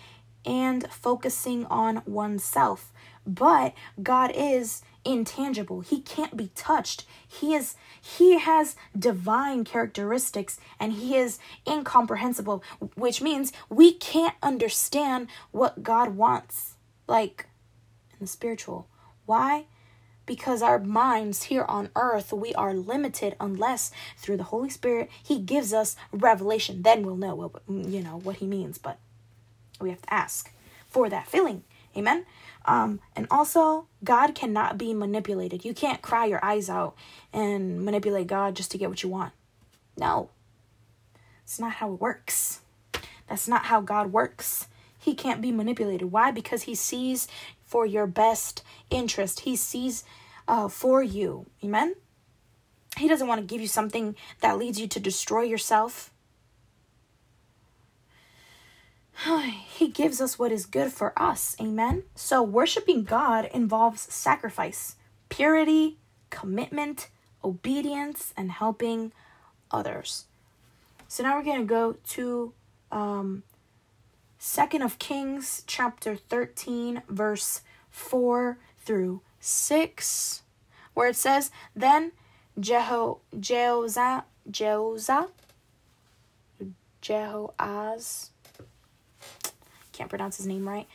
and 0.46 0.90
focusing 0.92 1.64
on 1.66 2.02
oneself. 2.06 2.92
But 3.26 3.74
God 4.02 4.30
is 4.34 4.82
intangible. 5.04 5.80
He 5.80 6.00
can't 6.00 6.36
be 6.36 6.50
touched. 6.54 7.04
He 7.26 7.54
is 7.54 7.76
he 8.00 8.38
has 8.38 8.76
divine 8.98 9.64
characteristics 9.64 10.58
and 10.78 10.92
he 10.92 11.16
is 11.16 11.38
incomprehensible, 11.66 12.62
which 12.94 13.22
means 13.22 13.52
we 13.68 13.92
can't 13.92 14.34
understand 14.42 15.28
what 15.50 15.82
God 15.82 16.16
wants 16.16 16.76
like 17.06 17.46
in 18.18 18.24
the 18.24 18.26
spiritual. 18.26 18.88
Why? 19.26 19.66
Because 20.26 20.62
our 20.62 20.78
minds 20.78 21.44
here 21.44 21.64
on 21.64 21.90
earth, 21.94 22.32
we 22.32 22.54
are 22.54 22.74
limited 22.74 23.36
unless 23.38 23.90
through 24.16 24.38
the 24.38 24.44
Holy 24.44 24.70
Spirit 24.70 25.10
He 25.22 25.38
gives 25.38 25.72
us 25.72 25.96
revelation. 26.12 26.82
Then 26.82 27.04
we'll 27.04 27.16
know 27.16 27.34
what 27.34 27.52
you 27.68 28.02
know 28.02 28.18
what 28.18 28.36
He 28.36 28.46
means. 28.46 28.78
But 28.78 28.98
we 29.80 29.90
have 29.90 30.02
to 30.02 30.14
ask 30.14 30.52
for 30.88 31.08
that 31.08 31.28
filling. 31.28 31.64
Amen. 31.96 32.26
Um, 32.64 33.00
and 33.14 33.26
also, 33.30 33.86
God 34.02 34.34
cannot 34.34 34.78
be 34.78 34.94
manipulated. 34.94 35.64
You 35.64 35.74
can't 35.74 36.02
cry 36.02 36.24
your 36.24 36.44
eyes 36.44 36.70
out 36.70 36.96
and 37.32 37.84
manipulate 37.84 38.26
God 38.26 38.56
just 38.56 38.70
to 38.70 38.78
get 38.78 38.88
what 38.88 39.02
you 39.02 39.08
want. 39.08 39.32
No. 39.96 40.30
It's 41.44 41.60
not 41.60 41.72
how 41.74 41.92
it 41.92 42.00
works. 42.00 42.60
That's 43.28 43.46
not 43.46 43.66
how 43.66 43.80
God 43.80 44.12
works. 44.12 44.68
He 44.98 45.14
can't 45.14 45.42
be 45.42 45.52
manipulated. 45.52 46.10
Why? 46.10 46.30
Because 46.30 46.62
he 46.62 46.74
sees 46.74 47.28
for 47.74 47.84
your 47.84 48.06
best 48.06 48.62
interest. 48.88 49.40
He 49.40 49.56
sees 49.56 50.04
uh, 50.46 50.68
for 50.68 51.02
you. 51.02 51.46
Amen? 51.64 51.96
He 52.96 53.08
doesn't 53.08 53.26
want 53.26 53.40
to 53.40 53.46
give 53.52 53.60
you 53.60 53.66
something 53.66 54.14
that 54.42 54.58
leads 54.58 54.78
you 54.78 54.86
to 54.86 55.00
destroy 55.00 55.42
yourself. 55.42 56.12
he 59.76 59.88
gives 59.88 60.20
us 60.20 60.38
what 60.38 60.52
is 60.52 60.66
good 60.66 60.92
for 60.92 61.20
us. 61.20 61.56
Amen. 61.60 62.04
So, 62.14 62.44
worshiping 62.44 63.02
God 63.02 63.50
involves 63.52 64.02
sacrifice, 64.02 64.94
purity, 65.28 65.98
commitment, 66.30 67.08
obedience, 67.42 68.32
and 68.36 68.52
helping 68.52 69.10
others. 69.72 70.26
So, 71.08 71.24
now 71.24 71.36
we're 71.36 71.42
going 71.42 71.62
to 71.62 71.66
go 71.66 71.96
to 72.10 72.52
um, 72.92 73.42
2nd 74.44 74.84
of 74.84 74.98
Kings, 74.98 75.64
chapter 75.66 76.14
13, 76.14 77.00
verse 77.08 77.62
4 77.88 78.58
through 78.76 79.22
6, 79.40 80.42
where 80.92 81.08
it 81.08 81.16
says, 81.16 81.50
Then 81.74 82.12
Jeho, 82.60 83.20
Jehoza, 83.34 84.24
Jehoza, 84.50 85.30
Jehoaz, 87.00 88.28
can't 89.94 90.10
pronounce 90.10 90.36
his 90.36 90.46
name 90.46 90.68
right, 90.68 90.86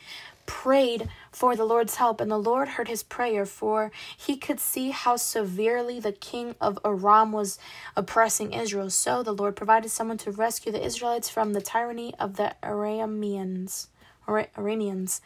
prayed 0.46 1.08
for 1.32 1.56
the 1.56 1.64
Lord's 1.64 1.96
help, 1.96 2.20
and 2.20 2.30
the 2.30 2.38
Lord 2.38 2.68
heard 2.68 2.88
his 2.88 3.02
prayer, 3.02 3.46
for 3.46 3.90
he 4.16 4.36
could 4.36 4.60
see 4.60 4.90
how 4.90 5.16
severely 5.16 5.98
the 5.98 6.12
king 6.12 6.54
of 6.60 6.78
Aram 6.84 7.32
was 7.32 7.58
oppressing 7.96 8.52
Israel. 8.52 8.90
So 8.90 9.22
the 9.22 9.32
Lord 9.32 9.56
provided 9.56 9.90
someone 9.90 10.18
to 10.18 10.30
rescue 10.30 10.70
the 10.70 10.84
Israelites 10.84 11.28
from 11.28 11.52
the 11.52 11.60
tyranny 11.60 12.14
of 12.18 12.36
the 12.36 12.54
Arameans. 12.62 13.88
Arameans. 14.28 15.20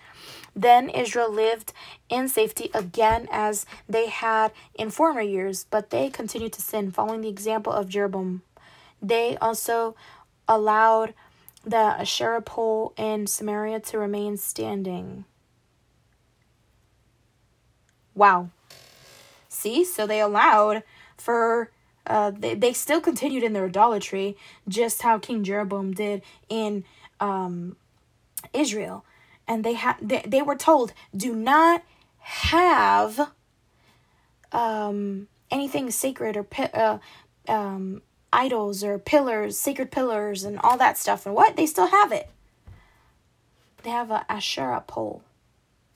Then 0.57 0.89
Israel 0.89 1.31
lived 1.31 1.73
in 2.09 2.29
safety 2.29 2.71
again 2.73 3.29
as 3.31 3.67
they 3.89 4.09
had 4.09 4.53
in 4.75 4.91
former 4.91 5.21
years, 5.21 5.67
but 5.71 5.91
they 5.91 6.09
continued 6.09 6.55
to 6.55 6.63
sin, 6.63 6.91
following 6.91 7.21
the 7.21 7.29
example 7.29 7.73
of 7.73 7.89
Jeroboam. 7.89 8.43
They 9.03 9.37
also 9.39 9.95
allowed 10.49 11.15
the 11.65 11.77
Asherah 11.77 12.43
pole 12.43 12.93
in 12.97 13.27
Samaria 13.27 13.81
to 13.81 13.99
remain 13.99 14.37
standing. 14.37 15.25
Wow. 18.15 18.51
See, 19.49 19.85
so 19.85 20.07
they 20.07 20.21
allowed 20.21 20.83
for 21.17 21.71
uh, 22.07 22.31
they, 22.31 22.55
they 22.55 22.73
still 22.73 23.01
continued 23.01 23.43
in 23.43 23.55
their 23.55 23.65
idolatry, 23.65 24.37
just 24.69 25.03
how 25.03 25.19
King 25.19 25.43
Jeroboam 25.43 25.93
did 25.93 26.23
in 26.49 26.85
um, 27.19 27.77
Israel. 28.53 29.05
And 29.49 29.65
they 29.65 29.75
had 29.75 29.97
they, 30.03 30.23
they 30.27 30.43
were 30.43 30.57
told, 30.57 30.93
do 31.17 31.35
not 31.35 31.83
have 32.19 33.31
um, 34.53 35.29
anything 35.51 35.91
sacred 35.91 36.37
or 36.37 36.47
uh, 36.75 36.99
um, 37.49 38.03
idols 38.35 38.83
or 38.83 38.99
pillars, 38.99 39.59
sacred 39.59 39.91
pillars, 39.91 40.45
and 40.45 40.59
all 40.61 40.77
that 40.79 40.99
stuff. 40.99 41.25
And 41.27 41.35
what? 41.35 41.57
They 41.57 41.67
still 41.67 41.87
have 41.87 42.13
it. 42.13 42.29
They 43.83 43.91
have 43.91 44.11
a 44.11 44.27
Asherah 44.29 44.83
pole 44.87 45.23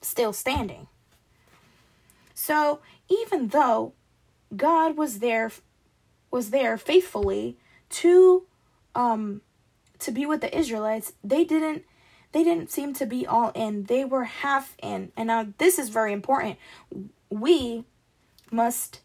still 0.00 0.32
standing. 0.32 0.86
So 2.34 2.80
even 3.08 3.48
though 3.48 3.92
God 4.56 4.96
was 4.96 5.18
there 5.18 5.50
was 6.30 6.50
there 6.50 6.76
faithfully 6.78 7.56
to 7.90 8.44
um 8.94 9.40
to 9.98 10.10
be 10.10 10.26
with 10.26 10.40
the 10.40 10.56
Israelites, 10.56 11.14
they 11.24 11.44
didn't 11.44 11.84
they 12.32 12.44
didn't 12.44 12.70
seem 12.70 12.92
to 12.94 13.06
be 13.06 13.26
all 13.26 13.50
in. 13.54 13.84
They 13.84 14.04
were 14.04 14.24
half 14.24 14.76
in. 14.82 15.12
And 15.16 15.28
now 15.28 15.48
this 15.58 15.78
is 15.78 15.88
very 15.88 16.12
important. 16.12 16.58
We 17.30 17.84
must 18.50 19.00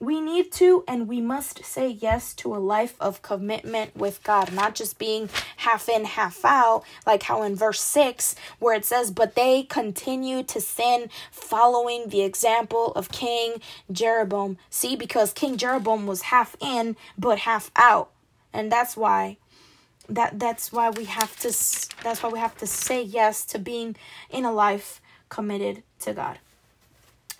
we 0.00 0.18
need 0.18 0.50
to 0.50 0.82
and 0.88 1.06
we 1.06 1.20
must 1.20 1.62
say 1.62 1.88
yes 1.88 2.32
to 2.32 2.54
a 2.54 2.58
life 2.58 2.96
of 2.98 3.20
commitment 3.20 3.94
with 3.94 4.22
God, 4.24 4.50
not 4.50 4.74
just 4.74 4.98
being 4.98 5.28
half 5.58 5.90
in, 5.90 6.06
half 6.06 6.42
out, 6.42 6.84
like 7.06 7.24
how 7.24 7.42
in 7.42 7.54
verse 7.54 7.82
6, 7.82 8.34
where 8.58 8.74
it 8.74 8.86
says, 8.86 9.10
But 9.10 9.34
they 9.34 9.62
continue 9.62 10.42
to 10.44 10.60
sin, 10.60 11.10
following 11.30 12.08
the 12.08 12.22
example 12.22 12.92
of 12.92 13.10
King 13.10 13.60
Jeroboam. 13.92 14.56
See, 14.70 14.96
because 14.96 15.34
King 15.34 15.58
Jeroboam 15.58 16.06
was 16.06 16.22
half 16.22 16.56
in, 16.60 16.96
but 17.18 17.40
half 17.40 17.70
out. 17.76 18.10
And 18.54 18.72
that's 18.72 18.96
why 18.96 19.36
that 20.08 20.40
that's 20.40 20.72
why 20.72 20.90
we 20.90 21.04
have 21.04 21.36
to 21.38 21.48
that's 22.02 22.22
why 22.22 22.28
we 22.30 22.38
have 22.40 22.56
to 22.58 22.66
say 22.66 23.00
yes 23.02 23.44
to 23.44 23.58
being 23.58 23.94
in 24.28 24.44
a 24.44 24.50
life 24.50 25.00
committed 25.28 25.82
to 26.00 26.12
God. 26.14 26.38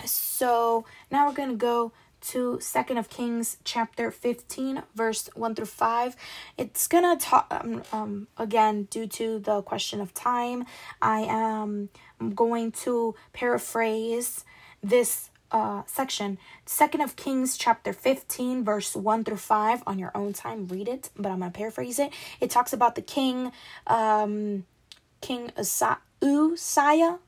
So 0.05 0.85
now 1.11 1.27
we're 1.27 1.35
gonna 1.35 1.55
go 1.55 1.93
to 2.21 2.59
second 2.61 2.99
of 2.99 3.09
kings 3.09 3.57
chapter 3.64 4.11
15 4.11 4.83
verse 4.95 5.29
1 5.35 5.55
through 5.55 5.66
5 5.66 6.16
it's 6.59 6.87
gonna 6.87 7.16
talk 7.16 7.47
um, 7.51 7.83
um 7.93 8.27
again 8.37 8.85
due 8.85 9.07
to 9.07 9.39
the 9.39 9.62
question 9.62 10.01
of 10.01 10.12
time 10.14 10.64
i 11.01 11.21
am 11.21 11.89
going 12.35 12.73
to 12.73 13.14
paraphrase 13.33 14.45
this 14.83 15.31
uh 15.53 15.83
section. 15.87 16.39
Second 16.64 17.01
of 17.01 17.16
kings 17.16 17.57
chapter 17.57 17.93
15 17.93 18.64
verse 18.64 18.95
1 18.95 19.25
through 19.25 19.37
5 19.37 19.83
on 19.87 19.99
your 19.99 20.12
own 20.14 20.33
time 20.33 20.66
read 20.68 20.89
it 20.89 21.11
but 21.16 21.33
i'm 21.33 21.41
gonna 21.41 21.51
paraphrase 21.51 21.99
it. 21.99 22.12
It 22.41 22.51
talks 22.51 22.73
about 22.73 22.95
the 22.95 23.03
king 23.03 23.53
um 23.87 24.64
king 25.21 25.53
uzziah? 25.57 25.99
Uzziah? 26.23 27.18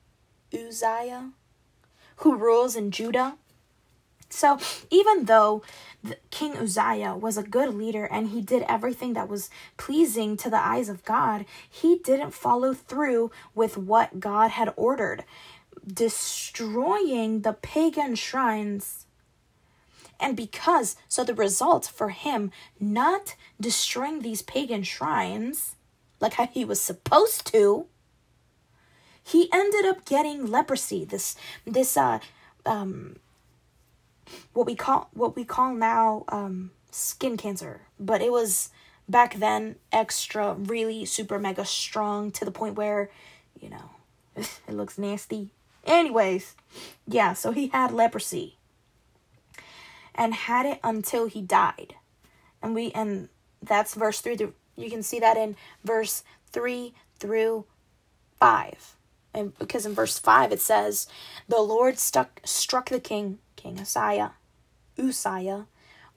Who 2.17 2.37
rules 2.37 2.77
in 2.77 2.91
judah 2.91 3.37
so, 4.33 4.59
even 4.91 5.27
though 5.27 5.63
King 6.31 6.57
Uzziah 6.57 7.15
was 7.15 7.37
a 7.37 7.43
good 7.43 7.75
leader 7.75 8.07
and 8.07 8.31
he 8.31 8.41
did 8.41 8.63
everything 8.63 9.13
that 9.13 9.29
was 9.29 9.51
pleasing 9.77 10.39
to 10.39 10.49
the 10.49 10.59
eyes 10.59 10.89
of 10.89 11.05
God, 11.05 11.45
he 11.69 11.99
didn't 11.99 12.33
follow 12.33 12.73
through 12.73 13.31
with 13.55 13.77
what 13.77 14.21
God 14.21 14.53
had 14.53 14.73
ordered, 14.75 15.25
destroying 15.87 17.43
the 17.43 17.53
pagan 17.53 18.15
shrines. 18.15 19.05
And 20.19 20.35
because, 20.35 20.97
so 21.09 21.25
the 21.25 21.35
result 21.35 21.87
for 21.87 22.09
him 22.09 22.53
not 22.81 23.35
destroying 23.61 24.21
these 24.21 24.41
pagan 24.41 24.83
shrines 24.83 25.77
like 26.21 26.35
how 26.35 26.47
he 26.47 26.65
was 26.65 26.81
supposed 26.81 27.47
to, 27.49 27.87
he 29.23 29.51
ended 29.53 29.85
up 29.85 30.07
getting 30.07 30.47
leprosy. 30.47 31.05
This, 31.05 31.37
this, 31.67 31.97
uh, 31.97 32.21
um, 32.65 33.17
what 34.53 34.67
we 34.67 34.75
call 34.75 35.09
what 35.13 35.37
we 35.37 35.45
call 35.45 35.75
now 35.75 36.25
um, 36.29 36.71
skin 36.91 37.37
cancer, 37.37 37.83
but 37.99 38.21
it 38.21 38.33
was 38.33 38.71
back 39.09 39.35
then 39.35 39.77
extra, 39.91 40.55
really 40.55 41.05
super 41.05 41.39
mega 41.39 41.65
strong 41.65 42.31
to 42.33 42.45
the 42.45 42.51
point 42.51 42.77
where, 42.77 43.11
you 43.61 43.69
know, 43.69 43.91
it 44.37 44.75
looks 44.75 44.99
nasty. 44.99 45.51
Anyways, 45.85 46.55
yeah, 47.07 47.33
so 47.33 47.51
he 47.51 47.69
had 47.69 47.93
leprosy 47.93 48.59
and 50.15 50.35
had 50.35 50.67
it 50.67 50.79
until 50.85 51.27
he 51.27 51.43
died. 51.43 51.95
And 52.63 52.75
we 52.75 52.93
and 52.93 53.29
that's 53.63 53.95
verse 53.95 54.21
3 54.21 54.37
through 54.37 54.55
you 54.77 54.91
can 54.91 55.03
see 55.03 55.21
that 55.21 55.37
in 55.37 55.57
verse 55.85 56.23
3 56.51 56.95
through 57.19 57.67
5. 58.39 58.97
And 59.35 59.59
because 59.59 59.87
in 59.87 59.95
verse 59.95 60.19
5 60.19 60.53
it 60.53 60.61
says, 60.61 61.09
"The 61.49 61.61
Lord 61.61 61.99
stuck 61.99 62.41
struck 62.45 62.89
the 62.89 63.01
king 63.01 63.39
King 63.63 63.79
Uzziah, 63.79 64.33
Uzziah 64.99 65.67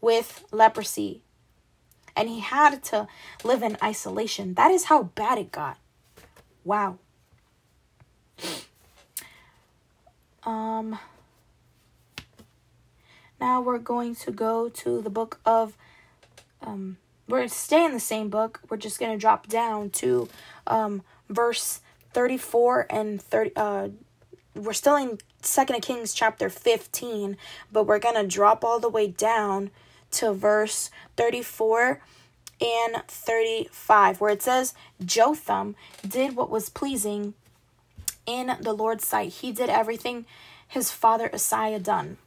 with 0.01 0.45
leprosy. 0.51 1.21
And 2.15 2.27
he 2.27 2.39
had 2.39 2.81
to 2.85 3.07
live 3.43 3.61
in 3.61 3.77
isolation. 3.83 4.55
That 4.55 4.71
is 4.71 4.85
how 4.85 5.03
bad 5.03 5.37
it 5.37 5.51
got. 5.51 5.77
Wow. 6.63 6.97
Um 10.43 10.99
now 13.41 13.61
we're 13.61 13.79
going 13.79 14.13
to 14.13 14.31
go 14.31 14.69
to 14.69 15.01
the 15.01 15.09
book 15.09 15.39
of 15.43 15.75
um 16.61 16.97
we're 17.27 17.39
going 17.39 17.49
to 17.49 17.55
stay 17.55 17.83
in 17.83 17.93
the 17.93 17.99
same 17.99 18.29
book. 18.29 18.61
We're 18.69 18.77
just 18.77 18.99
going 18.99 19.11
to 19.11 19.17
drop 19.17 19.47
down 19.47 19.89
to 20.01 20.29
um 20.67 21.01
verse 21.29 21.81
34 22.13 22.85
and 22.91 23.19
30 23.19 23.51
uh 23.55 23.87
we're 24.56 24.74
still 24.74 24.95
in 24.95 25.20
Second 25.41 25.82
Kings 25.82 26.14
chapter 26.14 26.49
15, 26.49 27.38
but 27.72 27.86
we're 27.86 27.99
going 27.99 28.16
to 28.16 28.28
drop 28.28 28.64
all 28.64 28.80
the 28.80 28.89
way 28.89 29.08
down 29.08 29.70
to 30.12 30.34
verse 30.34 30.89
34 31.18 32.01
and 32.62 33.03
35, 33.08 34.22
where 34.22 34.32
it 34.32 34.41
says, 34.41 34.74
Jotham 35.03 35.76
did 36.08 36.36
what 36.36 36.49
was 36.49 36.70
pleasing 36.70 37.34
in 38.26 38.56
the 38.62 38.74
Lord's 38.74 39.06
sight. 39.06 39.34
He 39.34 39.51
did 39.51 39.70
everything 39.70 40.26
his 40.68 40.89
father 40.89 41.30
Uzziah 41.34 41.80
done. 41.80 42.18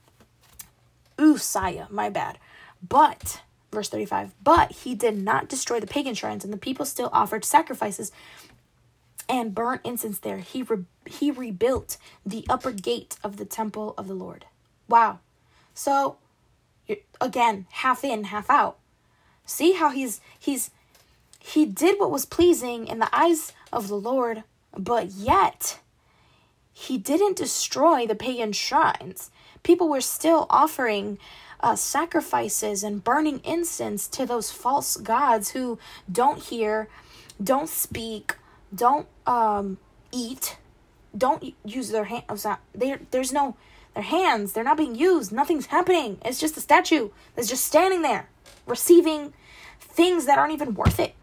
Uzziah, 1.18 1.88
my 1.90 2.08
bad. 2.08 2.38
But, 2.86 3.40
verse 3.72 3.88
35, 3.88 4.32
but 4.44 4.70
he 4.72 4.94
did 4.94 5.16
not 5.16 5.48
destroy 5.48 5.80
the 5.80 5.86
pagan 5.86 6.14
shrines, 6.14 6.44
and 6.44 6.52
the 6.52 6.58
people 6.58 6.84
still 6.84 7.10
offered 7.12 7.44
sacrifices 7.44 8.12
and 9.28 9.54
burnt 9.54 9.82
incense 9.84 10.18
there. 10.18 10.38
He 10.38 10.62
re- 10.62 10.84
he 11.06 11.30
rebuilt 11.30 11.96
the 12.24 12.44
upper 12.48 12.72
gate 12.72 13.16
of 13.22 13.36
the 13.36 13.44
temple 13.44 13.94
of 13.96 14.08
the 14.08 14.14
Lord. 14.14 14.46
Wow. 14.88 15.20
So 15.74 16.16
again, 17.20 17.66
half 17.70 18.04
in, 18.04 18.24
half 18.24 18.50
out. 18.50 18.78
See 19.44 19.72
how 19.72 19.90
he's 19.90 20.20
he's 20.38 20.70
he 21.38 21.64
did 21.64 21.98
what 21.98 22.10
was 22.10 22.26
pleasing 22.26 22.86
in 22.86 22.98
the 22.98 23.14
eyes 23.16 23.52
of 23.72 23.88
the 23.88 23.96
Lord, 23.96 24.44
but 24.76 25.10
yet 25.10 25.78
he 26.72 26.98
didn't 26.98 27.36
destroy 27.36 28.06
the 28.06 28.14
pagan 28.14 28.52
shrines. 28.52 29.30
People 29.62 29.88
were 29.88 30.00
still 30.00 30.46
offering 30.50 31.18
uh, 31.60 31.74
sacrifices 31.74 32.82
and 32.82 33.02
burning 33.02 33.40
incense 33.44 34.06
to 34.08 34.24
those 34.24 34.50
false 34.50 34.96
gods 34.96 35.50
who 35.50 35.78
don't 36.10 36.40
hear, 36.44 36.88
don't 37.42 37.68
speak, 37.68 38.36
don't 38.74 39.06
um 39.26 39.78
eat. 40.12 40.56
Don't 41.16 41.54
use 41.64 41.90
their 41.90 42.04
hands 42.04 42.46
there 42.74 43.00
there's 43.10 43.32
no 43.32 43.56
their 43.94 44.02
hands 44.02 44.52
they're 44.52 44.64
not 44.64 44.76
being 44.76 44.94
used 44.94 45.32
nothing's 45.32 45.66
happening. 45.66 46.18
It's 46.24 46.40
just 46.40 46.56
a 46.56 46.60
statue 46.60 47.10
that's 47.34 47.48
just 47.48 47.64
standing 47.64 48.02
there 48.02 48.28
receiving 48.66 49.32
things 49.80 50.26
that 50.26 50.38
aren't 50.38 50.52
even 50.52 50.74
worth 50.74 51.00
it. 51.00 51.14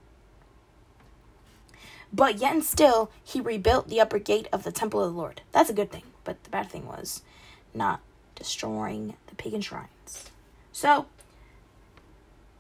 But 2.11 2.39
yet 2.39 2.53
and 2.53 2.63
still 2.63 3.11
he 3.23 3.39
rebuilt 3.41 3.89
the 3.89 4.01
upper 4.01 4.19
gate 4.19 4.47
of 4.51 4.63
the 4.63 4.71
temple 4.71 5.03
of 5.03 5.13
the 5.13 5.17
lord. 5.17 5.41
That's 5.51 5.69
a 5.69 5.73
good 5.73 5.91
thing 5.91 6.03
but 6.25 6.43
the 6.43 6.49
bad 6.49 6.69
thing 6.69 6.85
was 6.85 7.21
not 7.73 8.01
destroying 8.35 9.15
the 9.27 9.35
pagan 9.35 9.61
shrines. 9.61 10.29
So 10.73 11.05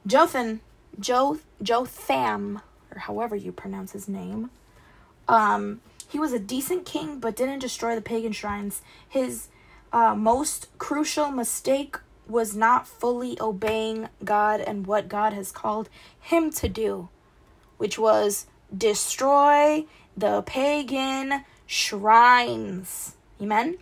Jotham, 0.07 0.61
Jo 0.97 1.39
Jotham, 1.61 2.61
or 2.93 2.99
however 2.99 3.35
you 3.35 3.51
pronounce 3.51 3.91
his 3.91 4.07
name, 4.07 4.51
um, 5.27 5.81
he 6.07 6.19
was 6.19 6.33
a 6.33 6.39
decent 6.39 6.85
king, 6.85 7.19
but 7.19 7.35
didn't 7.35 7.59
destroy 7.59 7.95
the 7.95 8.01
pagan 8.01 8.31
shrines. 8.31 8.81
His 9.07 9.47
uh, 9.91 10.15
most 10.15 10.67
crucial 10.77 11.31
mistake 11.31 11.97
was 12.27 12.55
not 12.55 12.87
fully 12.87 13.37
obeying 13.39 14.09
God 14.23 14.59
and 14.59 14.87
what 14.87 15.07
God 15.07 15.33
has 15.33 15.51
called 15.51 15.89
him 16.19 16.51
to 16.53 16.67
do, 16.69 17.09
which 17.77 17.99
was 17.99 18.47
destroy 18.75 19.85
the 20.17 20.41
pagan 20.43 21.45
shrines. 21.65 23.15
Amen? 23.41 23.77